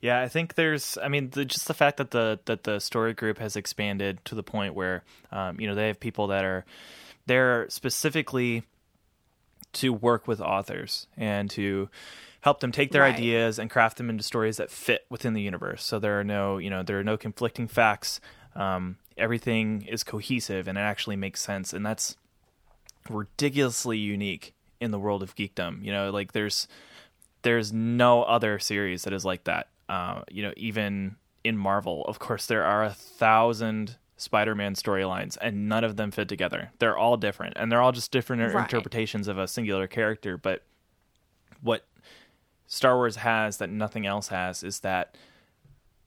Yeah, 0.00 0.20
I 0.20 0.28
think 0.28 0.54
there's. 0.54 0.98
I 1.02 1.08
mean, 1.08 1.30
the, 1.30 1.44
just 1.44 1.68
the 1.68 1.74
fact 1.74 1.96
that 1.98 2.10
the 2.10 2.38
that 2.44 2.64
the 2.64 2.80
story 2.80 3.14
group 3.14 3.38
has 3.38 3.56
expanded 3.56 4.18
to 4.26 4.34
the 4.34 4.42
point 4.42 4.74
where, 4.74 5.04
um, 5.32 5.58
you 5.60 5.66
know, 5.66 5.74
they 5.74 5.86
have 5.86 6.00
people 6.00 6.28
that 6.28 6.44
are 6.44 6.64
there 7.26 7.66
specifically 7.70 8.62
to 9.74 9.92
work 9.92 10.26
with 10.28 10.40
authors 10.40 11.06
and 11.16 11.50
to 11.50 11.88
help 12.46 12.60
them 12.60 12.70
take 12.70 12.92
their 12.92 13.02
right. 13.02 13.16
ideas 13.16 13.58
and 13.58 13.68
craft 13.68 13.96
them 13.96 14.08
into 14.08 14.22
stories 14.22 14.56
that 14.58 14.70
fit 14.70 15.04
within 15.10 15.32
the 15.32 15.42
universe. 15.42 15.84
So 15.84 15.98
there 15.98 16.20
are 16.20 16.22
no, 16.22 16.58
you 16.58 16.70
know, 16.70 16.84
there 16.84 16.96
are 16.96 17.02
no 17.02 17.16
conflicting 17.16 17.66
facts. 17.66 18.20
Um, 18.54 18.98
everything 19.18 19.82
is 19.82 20.04
cohesive 20.04 20.68
and 20.68 20.78
it 20.78 20.80
actually 20.82 21.16
makes 21.16 21.40
sense, 21.40 21.72
and 21.72 21.84
that's 21.84 22.16
ridiculously 23.10 23.98
unique 23.98 24.54
in 24.80 24.92
the 24.92 24.98
world 25.00 25.24
of 25.24 25.34
geekdom. 25.34 25.84
You 25.84 25.90
know, 25.90 26.10
like 26.10 26.34
there's 26.34 26.68
there's 27.42 27.72
no 27.72 28.22
other 28.22 28.60
series 28.60 29.02
that 29.02 29.12
is 29.12 29.24
like 29.24 29.42
that. 29.42 29.66
Uh, 29.88 30.22
you 30.30 30.44
know, 30.44 30.52
even 30.56 31.16
in 31.42 31.58
Marvel, 31.58 32.04
of 32.04 32.20
course, 32.20 32.46
there 32.46 32.62
are 32.62 32.84
a 32.84 32.90
thousand 32.90 33.96
Spider-Man 34.18 34.76
storylines, 34.76 35.36
and 35.40 35.68
none 35.68 35.82
of 35.82 35.96
them 35.96 36.12
fit 36.12 36.28
together. 36.28 36.70
They're 36.78 36.96
all 36.96 37.16
different, 37.16 37.54
and 37.56 37.72
they're 37.72 37.82
all 37.82 37.90
just 37.90 38.12
different 38.12 38.54
right. 38.54 38.62
interpretations 38.62 39.26
of 39.26 39.36
a 39.36 39.48
singular 39.48 39.88
character. 39.88 40.38
But 40.38 40.62
what 41.60 41.84
Star 42.66 42.96
Wars 42.96 43.16
has 43.16 43.58
that 43.58 43.70
nothing 43.70 44.06
else 44.06 44.28
has 44.28 44.62
is 44.62 44.80
that 44.80 45.16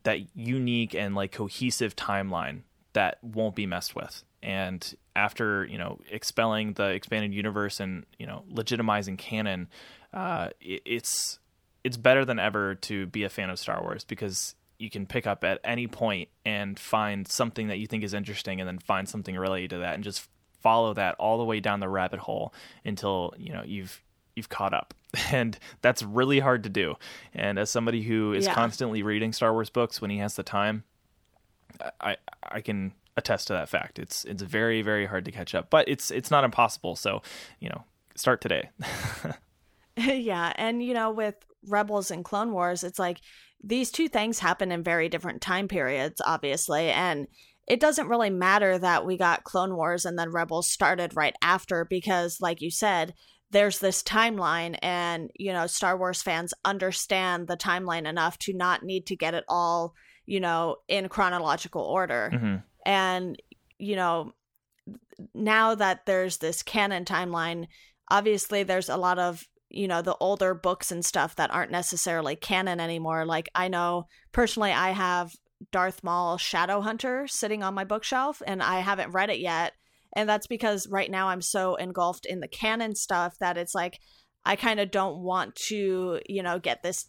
that 0.04 0.20
unique 0.36 0.96
and 0.96 1.16
like 1.16 1.32
cohesive 1.32 1.96
timeline 1.96 2.62
that 2.94 3.24
won't 3.24 3.56
be 3.56 3.66
messed 3.66 3.96
with. 3.96 4.24
And 4.42 4.96
after 5.16 5.66
you 5.66 5.78
know 5.78 6.00
expelling 6.10 6.74
the 6.74 6.90
expanded 6.90 7.34
universe 7.34 7.80
and 7.80 8.06
you 8.18 8.26
know 8.26 8.44
legitimizing 8.52 9.18
canon, 9.18 9.68
uh, 10.14 10.50
it, 10.62 10.82
it's 10.86 11.40
it's 11.84 11.98
better 11.98 12.26
than 12.26 12.40
ever 12.40 12.76
to 12.76 13.08
be 13.08 13.24
a 13.24 13.30
fan 13.30 13.50
of 13.50 13.60
Star 13.60 13.82
Wars 13.82 14.04
because 14.04 14.56
you 14.78 14.90
can 14.90 15.06
pick 15.06 15.28
up 15.28 15.44
at 15.44 15.60
any 15.64 15.88
point 15.88 16.30
and 16.46 16.80
find 16.80 17.28
something 17.28 17.68
that 17.68 17.78
you 17.78 17.88
think 17.88 18.04
is 18.04 18.14
interesting 18.14 18.62
and 18.62 18.68
then 18.68 18.80
find 18.80 19.08
something 19.10 19.36
related 19.36 19.72
to 19.72 19.80
that 19.80 19.96
and 19.96 20.04
just 20.04 20.28
follow 20.62 20.94
that 20.94 21.16
all 21.16 21.38
the 21.38 21.44
way 21.44 21.60
down 21.60 21.80
the 21.80 21.90
rabbit 21.90 22.20
hole 22.20 22.54
until 22.86 23.34
you 23.38 23.52
know 23.52 23.64
you've 23.66 24.02
you've 24.40 24.50
caught 24.50 24.74
up. 24.74 24.94
And 25.32 25.58
that's 25.82 26.04
really 26.04 26.40
hard 26.40 26.64
to 26.64 26.70
do. 26.70 26.96
And 27.34 27.58
as 27.58 27.70
somebody 27.70 28.04
who 28.04 28.34
is 28.34 28.46
yeah. 28.46 28.54
constantly 28.54 29.02
reading 29.02 29.34
star 29.34 29.54
wars 29.54 29.70
books 29.70 30.02
when 30.02 30.12
he 30.12 30.18
has 30.20 30.36
the 30.36 30.44
time 30.44 30.84
i 32.02 32.18
i 32.44 32.62
can 32.62 32.94
attest 33.18 33.48
to 33.48 33.54
that 33.54 33.70
fact. 33.70 34.00
It's 34.00 34.24
it's 34.26 34.44
very 34.44 34.82
very 34.84 35.08
hard 35.08 35.26
to 35.26 35.32
catch 35.32 35.56
up 35.56 35.70
but 35.70 35.90
it's 35.90 36.12
it's 36.12 36.32
not 36.32 36.44
impossible. 36.44 36.96
So 36.96 37.22
you 37.60 37.70
know 37.70 37.84
start 38.16 38.42
today. 38.42 38.70
Yeah. 39.98 40.54
And 40.56 40.82
you 40.82 40.94
know 40.94 41.12
with 41.12 41.36
Rebels 41.68 42.12
and 42.12 42.24
Clone 42.24 42.54
Wars, 42.54 42.84
it's 42.84 43.00
like 43.00 43.20
these 43.64 43.92
two 43.92 44.08
things 44.08 44.40
happen 44.40 44.72
in 44.72 44.84
very 44.84 45.10
different 45.10 45.42
time 45.42 45.68
periods, 45.68 46.22
obviously. 46.26 46.90
And 46.90 47.28
it 47.68 47.80
doesn't 47.80 48.08
really 48.08 48.30
matter 48.30 48.80
that 48.80 49.06
we 49.06 49.18
got 49.18 49.44
Clone 49.44 49.76
Wars 49.76 50.06
and 50.06 50.18
then 50.18 50.32
Rebels 50.32 50.72
started 50.72 51.16
right 51.16 51.36
after 51.42 51.86
because, 51.86 52.40
like 52.40 52.62
you 52.62 52.72
said, 52.72 53.14
there's 53.52 53.80
this 53.80 54.04
timeline, 54.04 54.78
and, 54.82 55.32
you 55.36 55.54
know, 55.54 55.68
Star 55.68 55.98
Wars 55.98 56.22
fans 56.22 56.54
understand 56.64 57.48
the 57.48 57.58
timeline 57.58 58.08
enough 58.08 58.38
to 58.40 58.54
not 58.54 58.84
need 58.84 59.08
to 59.08 59.16
get 59.16 59.34
it 59.34 59.44
all, 59.48 59.94
you 60.26 60.40
know, 60.40 60.78
in 60.88 61.10
chronological 61.10 61.82
order. 61.82 62.30
Mm-hmm. 62.34 62.56
And, 62.86 63.42
you 63.78 63.96
know, 63.96 64.34
now 65.34 65.76
that 65.76 66.06
there's 66.06 66.38
this 66.38 66.64
canon 66.64 67.06
timeline, 67.06 67.68
obviously 68.10 68.64
there's 68.64 68.90
a 68.90 68.98
lot 68.98 69.20
of 69.20 69.48
you 69.70 69.88
know 69.88 70.02
the 70.02 70.18
older 70.20 70.54
books 70.54 70.92
and 70.92 71.06
stuff 71.06 71.36
that 71.36 71.52
aren't 71.52 71.72
necessarily 71.72 72.36
canon 72.36 72.80
anymore 72.80 73.26
like 73.26 73.50
i 73.54 73.68
know 73.68 74.08
personally 74.32 74.72
i 74.72 74.90
have 74.90 75.32
darth 75.72 76.04
maul 76.04 76.38
shadow 76.38 76.82
hunter 76.82 77.28
sitting 77.28 77.64
on 77.64 77.74
my 77.74 77.84
bookshelf 77.84 78.42
and 78.48 78.64
i 78.64 78.80
haven't 78.80 79.12
read 79.12 79.30
it 79.30 79.40
yet 79.40 79.74
and 80.16 80.28
that's 80.28 80.48
because 80.48 80.88
right 80.88 81.12
now 81.12 81.28
i'm 81.28 81.42
so 81.42 81.76
engulfed 81.76 82.26
in 82.26 82.40
the 82.40 82.48
canon 82.48 82.96
stuff 82.96 83.36
that 83.40 83.58
it's 83.58 83.76
like 83.76 84.00
i 84.46 84.56
kind 84.56 84.80
of 84.80 84.92
don't 84.92 85.20
want 85.20 85.56
to 85.56 86.20
you 86.28 86.44
know 86.44 86.60
get 86.60 86.84
this 86.84 87.08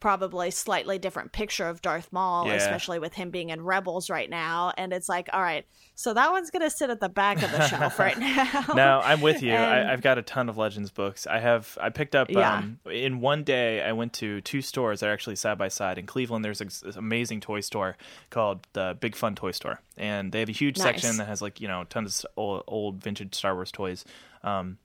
probably 0.00 0.50
slightly 0.50 0.98
different 0.98 1.32
picture 1.32 1.68
of 1.68 1.82
Darth 1.82 2.12
Maul, 2.12 2.46
yeah. 2.46 2.54
especially 2.54 2.98
with 2.98 3.14
him 3.14 3.30
being 3.30 3.50
in 3.50 3.62
Rebels 3.62 4.08
right 4.08 4.30
now. 4.30 4.72
And 4.76 4.92
it's 4.92 5.08
like, 5.08 5.28
all 5.32 5.40
right, 5.40 5.66
so 5.94 6.14
that 6.14 6.30
one's 6.30 6.50
going 6.50 6.62
to 6.62 6.70
sit 6.70 6.90
at 6.90 7.00
the 7.00 7.08
back 7.08 7.42
of 7.42 7.50
the 7.50 7.66
shelf 7.66 7.98
right 7.98 8.18
now. 8.18 8.64
no, 8.74 9.00
I'm 9.02 9.20
with 9.20 9.42
you. 9.42 9.52
and, 9.52 9.88
I, 9.88 9.90
have 9.90 10.00
got 10.00 10.18
a 10.18 10.22
ton 10.22 10.48
of 10.48 10.56
Legends 10.56 10.90
books. 10.90 11.26
I 11.26 11.40
have, 11.40 11.76
I 11.80 11.90
picked 11.90 12.14
up, 12.14 12.30
yeah. 12.30 12.58
um, 12.58 12.78
in 12.90 13.20
one 13.20 13.42
day, 13.42 13.82
I 13.82 13.92
went 13.92 14.12
to 14.14 14.40
two 14.42 14.62
stores 14.62 15.00
that 15.00 15.08
are 15.08 15.12
actually 15.12 15.36
side 15.36 15.58
by 15.58 15.68
side. 15.68 15.98
In 15.98 16.06
Cleveland, 16.06 16.44
there's 16.44 16.60
this 16.60 16.82
amazing 16.96 17.40
toy 17.40 17.60
store 17.60 17.96
called 18.30 18.66
the 18.74 18.96
Big 19.00 19.16
Fun 19.16 19.34
Toy 19.34 19.50
Store. 19.50 19.80
And 19.96 20.30
they 20.30 20.40
have 20.40 20.48
a 20.48 20.52
huge 20.52 20.78
nice. 20.78 20.84
section 20.86 21.16
that 21.16 21.26
has 21.26 21.42
like, 21.42 21.60
you 21.60 21.66
know, 21.66 21.84
tons 21.84 22.24
of 22.24 22.30
old, 22.36 22.64
old 22.68 23.02
vintage 23.02 23.34
Star 23.34 23.54
Wars 23.54 23.72
toys. 23.72 24.04
Um, 24.44 24.78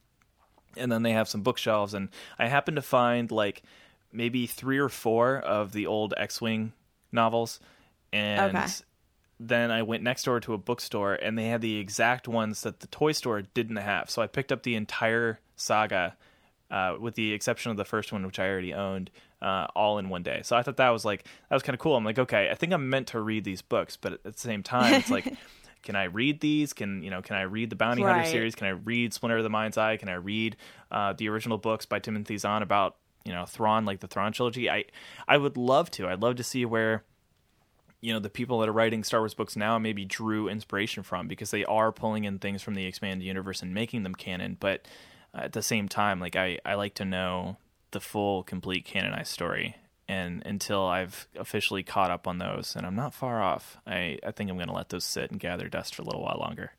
and 0.75 0.91
then 0.91 1.03
they 1.03 1.11
have 1.11 1.27
some 1.27 1.41
bookshelves. 1.41 1.93
And 1.93 2.09
I 2.39 2.47
happened 2.47 2.77
to 2.77 2.81
find 2.81 3.31
like, 3.31 3.61
maybe 4.13 4.47
three 4.47 4.77
or 4.77 4.89
four 4.89 5.37
of 5.37 5.71
the 5.73 5.87
old 5.87 6.13
X-wing 6.17 6.73
novels, 7.11 7.59
and 8.11 8.55
okay. 8.55 8.67
then 9.39 9.71
I 9.71 9.83
went 9.83 10.03
next 10.03 10.23
door 10.23 10.39
to 10.41 10.53
a 10.53 10.57
bookstore, 10.57 11.15
and 11.15 11.37
they 11.37 11.47
had 11.47 11.61
the 11.61 11.77
exact 11.77 12.27
ones 12.27 12.61
that 12.61 12.79
the 12.79 12.87
toy 12.87 13.11
store 13.11 13.41
didn't 13.41 13.77
have. 13.77 14.09
So 14.09 14.21
I 14.21 14.27
picked 14.27 14.51
up 14.51 14.63
the 14.63 14.75
entire 14.75 15.39
saga, 15.55 16.15
uh, 16.69 16.95
with 16.99 17.15
the 17.15 17.33
exception 17.33 17.71
of 17.71 17.77
the 17.77 17.85
first 17.85 18.11
one, 18.11 18.25
which 18.25 18.39
I 18.39 18.47
already 18.47 18.73
owned, 18.73 19.11
uh, 19.41 19.67
all 19.75 19.97
in 19.97 20.09
one 20.09 20.23
day. 20.23 20.41
So 20.43 20.55
I 20.55 20.63
thought 20.63 20.77
that 20.77 20.89
was 20.89 21.05
like 21.05 21.23
that 21.49 21.55
was 21.55 21.63
kind 21.63 21.73
of 21.73 21.79
cool. 21.79 21.95
I'm 21.95 22.05
like, 22.05 22.19
okay, 22.19 22.49
I 22.51 22.55
think 22.55 22.73
I'm 22.73 22.89
meant 22.89 23.07
to 23.07 23.19
read 23.19 23.43
these 23.43 23.61
books, 23.61 23.97
but 23.97 24.13
at 24.13 24.23
the 24.23 24.33
same 24.35 24.63
time, 24.63 24.93
it's 24.93 25.09
like. 25.09 25.33
can 25.83 25.97
I 25.97 26.05
read 26.05 26.39
these? 26.39 26.71
Can 26.71 27.03
you 27.03 27.09
know? 27.09 27.21
Can 27.21 27.35
I 27.35 27.41
read 27.41 27.69
the 27.69 27.75
Bounty 27.75 28.01
Hunter 28.01 28.25
series? 28.25 28.55
Can 28.55 28.67
I 28.67 28.71
read 28.71 29.13
Splinter 29.13 29.37
of 29.37 29.43
the 29.43 29.49
Mind's 29.49 29.77
Eye? 29.77 29.97
Can 29.97 30.07
I 30.07 30.13
read 30.13 30.55
uh, 30.89 31.11
the 31.11 31.27
original 31.27 31.57
books 31.57 31.85
by 31.85 31.99
Timothy 31.99 32.37
Zahn 32.37 32.63
about 32.63 32.95
you 33.25 33.33
know 33.33 33.45
Thrawn, 33.45 33.85
like 33.85 33.99
the 33.99 34.07
Thrawn 34.07 34.31
trilogy? 34.31 34.69
I 34.69 34.85
I 35.27 35.37
would 35.37 35.57
love 35.57 35.91
to. 35.91 36.07
I'd 36.07 36.21
love 36.21 36.35
to 36.37 36.43
see 36.43 36.65
where 36.65 37.03
you 38.01 38.13
know 38.13 38.19
the 38.19 38.29
people 38.29 38.59
that 38.59 38.69
are 38.69 38.73
writing 38.73 39.03
Star 39.03 39.21
Wars 39.21 39.33
books 39.33 39.55
now 39.55 39.79
maybe 39.79 40.05
drew 40.05 40.49
inspiration 40.49 41.03
from 41.03 41.27
because 41.27 41.51
they 41.51 41.65
are 41.65 41.91
pulling 41.91 42.25
in 42.25 42.39
things 42.39 42.61
from 42.61 42.75
the 42.75 42.85
expanded 42.85 43.25
universe 43.25 43.61
and 43.61 43.73
making 43.73 44.03
them 44.03 44.15
canon. 44.15 44.57
But 44.59 44.87
at 45.33 45.53
the 45.53 45.61
same 45.61 45.87
time, 45.87 46.19
like 46.19 46.35
I 46.35 46.59
I 46.65 46.75
like 46.75 46.95
to 46.95 47.05
know 47.05 47.57
the 47.91 48.01
full, 48.01 48.43
complete 48.43 48.83
canonized 48.83 49.31
story. 49.31 49.77
And 50.05 50.45
until 50.45 50.85
I've 50.85 51.27
officially 51.37 51.81
caught 51.81 52.11
up 52.11 52.27
on 52.27 52.37
those, 52.37 52.75
and 52.75 52.85
I'm 52.85 52.95
not 52.95 53.13
far 53.13 53.41
off, 53.41 53.77
I, 53.87 54.19
I 54.21 54.31
think 54.31 54.49
I'm 54.49 54.57
going 54.57 54.67
to 54.67 54.73
let 54.73 54.89
those 54.89 55.05
sit 55.05 55.31
and 55.31 55.39
gather 55.39 55.69
dust 55.69 55.95
for 55.95 56.01
a 56.01 56.05
little 56.05 56.21
while 56.21 56.37
longer. 56.39 56.73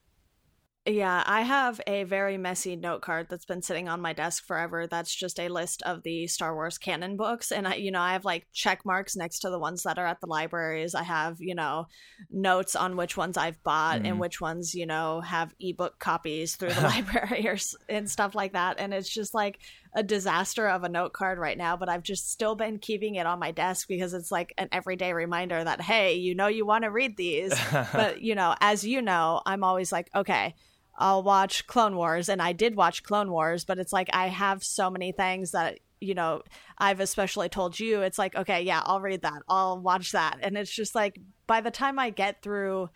Yeah, 0.87 1.23
I 1.25 1.41
have 1.41 1.81
a 1.87 2.03
very 2.03 2.37
messy 2.37 2.75
note 2.75 3.01
card 3.01 3.25
that's 3.27 3.43
been 3.45 3.63
sitting 3.63 3.89
on 3.89 4.01
my 4.01 4.13
desk 4.13 4.45
forever. 4.45 4.85
That's 4.85 5.15
just 5.15 5.39
a 5.39 5.47
list 5.49 5.81
of 5.81 6.03
the 6.03 6.27
Star 6.27 6.53
Wars 6.53 6.77
canon 6.77 7.17
books. 7.17 7.51
And 7.51 7.67
I, 7.67 7.73
you 7.75 7.89
know, 7.89 8.01
I 8.01 8.13
have 8.13 8.23
like 8.23 8.45
check 8.53 8.85
marks 8.85 9.15
next 9.15 9.39
to 9.39 9.49
the 9.49 9.57
ones 9.57 9.81
that 9.81 9.97
are 9.97 10.05
at 10.05 10.21
the 10.21 10.27
libraries. 10.27 10.93
I 10.93 11.01
have, 11.01 11.37
you 11.39 11.55
know, 11.55 11.87
notes 12.29 12.75
on 12.75 12.97
which 12.97 13.17
ones 13.17 13.35
I've 13.35 13.63
bought 13.63 14.01
and 14.05 14.17
Mhm. 14.17 14.19
which 14.19 14.39
ones, 14.39 14.75
you 14.75 14.85
know, 14.85 15.21
have 15.21 15.55
ebook 15.59 15.97
copies 15.97 16.55
through 16.55 16.73
the 16.73 16.81
library 16.83 17.47
or, 17.47 17.53
s- 17.53 17.73
and 17.89 18.07
stuff 18.07 18.35
like 18.35 18.53
that. 18.53 18.75
And 18.79 18.93
it's 18.93 19.09
just 19.09 19.33
like 19.33 19.57
a 19.95 20.03
disaster 20.03 20.67
of 20.69 20.83
a 20.83 20.89
note 20.89 21.13
card 21.13 21.39
right 21.39 21.57
now, 21.57 21.75
but 21.75 21.89
I've 21.89 22.03
just 22.03 22.29
still 22.31 22.53
been 22.53 22.77
keeping 22.77 23.15
it 23.15 23.25
on 23.25 23.39
my 23.39 23.49
desk 23.49 23.87
because 23.87 24.13
it's 24.13 24.31
like 24.31 24.53
an 24.59 24.69
everyday 24.71 25.13
reminder 25.13 25.63
that, 25.63 25.81
hey, 25.81 26.13
you 26.13 26.35
know, 26.35 26.45
you 26.45 26.63
want 26.63 26.83
to 26.83 26.91
read 26.91 27.17
these. 27.17 27.59
but, 27.91 28.21
you 28.21 28.35
know, 28.35 28.53
as 28.61 28.83
you 28.85 29.01
know, 29.01 29.41
I'm 29.47 29.63
always 29.63 29.91
like, 29.91 30.11
okay, 30.15 30.53
I'll 30.97 31.23
watch 31.23 31.67
Clone 31.67 31.95
Wars, 31.95 32.29
and 32.29 32.41
I 32.41 32.53
did 32.53 32.75
watch 32.75 33.03
Clone 33.03 33.31
Wars, 33.31 33.65
but 33.65 33.79
it's 33.79 33.93
like 33.93 34.09
I 34.13 34.27
have 34.27 34.63
so 34.63 34.89
many 34.89 35.11
things 35.11 35.51
that 35.51 35.79
you 35.99 36.13
know 36.13 36.41
I've 36.77 36.99
especially 36.99 37.49
told 37.49 37.79
you. 37.79 38.01
It's 38.01 38.17
like 38.17 38.35
okay, 38.35 38.61
yeah, 38.61 38.81
I'll 38.83 39.01
read 39.01 39.21
that, 39.23 39.41
I'll 39.49 39.79
watch 39.79 40.11
that, 40.11 40.39
and 40.41 40.57
it's 40.57 40.73
just 40.73 40.95
like 40.95 41.19
by 41.47 41.61
the 41.61 41.71
time 41.71 41.99
I 41.99 42.09
get 42.09 42.41
through 42.41 42.89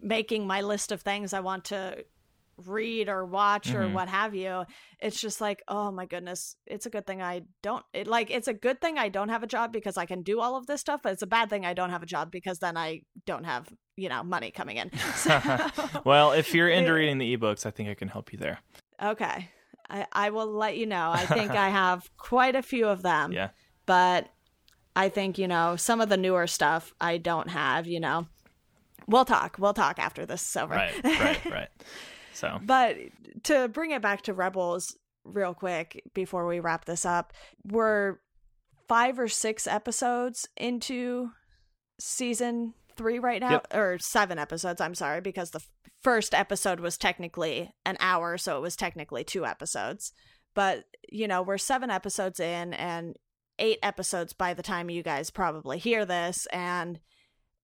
making 0.00 0.46
my 0.46 0.60
list 0.60 0.92
of 0.92 1.02
things 1.02 1.32
I 1.32 1.40
want 1.40 1.64
to 1.66 2.04
read 2.64 3.08
or 3.08 3.24
watch 3.24 3.74
or 3.74 3.80
Mhm. 3.80 3.92
what 3.92 4.08
have 4.08 4.34
you 4.34 4.64
it's 4.98 5.20
just 5.20 5.40
like 5.42 5.62
oh 5.68 5.90
my 5.90 6.06
goodness 6.06 6.56
it's 6.66 6.86
a 6.86 6.90
good 6.90 7.06
thing 7.06 7.20
i 7.20 7.42
don't 7.62 7.84
it, 7.92 8.06
like 8.06 8.30
it's 8.30 8.48
a 8.48 8.54
good 8.54 8.80
thing 8.80 8.96
i 8.96 9.10
don't 9.10 9.28
have 9.28 9.42
a 9.42 9.46
job 9.46 9.72
because 9.72 9.98
i 9.98 10.06
can 10.06 10.22
do 10.22 10.40
all 10.40 10.56
of 10.56 10.66
this 10.66 10.80
stuff 10.80 11.00
but 11.02 11.12
it's 11.12 11.20
a 11.22 11.26
bad 11.26 11.50
thing 11.50 11.66
i 11.66 11.74
don't 11.74 11.90
have 11.90 12.02
a 12.02 12.06
job 12.06 12.30
because 12.30 12.58
then 12.58 12.74
i 12.76 13.02
don't 13.26 13.44
have 13.44 13.68
you 13.96 14.08
know 14.08 14.22
money 14.22 14.50
coming 14.50 14.78
in 14.78 14.90
So- 15.16 15.38
well, 16.04 16.32
if 16.32 16.54
you're 16.54 16.68
into 16.70 16.92
reading 16.94 17.18
the 17.18 17.36
ebooks, 17.36 17.66
I 17.66 17.70
think 17.70 17.88
I 17.90 17.94
can 17.94 18.08
help 18.08 18.32
you 18.32 18.38
there. 18.38 18.58
Okay. 19.02 19.50
I, 19.88 20.06
I 20.12 20.30
will 20.30 20.46
let 20.52 20.76
you 20.76 20.86
know. 20.86 21.10
I 21.12 21.24
think 21.26 21.50
I 21.66 21.68
have 21.68 22.10
quite 22.18 22.56
a 22.56 22.62
few 22.62 22.88
of 22.88 23.02
them. 23.02 23.32
Yeah. 23.32 23.50
But 23.86 24.28
I 24.94 25.08
think, 25.08 25.38
you 25.38 25.46
know, 25.48 25.76
some 25.76 26.00
of 26.00 26.08
the 26.08 26.16
newer 26.16 26.46
stuff 26.46 26.92
I 27.00 27.18
don't 27.18 27.48
have, 27.48 27.86
you 27.86 28.00
know. 28.00 28.26
We'll 29.08 29.24
talk. 29.24 29.56
We'll 29.58 29.74
talk 29.74 29.98
after 29.98 30.26
this 30.26 30.46
is 30.48 30.56
over. 30.56 30.74
Right, 30.74 30.92
right, 31.04 31.44
right. 31.46 31.68
So, 32.36 32.58
But 32.62 32.96
to 33.44 33.68
bring 33.68 33.90
it 33.92 34.02
back 34.02 34.22
to 34.22 34.34
Rebels 34.34 34.96
real 35.24 35.54
quick 35.54 36.02
before 36.14 36.46
we 36.46 36.60
wrap 36.60 36.84
this 36.84 37.04
up, 37.04 37.32
we're 37.64 38.16
five 38.88 39.18
or 39.18 39.28
six 39.28 39.66
episodes 39.66 40.48
into 40.56 41.30
season 41.98 42.74
three 42.96 43.18
right 43.18 43.40
now, 43.40 43.50
Yep. 43.52 43.74
or 43.74 43.98
seven 43.98 44.38
episodes. 44.38 44.80
I'm 44.80 44.94
sorry, 44.94 45.20
because 45.20 45.50
the 45.50 45.64
first 46.02 46.34
episode 46.34 46.80
was 46.80 46.96
technically 46.96 47.70
an 47.84 47.96
hour, 48.00 48.38
so 48.38 48.56
it 48.56 48.60
was 48.60 48.76
technically 48.76 49.24
two 49.24 49.44
episodes. 49.44 50.12
But, 50.54 50.84
you 51.10 51.28
know, 51.28 51.42
we're 51.42 51.58
seven 51.58 51.90
episodes 51.90 52.40
in 52.40 52.72
and 52.74 53.16
eight 53.58 53.78
episodes 53.82 54.32
by 54.32 54.54
the 54.54 54.62
time 54.62 54.88
you 54.90 55.02
guys 55.02 55.30
probably 55.30 55.78
hear 55.78 56.04
this. 56.06 56.46
And 56.46 57.00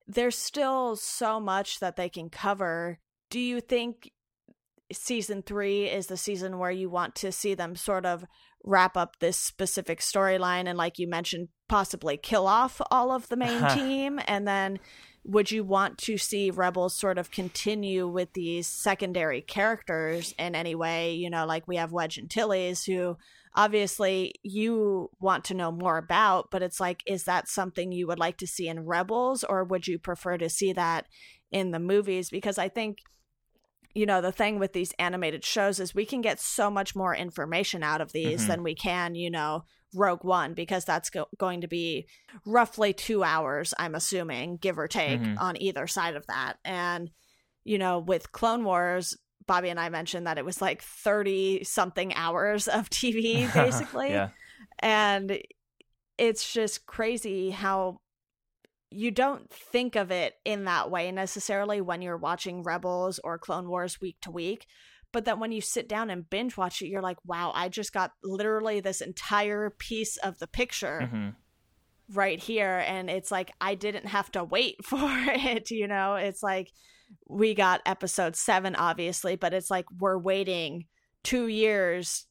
there's 0.07 0.37
still 0.37 0.97
so 0.97 1.39
much 1.39 1.81
that 1.81 1.97
they 1.97 2.09
can 2.09 2.29
cover. 2.29 2.99
Do 3.31 3.39
you 3.39 3.61
think 3.61 4.11
season 4.93 5.43
three 5.43 5.89
is 5.89 6.07
the 6.07 6.17
season 6.17 6.59
where 6.59 6.71
you 6.71 6.91
want 6.91 7.15
to 7.17 7.33
see 7.33 7.55
them 7.55 7.77
sort 7.77 8.07
of 8.07 8.25
wrap 8.65 8.97
up 8.97 9.19
this 9.19 9.37
specific 9.37 10.01
storyline 10.01 10.67
and 10.67 10.79
like 10.79 10.99
you 10.99 11.09
mentioned 11.09 11.49
possibly 11.69 12.17
kill 12.17 12.47
off 12.47 12.81
all 12.91 13.11
of 13.11 13.29
the 13.29 13.37
main 13.37 13.63
uh-huh. 13.63 13.75
team? 13.75 14.21
And 14.27 14.47
then 14.47 14.79
would 15.25 15.51
you 15.51 15.65
want 15.65 15.99
to 15.99 16.19
see 16.19 16.51
rebels 16.51 16.97
sort 16.97 17.19
of 17.19 17.31
continue 17.31 18.09
with 18.09 18.33
these 18.33 18.67
secondary 18.67 19.41
characters 19.41 20.35
in 20.39 20.55
any 20.55 20.75
way? 20.75 21.15
You 21.15 21.31
know 21.31 21.47
like 21.47 21.67
we 21.67 21.77
have 21.77 21.93
wedge 21.93 22.19
Antilles 22.19 22.85
who 22.85 23.17
obviously 23.55 24.35
you 24.43 25.11
want 25.21 25.45
to 25.45 25.55
know 25.55 25.71
more 25.71 25.99
about 25.99 26.51
but 26.51 26.63
it's 26.63 26.81
like 26.81 27.03
is 27.07 27.25
that 27.25 27.49
something 27.49 27.93
you 27.93 28.07
would 28.07 28.19
like 28.19 28.39
to 28.39 28.47
see 28.47 28.67
in 28.67 28.87
rebels 28.87 29.45
or 29.45 29.63
would 29.63 29.87
you 29.87 29.99
prefer 29.99 30.39
to 30.39 30.49
see 30.49 30.73
that 30.73 31.07
in 31.51 31.71
the 31.71 31.79
movies? 31.79 32.31
Because 32.31 32.59
i 32.59 32.69
think 32.69 32.99
you 33.95 34.07
know 34.07 34.21
the 34.21 34.33
thing 34.33 34.59
with 34.59 34.73
these 34.73 34.93
animated 34.99 35.45
shows 35.45 35.79
is 35.81 35.95
we 35.95 36.07
can 36.07 36.21
get 36.21 36.41
so 36.41 36.71
much 36.71 36.95
more 36.97 37.15
information 37.15 37.83
out 37.83 38.01
of 38.01 38.13
these 38.13 38.45
Mhm. 38.45 38.47
than 38.49 38.63
we 38.63 38.75
can 38.75 39.15
you 39.15 39.31
know 39.31 39.65
rogue 39.95 40.25
one 40.25 40.55
because 40.55 40.85
that's 40.85 41.11
go- 41.11 41.29
going 41.39 41.61
to 41.61 41.69
be 41.69 42.07
roughly 42.47 42.93
two 42.95 43.23
hours 43.23 43.75
i'm 43.79 43.95
assuming 43.95 44.57
give 44.57 44.79
or 44.79 44.89
take 44.89 45.21
Mhm. 45.21 45.39
on 45.39 45.61
either 45.61 45.87
side 45.87 46.17
of 46.17 46.27
that 46.29 46.55
and 46.65 47.11
you 47.65 47.77
know 47.79 47.99
with 47.99 48.33
clone 48.33 48.65
wars 48.65 49.17
bobby 49.47 49.69
and 49.69 49.79
i 49.81 49.89
mentioned 49.89 50.27
that 50.27 50.39
it 50.39 50.45
was 50.45 50.63
like 50.63 50.81
30 50.83 51.65
something 51.65 52.15
hours 52.15 52.69
of 52.69 52.89
tv 52.89 53.53
basically 53.55 54.11
yeah. 54.11 54.31
and 54.79 55.39
it's 56.19 56.53
just 56.53 56.87
crazy 56.87 57.51
how 57.51 58.01
you 58.93 59.11
don't 59.11 59.51
think 59.51 59.97
of 59.97 60.11
it 60.11 60.35
in 60.45 60.65
that 60.65 60.91
way 60.91 61.11
necessarily 61.13 61.81
when 61.81 62.03
you're 62.03 62.17
watching 62.17 62.63
Rebels 62.63 63.21
or 63.23 63.39
Clone 63.39 63.69
Wars 63.69 64.01
week 64.01 64.17
to 64.23 64.31
week. 64.31 64.67
But 65.13 65.25
then 65.27 65.41
when 65.41 65.53
you 65.53 65.61
sit 65.61 65.89
down 65.89 66.09
and 66.09 66.29
binge 66.29 66.57
watch 66.57 66.81
it, 66.81 66.89
you're 66.89 67.03
like, 67.03 67.19
wow, 67.25 67.53
I 67.55 67.69
just 67.69 67.93
got 67.93 68.13
literally 68.25 68.81
this 68.81 69.01
entire 69.01 69.71
piece 69.71 70.17
of 70.19 70.39
the 70.39 70.47
picture 70.47 71.09
hmm 71.11 71.29
right 72.13 72.41
here. 72.41 72.85
And 72.87 73.09
it's 73.09 73.31
like, 73.31 73.53
I 73.61 73.75
didn't 73.75 74.07
have 74.07 74.31
to 74.33 74.45
wait 74.45 74.77
for 74.85 74.99
it, 75.01 75.71
you 75.71 75.89
know? 75.89 76.17
It's 76.17 76.43
like, 76.43 76.71
we 77.29 77.55
got 77.55 77.83
episode 77.87 78.37
seven, 78.37 78.75
obviously, 78.77 79.37
but 79.37 79.55
it's 79.55 79.71
like 79.71 79.87
we're 79.99 80.19
waiting 80.19 80.87
two 81.23 81.47
years 81.47 82.27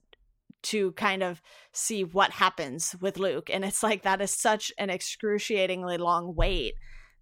to 0.64 0.92
kind 0.94 1.24
of 1.24 1.42
see 1.72 2.04
what 2.04 2.32
happens 2.32 2.96
with 3.02 3.18
Luke. 3.18 3.50
And 3.52 3.66
it's 3.66 3.84
like 3.84 4.04
that 4.04 4.22
is 4.22 4.32
such 4.32 4.72
an 4.78 4.90
excruciatingly 4.90 5.98
long 5.98 6.36
wait 6.36 6.76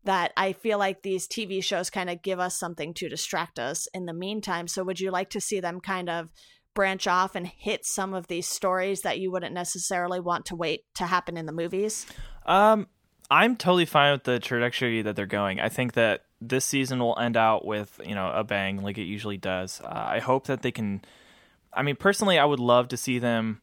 that 0.03 0.31
I 0.37 0.53
feel 0.53 0.77
like 0.77 1.01
these 1.01 1.27
TV 1.27 1.63
shows 1.63 1.89
kind 1.89 2.09
of 2.09 2.21
give 2.21 2.39
us 2.39 2.57
something 2.57 2.93
to 2.95 3.09
distract 3.09 3.59
us 3.59 3.87
in 3.93 4.05
the 4.05 4.13
meantime. 4.13 4.67
So 4.67 4.83
would 4.83 4.99
you 4.99 5.11
like 5.11 5.29
to 5.31 5.41
see 5.41 5.59
them 5.59 5.81
kind 5.81 6.09
of 6.09 6.29
branch 6.73 7.07
off 7.07 7.35
and 7.35 7.45
hit 7.45 7.85
some 7.85 8.13
of 8.13 8.27
these 8.27 8.47
stories 8.47 9.01
that 9.01 9.19
you 9.19 9.31
wouldn't 9.31 9.53
necessarily 9.53 10.19
want 10.19 10.45
to 10.45 10.55
wait 10.55 10.85
to 10.95 11.05
happen 11.05 11.35
in 11.35 11.45
the 11.45 11.51
movies? 11.51 12.05
Um, 12.45 12.87
I'm 13.29 13.55
totally 13.55 13.85
fine 13.85 14.13
with 14.13 14.23
the 14.23 14.39
trajectory 14.39 15.01
that 15.01 15.15
they're 15.15 15.25
going. 15.25 15.59
I 15.59 15.69
think 15.69 15.93
that 15.93 16.23
this 16.41 16.65
season 16.65 16.99
will 16.99 17.17
end 17.19 17.37
out 17.37 17.65
with 17.65 17.99
you 18.05 18.15
know 18.15 18.31
a 18.33 18.43
bang, 18.43 18.81
like 18.81 18.97
it 18.97 19.03
usually 19.03 19.37
does. 19.37 19.81
Uh, 19.81 19.87
I 19.87 20.19
hope 20.19 20.47
that 20.47 20.61
they 20.61 20.71
can. 20.71 21.01
I 21.73 21.83
mean, 21.83 21.95
personally, 21.95 22.39
I 22.39 22.45
would 22.45 22.59
love 22.59 22.87
to 22.89 22.97
see 22.97 23.19
them 23.19 23.61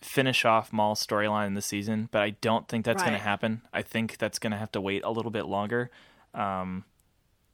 finish 0.00 0.44
off 0.44 0.72
Maul's 0.72 1.04
storyline 1.04 1.46
in 1.46 1.54
the 1.54 1.62
season, 1.62 2.08
but 2.10 2.22
I 2.22 2.30
don't 2.30 2.66
think 2.68 2.84
that's 2.84 3.02
going 3.02 3.14
to 3.14 3.22
happen. 3.22 3.62
I 3.72 3.82
think 3.82 4.18
that's 4.18 4.38
going 4.38 4.50
to 4.50 4.56
have 4.56 4.72
to 4.72 4.80
wait 4.80 5.04
a 5.04 5.10
little 5.10 5.30
bit 5.30 5.46
longer. 5.46 5.90
Um, 6.34 6.84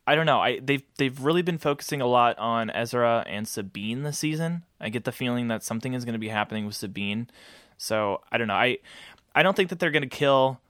I 0.07 0.15
don't 0.15 0.25
know. 0.25 0.41
I 0.41 0.61
they've 0.61 0.83
they've 0.97 1.21
really 1.21 1.43
been 1.43 1.59
focusing 1.59 2.01
a 2.01 2.07
lot 2.07 2.39
on 2.39 2.71
Ezra 2.71 3.25
and 3.27 3.47
Sabine 3.47 4.05
this 4.05 4.19
season. 4.19 4.65
I 4.81 4.89
get 4.89 5.05
the 5.05 5.13
feeling 5.13 5.49
that 5.49 5.63
something 5.63 5.93
is 5.93 6.07
going 6.07 6.15
to 6.15 6.19
be 6.19 6.29
happening 6.29 6.65
with 6.65 6.77
Sabine. 6.77 7.29
So 7.77 8.23
I 8.33 8.39
don't 8.39 8.49
know. 8.49 8.55
I 8.55 8.79
I 9.35 9.43
don't 9.43 9.55
think 9.55 9.69
that 9.69 9.79
they're 9.81 9.91
going 9.91 10.03
to 10.03 10.09
kill 10.09 10.61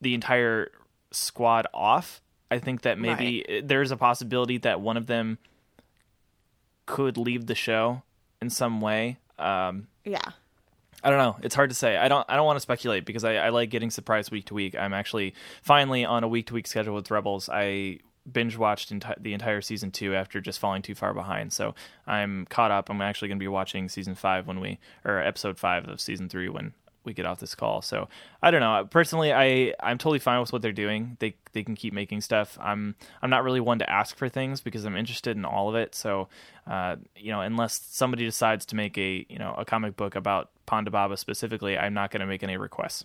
the 0.00 0.14
entire 0.14 0.70
squad 1.10 1.66
off. 1.74 2.22
I 2.48 2.58
think 2.58 2.82
that 2.82 2.98
maybe 2.98 3.62
there's 3.64 3.90
a 3.90 3.96
possibility 3.96 4.58
that 4.58 4.80
one 4.80 4.96
of 4.96 5.06
them 5.06 5.38
could 6.86 7.16
leave 7.16 7.46
the 7.46 7.54
show 7.54 8.02
in 8.40 8.50
some 8.50 8.80
way. 8.80 9.18
Um, 9.38 9.88
Yeah. 10.04 10.20
I 11.02 11.08
don't 11.08 11.18
know. 11.18 11.36
It's 11.42 11.54
hard 11.54 11.70
to 11.70 11.74
say. 11.74 11.96
I 11.96 12.08
don't. 12.08 12.26
I 12.28 12.36
don't 12.36 12.44
want 12.44 12.56
to 12.56 12.60
speculate 12.60 13.06
because 13.06 13.24
I, 13.24 13.36
I 13.36 13.48
like 13.48 13.70
getting 13.70 13.90
surprised 13.90 14.30
week 14.30 14.44
to 14.46 14.54
week. 14.54 14.76
I'm 14.76 14.92
actually 14.92 15.32
finally 15.62 16.04
on 16.04 16.24
a 16.24 16.28
week 16.28 16.48
to 16.48 16.54
week 16.54 16.66
schedule 16.66 16.94
with 16.94 17.10
Rebels. 17.10 17.48
I 17.50 18.00
binge 18.30 18.58
watched 18.58 18.92
enti- 18.92 19.20
the 19.22 19.32
entire 19.32 19.62
season 19.62 19.90
two 19.92 20.14
after 20.14 20.42
just 20.42 20.58
falling 20.58 20.82
too 20.82 20.94
far 20.94 21.14
behind. 21.14 21.54
So 21.54 21.74
I'm 22.06 22.44
caught 22.50 22.70
up. 22.70 22.90
I'm 22.90 23.00
actually 23.00 23.28
going 23.28 23.38
to 23.38 23.42
be 23.42 23.48
watching 23.48 23.88
season 23.88 24.14
five 24.14 24.46
when 24.46 24.60
we 24.60 24.78
or 25.02 25.18
episode 25.18 25.58
five 25.58 25.88
of 25.88 26.02
season 26.02 26.28
three 26.28 26.50
when 26.50 26.74
we 27.04 27.12
get 27.12 27.26
off 27.26 27.40
this 27.40 27.54
call. 27.54 27.82
So 27.82 28.08
I 28.42 28.50
don't 28.50 28.60
know. 28.60 28.86
Personally, 28.90 29.32
I 29.32 29.74
I'm 29.80 29.98
totally 29.98 30.18
fine 30.18 30.40
with 30.40 30.52
what 30.52 30.62
they're 30.62 30.72
doing. 30.72 31.16
They 31.20 31.34
they 31.52 31.62
can 31.62 31.74
keep 31.74 31.92
making 31.92 32.20
stuff. 32.20 32.58
I'm 32.60 32.94
I'm 33.22 33.30
not 33.30 33.44
really 33.44 33.60
one 33.60 33.78
to 33.78 33.90
ask 33.90 34.16
for 34.16 34.28
things 34.28 34.60
because 34.60 34.84
I'm 34.84 34.96
interested 34.96 35.36
in 35.36 35.44
all 35.44 35.68
of 35.68 35.74
it. 35.74 35.94
So 35.94 36.28
uh, 36.66 36.96
you 37.16 37.32
know, 37.32 37.40
unless 37.40 37.80
somebody 37.90 38.24
decides 38.24 38.66
to 38.66 38.76
make 38.76 38.98
a 38.98 39.26
you 39.28 39.38
know 39.38 39.54
a 39.56 39.64
comic 39.64 39.96
book 39.96 40.14
about 40.14 40.50
Ponda 40.66 40.90
Baba 40.90 41.16
specifically, 41.16 41.78
I'm 41.78 41.94
not 41.94 42.10
going 42.10 42.20
to 42.20 42.26
make 42.26 42.42
any 42.42 42.56
requests. 42.56 43.04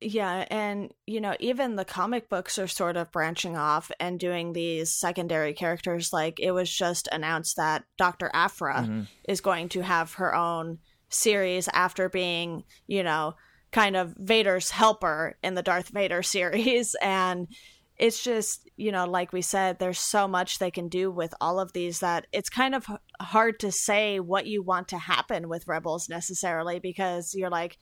Yeah, 0.00 0.44
and 0.50 0.92
you 1.06 1.20
know, 1.20 1.34
even 1.40 1.76
the 1.76 1.84
comic 1.84 2.28
books 2.28 2.58
are 2.58 2.66
sort 2.66 2.96
of 2.96 3.10
branching 3.10 3.56
off 3.56 3.90
and 3.98 4.20
doing 4.20 4.52
these 4.52 4.90
secondary 4.90 5.54
characters. 5.54 6.12
Like 6.12 6.40
it 6.40 6.50
was 6.50 6.70
just 6.70 7.08
announced 7.10 7.56
that 7.56 7.84
Dr. 7.96 8.30
Aphra 8.34 8.82
mm-hmm. 8.82 9.02
is 9.26 9.40
going 9.40 9.70
to 9.70 9.82
have 9.82 10.14
her 10.14 10.34
own 10.34 10.78
series 11.14 11.68
after 11.68 12.08
being, 12.08 12.64
you 12.86 13.02
know, 13.02 13.34
kind 13.72 13.96
of 13.96 14.14
Vader's 14.16 14.70
helper 14.70 15.36
in 15.42 15.54
the 15.54 15.62
Darth 15.62 15.88
Vader 15.88 16.22
series. 16.36 16.94
And 17.02 17.48
it's 17.96 18.22
just, 18.22 18.68
you 18.76 18.90
know, 18.90 19.04
like 19.04 19.32
we 19.32 19.42
said, 19.42 19.78
there's 19.78 20.00
so 20.00 20.26
much 20.26 20.58
they 20.58 20.70
can 20.70 20.88
do 20.88 21.10
with 21.10 21.32
all 21.40 21.60
of 21.60 21.72
these 21.72 22.00
that 22.00 22.26
it's 22.32 22.48
kind 22.48 22.74
of 22.74 22.86
hard 23.20 23.60
to 23.60 23.70
say 23.70 24.18
what 24.18 24.46
you 24.46 24.62
want 24.62 24.88
to 24.88 24.98
happen 24.98 25.48
with 25.48 25.68
Rebels 25.68 26.08
necessarily 26.08 26.80
because 26.80 27.34
you're 27.34 27.50
like, 27.50 27.78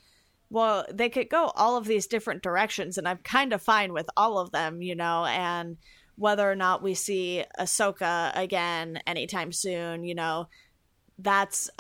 well, 0.51 0.85
they 0.93 1.09
could 1.09 1.31
go 1.31 1.51
all 1.57 1.79
of 1.79 1.87
these 1.87 2.07
different 2.07 2.43
directions, 2.43 2.99
and 2.99 3.09
I'm 3.09 3.17
kind 3.19 3.55
of 3.55 3.63
fine 3.63 3.95
with 3.95 4.07
all 4.19 4.39
of 4.39 4.53
them, 4.53 4.83
you 4.83 4.95
know, 4.95 5.25
and 5.25 5.79
whether 6.17 6.49
or 6.49 6.55
not 6.55 6.83
we 6.83 6.93
see 6.93 7.43
Ahsoka 7.59 8.33
again 8.35 9.01
anytime 9.07 9.51
soon, 9.51 10.05
you 10.05 10.15
know, 10.15 10.49
that's 11.19 11.71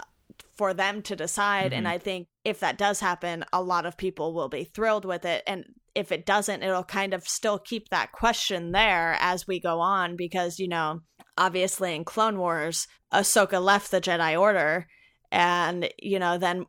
for 0.56 0.74
them 0.74 1.02
to 1.02 1.16
decide. 1.16 1.66
Mm-hmm. 1.66 1.78
And 1.78 1.88
I 1.88 1.98
think 1.98 2.28
if 2.44 2.60
that 2.60 2.78
does 2.78 3.00
happen, 3.00 3.44
a 3.52 3.62
lot 3.62 3.86
of 3.86 3.96
people 3.96 4.34
will 4.34 4.48
be 4.48 4.64
thrilled 4.64 5.04
with 5.04 5.24
it. 5.24 5.42
And 5.46 5.64
if 5.94 6.12
it 6.12 6.26
doesn't, 6.26 6.62
it'll 6.62 6.84
kind 6.84 7.14
of 7.14 7.26
still 7.26 7.58
keep 7.58 7.88
that 7.88 8.12
question 8.12 8.72
there 8.72 9.16
as 9.20 9.46
we 9.46 9.60
go 9.60 9.80
on 9.80 10.16
because, 10.16 10.58
you 10.58 10.68
know, 10.68 11.00
obviously 11.36 11.94
in 11.94 12.04
Clone 12.04 12.38
Wars, 12.38 12.86
Ahsoka 13.12 13.62
left 13.62 13.90
the 13.90 14.00
Jedi 14.00 14.38
Order. 14.38 14.86
And, 15.30 15.88
you 15.98 16.18
know, 16.18 16.38
then 16.38 16.66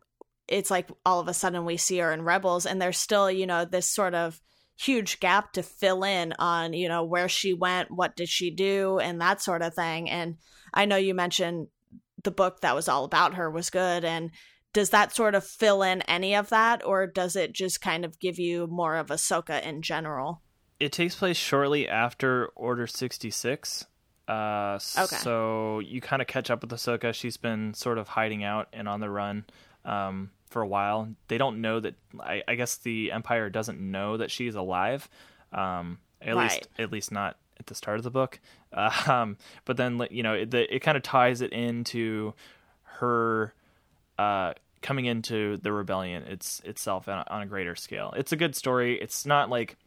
it's 0.47 0.71
like 0.71 0.89
all 1.05 1.19
of 1.19 1.27
a 1.27 1.33
sudden 1.33 1.65
we 1.65 1.77
see 1.77 1.97
her 1.99 2.11
in 2.11 2.23
Rebels, 2.23 2.65
and 2.65 2.81
there's 2.81 2.97
still, 2.97 3.31
you 3.31 3.47
know, 3.47 3.65
this 3.65 3.89
sort 3.89 4.13
of 4.13 4.41
huge 4.77 5.19
gap 5.19 5.53
to 5.53 5.63
fill 5.63 6.03
in 6.03 6.33
on, 6.39 6.73
you 6.73 6.89
know, 6.89 7.03
where 7.03 7.29
she 7.29 7.53
went, 7.53 7.89
what 7.91 8.15
did 8.15 8.27
she 8.27 8.51
do, 8.51 8.99
and 8.99 9.21
that 9.21 9.41
sort 9.41 9.61
of 9.61 9.73
thing. 9.73 10.09
And 10.09 10.35
I 10.73 10.85
know 10.85 10.95
you 10.95 11.13
mentioned 11.13 11.67
the 12.23 12.31
book 12.31 12.61
that 12.61 12.75
was 12.75 12.87
all 12.87 13.05
about 13.05 13.35
her 13.35 13.49
was 13.49 13.69
good. 13.69 14.03
And 14.03 14.31
does 14.73 14.89
that 14.89 15.15
sort 15.15 15.35
of 15.35 15.45
fill 15.45 15.83
in 15.83 16.01
any 16.03 16.35
of 16.35 16.49
that, 16.49 16.83
or 16.85 17.05
does 17.05 17.35
it 17.35 17.53
just 17.53 17.81
kind 17.81 18.03
of 18.03 18.19
give 18.19 18.39
you 18.39 18.67
more 18.67 18.95
of 18.95 19.07
Ahsoka 19.07 19.61
in 19.61 19.81
general? 19.81 20.41
It 20.79 20.91
takes 20.91 21.15
place 21.15 21.37
shortly 21.37 21.87
after 21.87 22.47
Order 22.55 22.87
66. 22.87 23.85
Uh, 24.27 24.79
okay. 24.97 25.15
So 25.17 25.79
you 25.79 26.01
kind 26.01 26.21
of 26.21 26.27
catch 26.27 26.49
up 26.49 26.61
with 26.61 26.71
Ahsoka. 26.71 27.13
She's 27.13 27.37
been 27.37 27.73
sort 27.73 27.97
of 27.97 28.07
hiding 28.07 28.43
out 28.43 28.67
and 28.73 28.87
on 28.87 28.99
the 28.99 29.09
run 29.09 29.45
um, 29.85 30.31
for 30.49 30.61
a 30.61 30.67
while. 30.67 31.09
They 31.27 31.37
don't 31.37 31.61
know 31.61 31.79
that. 31.79 31.95
I, 32.19 32.41
I, 32.47 32.55
guess 32.55 32.77
the 32.77 33.11
Empire 33.11 33.49
doesn't 33.49 33.79
know 33.79 34.17
that 34.17 34.31
she's 34.31 34.55
alive. 34.55 35.09
Um, 35.51 35.99
at 36.21 36.35
right. 36.35 36.51
least, 36.51 36.69
at 36.79 36.91
least 36.91 37.11
not 37.11 37.37
at 37.63 37.67
the 37.67 37.75
start 37.75 37.97
of 37.97 38.03
the 38.03 38.11
book. 38.11 38.39
Um, 39.07 39.37
but 39.65 39.77
then, 39.77 40.01
you 40.09 40.23
know, 40.23 40.33
it, 40.33 40.51
it 40.51 40.79
kind 40.81 40.97
of 40.97 41.03
ties 41.03 41.41
it 41.41 41.53
into 41.53 42.33
her 42.99 43.53
uh, 44.17 44.53
coming 44.81 45.05
into 45.05 45.57
the 45.57 45.71
rebellion 45.71 46.23
it's 46.23 46.59
itself 46.61 47.07
on 47.07 47.19
a, 47.19 47.25
on 47.29 47.41
a 47.43 47.45
greater 47.45 47.75
scale. 47.75 48.13
It's 48.17 48.31
a 48.31 48.35
good 48.35 48.55
story. 48.55 48.99
It's 48.99 49.27
not 49.27 49.49
like 49.49 49.77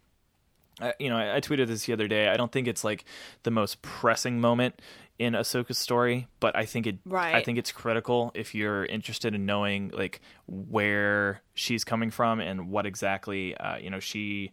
uh, 0.81 0.93
you 0.99 1.09
know, 1.09 1.17
I, 1.17 1.37
I, 1.37 1.41
tweeted 1.41 1.69
this 1.69 1.87
the 1.87 1.95
other 1.95 2.07
day. 2.07 2.29
I 2.29 2.37
don't 2.37 2.53
think 2.53 2.69
it's 2.69 2.85
like 2.85 3.07
the 3.45 3.51
most 3.51 3.81
pressing 3.81 4.41
moment 4.41 4.81
in 5.19 5.33
Ahsoka's 5.33 5.79
story, 5.79 6.29
but 6.39 6.55
I 6.55 6.67
think 6.67 6.87
it 6.87 6.99
right. 7.07 7.35
I 7.35 7.43
think 7.43 7.57
it's 7.59 7.73
critical 7.73 8.31
if 8.35 8.55
you're 8.55 8.85
interested 8.85 9.35
in 9.35 9.47
knowing 9.47 9.91
like 9.95 10.21
where 10.47 11.41
she's 11.55 11.83
coming 11.83 12.11
from 12.11 12.41
and 12.41 12.69
what 12.69 12.85
exactly 12.85 13.57
uh, 13.57 13.79
you 13.79 13.89
know 13.89 14.01
she 14.01 14.53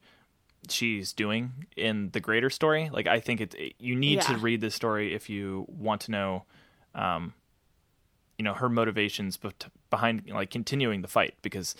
she's 0.69 1.13
doing 1.13 1.65
in 1.75 2.09
the 2.11 2.19
greater 2.19 2.49
story. 2.49 2.89
Like 2.91 3.07
I 3.07 3.19
think 3.19 3.41
it, 3.41 3.55
it 3.55 3.73
you 3.79 3.95
need 3.95 4.15
yeah. 4.15 4.33
to 4.33 4.37
read 4.37 4.61
this 4.61 4.75
story 4.75 5.13
if 5.13 5.29
you 5.29 5.65
want 5.67 6.01
to 6.01 6.11
know 6.11 6.43
um 6.95 7.33
you 8.37 8.43
know 8.43 8.53
her 8.53 8.69
motivations 8.69 9.39
behind 9.89 10.29
like 10.29 10.49
continuing 10.49 11.01
the 11.01 11.07
fight 11.07 11.35
because 11.41 11.75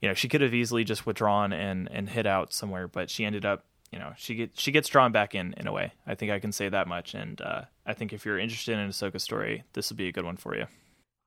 you 0.00 0.08
know 0.08 0.14
she 0.14 0.28
could 0.28 0.40
have 0.40 0.54
easily 0.54 0.84
just 0.84 1.06
withdrawn 1.06 1.52
and 1.52 1.88
and 1.90 2.08
hid 2.08 2.26
out 2.26 2.52
somewhere 2.52 2.88
but 2.88 3.10
she 3.10 3.24
ended 3.24 3.44
up 3.44 3.64
you 3.92 3.98
know 3.98 4.12
she 4.16 4.34
get 4.34 4.58
she 4.58 4.72
gets 4.72 4.88
drawn 4.88 5.12
back 5.12 5.34
in 5.34 5.54
in 5.56 5.66
a 5.66 5.72
way. 5.72 5.92
I 6.06 6.14
think 6.14 6.32
I 6.32 6.40
can 6.40 6.50
say 6.50 6.68
that 6.68 6.88
much, 6.88 7.14
and 7.14 7.40
uh, 7.40 7.62
I 7.86 7.92
think 7.92 8.12
if 8.12 8.24
you're 8.24 8.38
interested 8.38 8.78
in 8.78 8.88
Ahsoka 8.88 9.20
story, 9.20 9.64
this 9.74 9.90
will 9.90 9.96
be 9.96 10.08
a 10.08 10.12
good 10.12 10.24
one 10.24 10.38
for 10.38 10.56
you. 10.56 10.66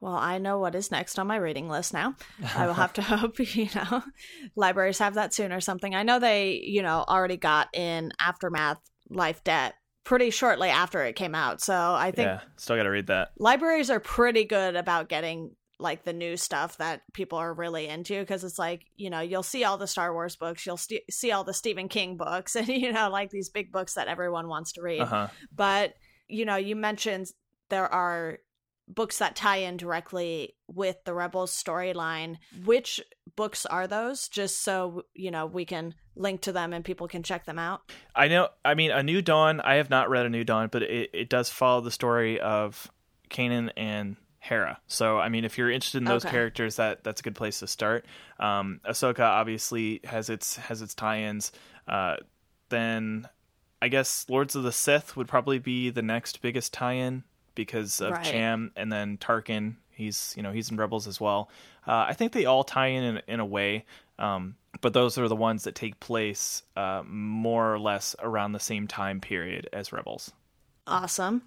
Well, 0.06 0.14
I 0.14 0.38
know 0.38 0.60
what 0.60 0.76
is 0.76 0.92
next 0.92 1.18
on 1.18 1.26
my 1.26 1.38
reading 1.38 1.68
list 1.68 1.92
now. 1.92 2.16
I 2.56 2.68
will 2.68 2.76
have 2.76 2.94
to 2.94 3.02
hope, 3.02 3.40
you 3.56 3.68
know, 3.74 4.04
libraries 4.56 5.00
have 5.00 5.16
that 5.16 5.34
soon 5.34 5.52
or 5.52 5.60
something. 5.60 5.96
I 5.96 6.04
know 6.04 6.20
they, 6.20 6.62
you 6.64 6.84
know, 6.84 7.04
already 7.08 7.38
got 7.38 7.70
in 7.74 8.12
Aftermath 8.20 8.78
Life 9.10 9.44
Debt 9.44 9.74
pretty 10.04 10.30
shortly 10.30 10.70
after 10.70 11.04
it 11.04 11.16
came 11.16 11.34
out. 11.34 11.60
So 11.60 11.74
I 11.74 12.12
think 12.12 12.28
yeah, 12.28 12.42
still 12.56 12.76
got 12.76 12.84
to 12.84 12.92
read 12.92 13.08
that. 13.08 13.30
Libraries 13.40 13.90
are 13.90 14.00
pretty 14.00 14.44
good 14.44 14.76
about 14.76 15.10
getting 15.10 15.56
like 15.80 16.04
the 16.04 16.14
new 16.14 16.38
stuff 16.38 16.78
that 16.78 17.02
people 17.14 17.40
are 17.40 17.52
really 17.52 17.88
into 17.88 18.20
because 18.20 18.44
it's 18.44 18.60
like 18.60 18.86
you 18.96 19.10
know 19.10 19.20
you'll 19.20 19.44
see 19.44 19.66
all 19.66 19.78
the 19.78 19.86
star 19.86 20.14
wars 20.14 20.38
books 20.38 20.66
you'll 20.66 20.78
st- 20.78 21.04
see 21.12 21.34
all 21.34 21.44
the 21.44 21.54
stephen 21.54 21.90
king 21.90 22.16
books 22.16 22.56
and 22.56 22.70
you 22.70 22.94
know 22.94 23.10
like 23.10 23.30
these 23.30 23.50
big 23.50 23.74
books 23.74 23.96
that 23.96 24.08
everyone 24.08 24.48
wants 24.48 24.72
to 24.72 24.82
read 24.82 25.02
uh-huh. 25.02 25.28
but 25.54 25.94
you 26.30 26.46
know 26.46 26.56
you 26.56 26.78
mentioned 26.78 27.28
there 27.68 27.92
are 27.92 28.40
books 28.88 29.18
that 29.18 29.36
tie 29.36 29.58
in 29.58 29.78
directly 29.78 30.54
with 30.68 31.04
the 31.06 31.14
rebels 31.14 31.52
storyline 31.52 32.38
which 32.66 33.02
books 33.36 33.66
are 33.66 33.88
those 33.88 34.28
just 34.28 34.64
so 34.64 35.04
you 35.14 35.32
know 35.32 35.46
we 35.46 35.66
can 35.66 35.94
link 36.16 36.42
to 36.42 36.52
them 36.52 36.72
and 36.72 36.86
people 36.86 37.08
can 37.08 37.24
check 37.24 37.46
them 37.46 37.60
out 37.60 37.82
i 38.16 38.28
know 38.28 38.48
i 38.64 38.74
mean 38.74 38.92
a 38.92 39.02
new 39.02 39.22
dawn 39.22 39.60
i 39.62 39.76
have 39.76 39.90
not 39.90 40.10
read 40.10 40.26
a 40.26 40.30
new 40.30 40.44
dawn 40.44 40.70
but 40.72 40.84
it, 40.84 41.10
it 41.14 41.30
does 41.30 41.50
follow 41.50 41.82
the 41.82 41.92
story 41.92 42.40
of 42.40 42.90
kanan 43.30 43.72
and 43.76 44.16
Hera. 44.46 44.80
So 44.86 45.18
I 45.18 45.30
mean, 45.30 45.44
if 45.44 45.58
you're 45.58 45.72
interested 45.72 45.98
in 45.98 46.04
those 46.04 46.24
okay. 46.24 46.32
characters, 46.32 46.76
that 46.76 47.04
that's 47.04 47.20
a 47.20 47.24
good 47.24 47.34
place 47.34 47.60
to 47.62 47.68
start. 47.68 48.06
Um, 48.40 48.80
Ahsoka 48.88 49.22
obviously 49.22 50.02
has 50.04 50.30
its 50.30 50.56
has 50.58 50.84
its 50.84 50.94
tie-ins. 50.94 51.52
Uh, 51.88 52.18
then 52.70 53.28
I 53.82 53.88
guess 53.88 54.26
Lords 54.30 54.56
of 54.56 54.62
the 54.62 54.72
Sith 54.72 55.18
would 55.18 55.28
probably 55.28 55.58
be 55.58 55.90
the 55.90 56.04
next 56.04 56.44
biggest 56.44 56.74
tie-in 56.74 57.24
because 57.56 58.02
of 58.02 58.12
right. 58.12 58.24
Cham, 58.24 58.72
and 58.76 58.92
then 58.92 59.18
Tarkin. 59.18 59.76
He's 59.90 60.34
you 60.36 60.44
know 60.44 60.52
he's 60.52 60.70
in 60.70 60.78
Rebels 60.78 61.08
as 61.08 61.22
well. 61.22 61.50
Uh, 61.88 62.06
I 62.10 62.14
think 62.14 62.34
they 62.34 62.46
all 62.46 62.64
tie 62.64 62.88
in 62.88 63.04
in, 63.04 63.22
in 63.28 63.40
a 63.40 63.46
way, 63.46 63.86
um, 64.20 64.56
but 64.82 64.94
those 64.94 65.18
are 65.18 65.28
the 65.28 65.36
ones 65.36 65.64
that 65.64 65.76
take 65.76 66.00
place 66.00 66.64
uh, 66.76 67.02
more 67.06 67.74
or 67.74 67.80
less 67.80 68.16
around 68.20 68.52
the 68.52 68.60
same 68.60 68.88
time 68.88 69.22
period 69.22 69.70
as 69.72 69.94
Rebels. 69.94 70.32
Awesome. 70.86 71.44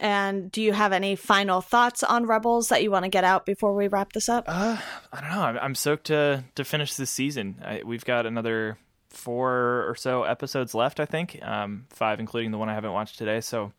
And 0.00 0.50
do 0.52 0.62
you 0.62 0.72
have 0.72 0.92
any 0.92 1.16
final 1.16 1.60
thoughts 1.60 2.04
on 2.04 2.26
Rebels 2.26 2.68
that 2.68 2.82
you 2.82 2.90
want 2.90 3.04
to 3.04 3.08
get 3.08 3.24
out 3.24 3.44
before 3.44 3.74
we 3.74 3.88
wrap 3.88 4.12
this 4.12 4.28
up? 4.28 4.44
Uh, 4.46 4.78
I 5.12 5.20
don't 5.20 5.30
know. 5.30 5.42
I'm, 5.42 5.58
I'm 5.58 5.74
stoked 5.74 6.06
to 6.06 6.44
to 6.54 6.64
finish 6.64 6.94
this 6.94 7.10
season. 7.10 7.60
I, 7.64 7.82
we've 7.84 8.04
got 8.04 8.24
another 8.24 8.78
four 9.10 9.84
or 9.88 9.96
so 9.96 10.22
episodes 10.22 10.74
left. 10.74 11.00
I 11.00 11.04
think 11.04 11.40
um, 11.42 11.86
five, 11.90 12.20
including 12.20 12.52
the 12.52 12.58
one 12.58 12.68
I 12.68 12.74
haven't 12.74 12.92
watched 12.92 13.18
today. 13.18 13.40
So 13.40 13.72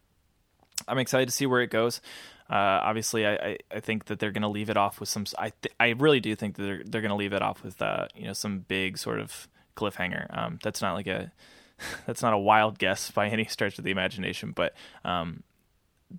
I'm 0.89 0.97
excited 0.97 1.27
to 1.27 1.33
see 1.33 1.45
where 1.45 1.61
it 1.61 1.69
goes. 1.69 2.01
Uh, 2.49 2.81
obviously, 2.83 3.27
I, 3.27 3.33
I, 3.33 3.57
I, 3.75 3.79
think 3.79 4.05
that 4.05 4.17
they're 4.17 4.31
going 4.31 4.41
to 4.41 4.47
leave 4.47 4.71
it 4.71 4.77
off 4.77 4.99
with 4.99 5.07
some. 5.07 5.25
I 5.37 5.51
th- 5.61 5.73
I 5.79 5.89
really 5.89 6.19
do 6.19 6.35
think 6.35 6.55
that 6.55 6.63
they're 6.63 6.83
they're 6.83 7.01
going 7.01 7.09
to 7.09 7.15
leave 7.15 7.33
it 7.33 7.43
off 7.43 7.63
with 7.63 7.79
uh, 7.79 8.07
you 8.15 8.25
know 8.25 8.33
some 8.33 8.59
big 8.67 8.97
sort 8.97 9.19
of 9.19 9.47
cliffhanger. 9.75 10.35
Um, 10.35 10.57
that's 10.63 10.81
not 10.81 10.95
like 10.95 11.05
a 11.05 11.31
that's 12.07 12.23
not 12.23 12.33
a 12.33 12.39
wild 12.39 12.79
guess 12.79 13.11
by 13.11 13.29
any 13.29 13.45
stretch 13.45 13.77
of 13.77 13.83
the 13.83 13.91
imagination, 13.91 14.51
but 14.51 14.73
um, 15.05 15.43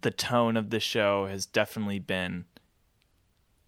the 0.01 0.13
tone 0.13 0.57
of 0.57 0.71
the 0.71 0.79
show 0.79 1.27
has 1.27 1.47
definitely 1.47 1.99
been 1.99 2.45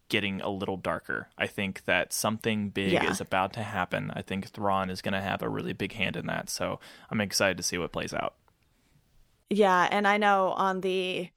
getting 0.08 0.40
a 0.42 0.50
little 0.50 0.76
darker. 0.76 1.28
I 1.38 1.46
think 1.46 1.86
that 1.86 2.12
something 2.12 2.68
big 2.68 2.92
yeah. 2.92 3.10
is 3.10 3.20
about 3.20 3.54
to 3.54 3.62
happen. 3.62 4.12
I 4.14 4.20
think 4.20 4.50
Thrawn 4.50 4.90
is 4.90 5.00
going 5.00 5.14
to 5.14 5.22
have 5.22 5.42
a 5.42 5.48
really 5.48 5.72
big 5.72 5.94
hand 5.94 6.16
in 6.16 6.26
that. 6.26 6.50
So 6.50 6.80
I'm 7.10 7.20
excited 7.20 7.56
to 7.56 7.62
see 7.62 7.78
what 7.78 7.92
plays 7.92 8.12
out. 8.12 8.34
Yeah, 9.52 9.86
and 9.90 10.08
I 10.08 10.16
know 10.16 10.48
on 10.56 10.80
the 10.80 11.28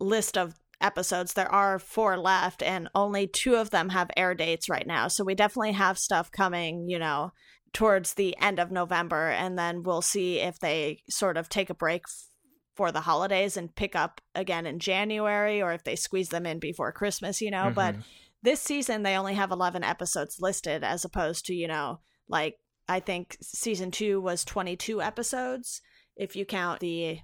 list 0.00 0.38
of 0.38 0.54
episodes 0.80 1.34
there 1.34 1.50
are 1.50 1.78
four 1.78 2.16
left 2.16 2.62
and 2.62 2.88
only 2.94 3.26
two 3.26 3.56
of 3.56 3.68
them 3.70 3.90
have 3.90 4.10
air 4.16 4.34
dates 4.34 4.68
right 4.68 4.86
now. 4.86 5.08
So 5.08 5.24
we 5.24 5.34
definitely 5.34 5.72
have 5.72 5.98
stuff 5.98 6.30
coming, 6.30 6.88
you 6.88 6.98
know, 6.98 7.32
towards 7.74 8.14
the 8.14 8.34
end 8.40 8.58
of 8.58 8.70
November 8.70 9.28
and 9.28 9.58
then 9.58 9.82
we'll 9.82 10.00
see 10.00 10.38
if 10.38 10.58
they 10.58 11.02
sort 11.10 11.36
of 11.36 11.50
take 11.50 11.68
a 11.68 11.74
break 11.74 12.04
for 12.74 12.92
the 12.92 13.02
holidays 13.02 13.58
and 13.58 13.74
pick 13.74 13.94
up 13.94 14.22
again 14.34 14.64
in 14.64 14.78
January 14.78 15.60
or 15.60 15.72
if 15.72 15.84
they 15.84 15.96
squeeze 15.96 16.30
them 16.30 16.46
in 16.46 16.58
before 16.58 16.92
Christmas, 16.92 17.42
you 17.42 17.50
know, 17.50 17.64
mm-hmm. 17.64 17.74
but 17.74 17.96
this 18.42 18.60
season 18.60 19.02
they 19.02 19.16
only 19.16 19.34
have 19.34 19.50
11 19.50 19.84
episodes 19.84 20.38
listed 20.40 20.82
as 20.82 21.04
opposed 21.04 21.44
to, 21.44 21.54
you 21.54 21.68
know, 21.68 22.00
like 22.26 22.54
I 22.88 23.00
think 23.00 23.36
season 23.42 23.90
2 23.90 24.18
was 24.18 24.46
22 24.46 25.02
episodes 25.02 25.82
if 26.18 26.36
you 26.36 26.44
count 26.44 26.80
the 26.80 27.20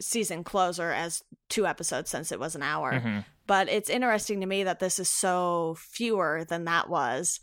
season 0.00 0.44
closer 0.44 0.90
as 0.92 1.22
two 1.48 1.66
episodes 1.66 2.10
since 2.10 2.32
it 2.32 2.40
was 2.40 2.54
an 2.54 2.62
hour. 2.62 2.94
Mm-hmm. 2.94 3.18
But 3.46 3.68
it's 3.68 3.90
interesting 3.90 4.40
to 4.40 4.46
me 4.46 4.64
that 4.64 4.78
this 4.78 4.98
is 4.98 5.08
so 5.08 5.76
fewer 5.78 6.44
than 6.48 6.64
that 6.64 6.88
was. 6.88 7.40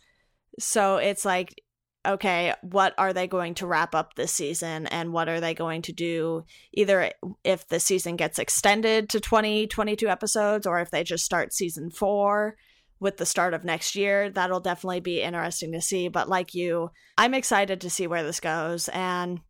So 0.60 0.98
it's 0.98 1.26
like, 1.26 1.62
okay, 2.08 2.54
what 2.62 2.93
are 2.98 3.14
they 3.14 3.28
going 3.28 3.56
to 3.56 3.68
wrap 3.68 3.96
up 3.96 4.14
this 4.14 4.32
season 4.32 4.88
and 4.88 5.12
what 5.12 5.28
are 5.28 5.39
they 5.39 5.54
going 5.54 5.82
to 5.82 5.91
do 5.91 6.43
either 6.74 7.12
if 7.43 7.68
the 7.68 7.80
season 7.80 8.16
gets 8.16 8.39
extended 8.39 9.10
to 9.10 9.20
20, 9.20 9.68
22 9.68 10.08
episodes 10.08 10.68
or 10.68 10.80
if 10.80 10.91
they 10.91 11.04
just 11.04 11.26
start 11.26 11.52
season 11.52 11.89
four 11.89 12.56
with 13.00 13.18
the 13.18 13.26
start 13.26 13.54
of 13.54 13.66
next 13.66 13.96
year. 13.96 14.30
That'll 14.30 14.60
definitely 14.60 15.00
be 15.00 15.22
interesting 15.22 15.72
to 15.74 15.82
see. 15.82 16.08
But 16.08 16.30
like 16.30 16.54
you, 16.54 16.91
I'm 17.18 17.34
excited 17.34 17.82
to 17.82 17.89
see 17.89 18.08
where 18.08 18.24
this 18.24 18.39
goes. 18.39 18.88
And 18.89 19.41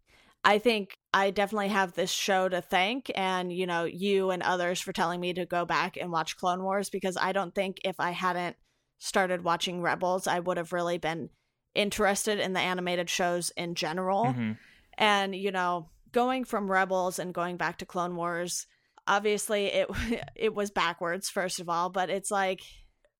I 0.45 0.59
think 0.59 0.95
I 1.11 1.31
definitely 1.31 1.69
have 1.69 1.93
this 1.93 2.11
show 2.11 2.47
to 2.47 2.61
thank 2.61 3.11
and, 3.15 3.51
you 3.51 3.65
know, 3.65 3.85
you 3.85 4.29
and 4.29 4.43
others 4.43 4.79
for 4.79 4.93
telling 4.93 5.19
me 5.19 5.33
to 5.33 5.45
go 5.47 5.65
back 5.65 5.97
and 5.97 6.11
watch 6.11 6.37
Clone 6.37 6.61
Wars 6.61 6.91
because 6.91 7.17
I 7.19 7.31
don't 7.31 7.55
think 7.55 7.79
if 7.83 7.99
I 7.99 8.11
hadn't 8.11 8.55
started 8.99 9.43
watching 9.43 9.81
Rebels, 9.81 10.27
I 10.27 10.39
would 10.39 10.57
have 10.57 10.71
really 10.71 10.99
been 10.99 11.29
interested 11.73 12.39
in 12.39 12.53
the 12.53 12.59
animated 12.59 13.09
shows 13.09 13.49
in 13.57 13.73
general. 13.73 14.25
Mm-hmm. 14.25 14.51
And, 14.99 15.35
you 15.35 15.51
know, 15.51 15.89
going 16.11 16.43
from 16.43 16.71
Rebels 16.71 17.17
and 17.17 17.33
going 17.33 17.57
back 17.57 17.79
to 17.79 17.85
Clone 17.85 18.15
Wars, 18.15 18.67
obviously 19.07 19.65
it 19.65 19.89
it 20.35 20.53
was 20.53 20.69
backwards 20.69 21.29
first 21.29 21.59
of 21.59 21.69
all, 21.69 21.89
but 21.89 22.09
it's 22.09 22.29
like 22.29 22.61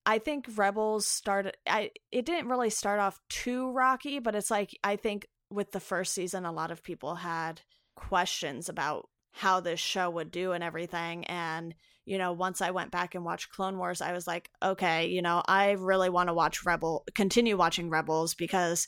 I 0.06 0.20
think 0.20 0.46
Rebels 0.56 1.08
started 1.08 1.58
I 1.68 1.90
it 2.12 2.26
didn't 2.26 2.50
really 2.50 2.70
start 2.70 3.00
off 3.00 3.20
too 3.30 3.72
rocky, 3.72 4.20
but 4.20 4.36
it's 4.36 4.52
like 4.52 4.78
I 4.84 4.96
think 4.96 5.28
with 5.50 5.72
the 5.72 5.80
first 5.80 6.14
season, 6.14 6.46
a 6.46 6.52
lot 6.52 6.72
of 6.72 6.84
people 6.84 7.16
had 7.16 7.62
questions 7.96 8.70
about 8.70 9.10
how 9.32 9.60
this 9.60 9.80
show 9.80 10.10
would 10.10 10.32
do 10.32 10.54
and 10.54 10.64
everything. 10.64 11.26
And, 11.26 11.76
you 12.06 12.18
know, 12.18 12.32
once 12.34 12.62
I 12.62 12.72
went 12.72 12.92
back 12.92 13.16
and 13.16 13.26
watched 13.26 13.52
Clone 13.52 13.78
Wars, 13.78 14.02
I 14.02 14.14
was 14.14 14.28
like, 14.28 14.50
okay, 14.64 15.08
you 15.08 15.22
know, 15.22 15.44
I 15.46 15.72
really 15.72 16.10
want 16.10 16.30
to 16.30 16.34
watch 16.34 16.66
Rebel, 16.66 17.04
continue 17.14 17.58
watching 17.58 17.90
Rebels 17.90 18.34
because 18.34 18.88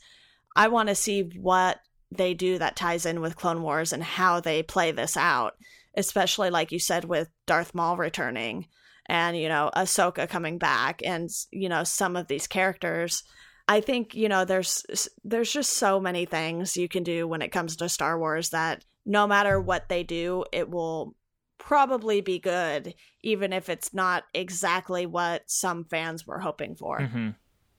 I 0.56 0.70
want 0.70 0.90
to 0.90 0.96
see 0.96 1.30
what 1.40 1.80
they 2.16 2.34
do 2.34 2.58
that 2.58 2.76
ties 2.76 3.06
in 3.06 3.20
with 3.20 3.36
Clone 3.36 3.62
Wars 3.62 3.92
and 3.92 4.04
how 4.04 4.40
they 4.40 4.64
play 4.64 4.92
this 4.92 5.18
out, 5.18 5.54
especially 5.96 6.50
like 6.50 6.72
you 6.72 6.80
said 6.80 7.04
with 7.06 7.30
Darth 7.46 7.76
Maul 7.76 7.98
returning 7.98 8.68
and, 9.08 9.38
you 9.38 9.50
know, 9.50 9.70
Ahsoka 9.76 10.30
coming 10.30 10.58
back 10.58 11.02
and, 11.06 11.30
you 11.52 11.68
know, 11.68 11.84
some 11.84 12.16
of 12.16 12.28
these 12.28 12.48
characters 12.48 13.24
I 13.68 13.82
think 13.82 14.16
you 14.16 14.30
know 14.30 14.46
there's 14.46 14.84
there's 15.24 15.52
just 15.52 15.78
so 15.78 16.00
many 16.00 16.26
things 16.26 16.78
you 16.78 16.88
can 16.88 17.04
do 17.04 17.28
when 17.28 17.42
it 17.42 17.52
comes 17.52 17.76
to 17.78 17.90
Star 17.90 18.18
Wars 18.18 18.50
that 18.50 18.86
no 19.06 19.28
matter 19.28 19.60
what 19.60 19.90
they 19.90 20.04
do, 20.04 20.46
it 20.52 20.70
will 20.70 21.16
probably 21.58 22.22
be 22.22 22.40
good, 22.40 22.94
even 23.24 23.52
if 23.52 23.70
it's 23.70 23.94
not 23.94 24.24
exactly 24.34 25.06
what 25.06 25.44
some 25.48 25.86
fans 25.86 26.26
were 26.26 26.40
hoping 26.40 26.76
for. 26.76 27.00
Mm-hmm. 27.00 27.30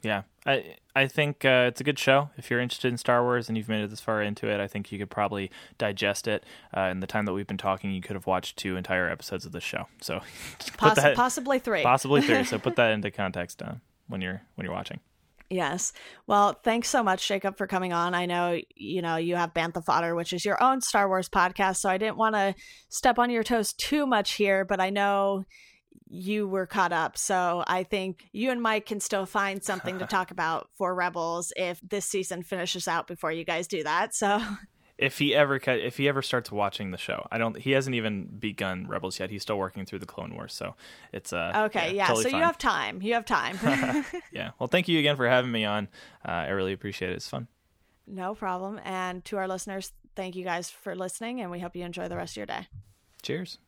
Yeah, 0.03 0.23
I 0.47 0.77
I 0.95 1.07
think 1.09 1.45
uh, 1.45 1.67
it's 1.69 1.81
a 1.81 1.85
good 1.85 1.99
show. 1.99 2.31
If 2.37 2.51
you're 2.51 2.61
interested 2.61 2.89
in 2.89 2.99
Star 2.99 3.23
Wars 3.23 3.49
and 3.49 3.59
you've 3.59 3.69
made 3.69 3.83
it 3.83 3.91
this 3.91 4.01
far 4.01 4.23
into 4.23 4.49
it, 4.49 4.61
I 4.61 4.69
think 4.69 4.93
you 4.93 4.99
could 4.99 5.11
probably 5.11 5.51
digest 5.77 6.29
it. 6.29 6.45
Uh, 6.77 6.83
in 6.83 7.01
the 7.01 7.07
time 7.07 7.25
that 7.25 7.33
we've 7.33 7.47
been 7.47 7.59
talking, 7.59 7.91
you 7.91 8.01
could 8.01 8.15
have 8.15 8.27
watched 8.27 8.57
two 8.57 8.77
entire 8.77 9.11
episodes 9.11 9.45
of 9.45 9.53
this 9.53 9.65
show. 9.65 9.89
So 10.01 10.21
Poss- 10.77 10.97
that, 10.97 11.17
possibly 11.17 11.59
three, 11.59 11.83
possibly 11.83 12.21
three. 12.21 12.45
so 12.45 12.59
put 12.61 12.77
that 12.77 12.93
into 12.93 13.11
context 13.11 13.61
uh, 13.61 13.75
when 14.07 14.21
you're 14.21 14.43
when 14.55 14.65
you're 14.65 14.75
watching. 14.75 15.01
Yes. 15.51 15.95
Well, 16.27 16.59
thanks 16.63 16.89
so 16.89 17.03
much, 17.03 17.27
Jacob, 17.27 17.57
for 17.57 17.67
coming 17.67 17.93
on. 17.93 18.15
I 18.15 18.27
know, 18.27 18.61
you 18.75 19.01
know, 19.01 19.17
you 19.17 19.37
have 19.37 19.55
Bantha 19.55 19.83
Fodder, 19.83 20.15
which 20.15 20.35
is 20.35 20.45
your 20.45 20.63
own 20.63 20.83
Star 20.83 21.09
Wars 21.09 21.29
podcast, 21.29 21.77
so 21.79 21.89
I 21.89 21.97
didn't 21.97 22.19
want 22.19 22.35
to 22.35 22.55
step 22.91 23.19
on 23.19 23.31
your 23.31 23.43
toes 23.43 23.73
too 23.73 24.07
much 24.07 24.33
here, 24.33 24.67
but 24.67 24.79
I 24.79 24.91
know 24.91 25.45
you 26.11 26.47
were 26.47 26.67
caught 26.67 26.93
up. 26.93 27.17
So 27.17 27.65
I 27.67 27.83
think 27.83 28.29
you 28.33 28.51
and 28.51 28.61
Mike 28.61 28.87
can 28.87 29.01
still 29.01 29.27
find 29.27 29.63
something 29.63 29.99
to 29.99 30.07
talk 30.07 30.31
about 30.31 30.69
for 30.77 30.95
Rebels 30.95 31.53
if 31.57 31.81
this 31.81 32.05
season 32.05 32.43
finishes 32.43 32.89
out 32.89 33.07
before 33.07 33.33
you 33.33 33.45
guys 33.45 33.67
do 33.67 33.83
that. 33.85 34.15
So 34.15 34.41
if 34.99 35.19
he 35.19 35.35
ever 35.35 35.61
if 35.65 35.97
he 35.97 36.09
ever 36.09 36.23
starts 36.23 36.51
watching 36.51 36.91
the 36.91 36.99
show. 36.99 37.27
I 37.31 37.39
don't. 37.39 37.57
He 37.57 37.71
hasn't 37.71 37.95
even 37.95 38.27
begun 38.39 38.87
Rebels 38.89 39.19
yet. 39.21 39.31
He's 39.31 39.43
still 39.43 39.59
working 39.59 39.87
through 39.87 40.01
the 40.01 40.07
Clone 40.07 40.35
Wars, 40.35 40.53
so 40.53 40.75
it's 41.13 41.33
uh 41.33 41.65
okay. 41.67 41.89
Yeah, 41.89 41.93
yeah 41.93 42.07
totally 42.09 42.25
so 42.25 42.31
fine. 42.31 42.41
you 42.41 42.45
have 42.45 42.59
time. 42.59 43.03
You 43.03 43.15
have 43.15 43.25
time. 43.25 43.59
yeah. 44.33 44.51
Well, 44.59 44.67
thank 44.67 44.89
you 44.89 44.99
again 44.99 45.17
for 45.17 45.29
having 45.29 45.53
me 45.53 45.65
on. 45.65 45.89
Uh, 46.27 46.33
I 46.33 46.49
really 46.49 46.73
appreciate 46.73 47.13
it. 47.13 47.15
It's 47.15 47.29
fun. 47.29 47.47
No 48.07 48.35
problem. 48.35 48.81
And 48.85 49.25
to 49.27 49.37
our 49.37 49.47
listeners, 49.47 49.93
thank 50.17 50.35
you 50.35 50.43
guys 50.43 50.69
for 50.69 50.97
listening, 50.97 51.41
and 51.41 51.51
we 51.51 51.61
hope 51.61 51.77
you 51.77 51.85
enjoy 51.85 52.09
the 52.09 52.17
rest 52.17 52.33
of 52.33 52.39
your 52.39 52.47
day. 52.47 52.67
Cheers. 53.23 53.59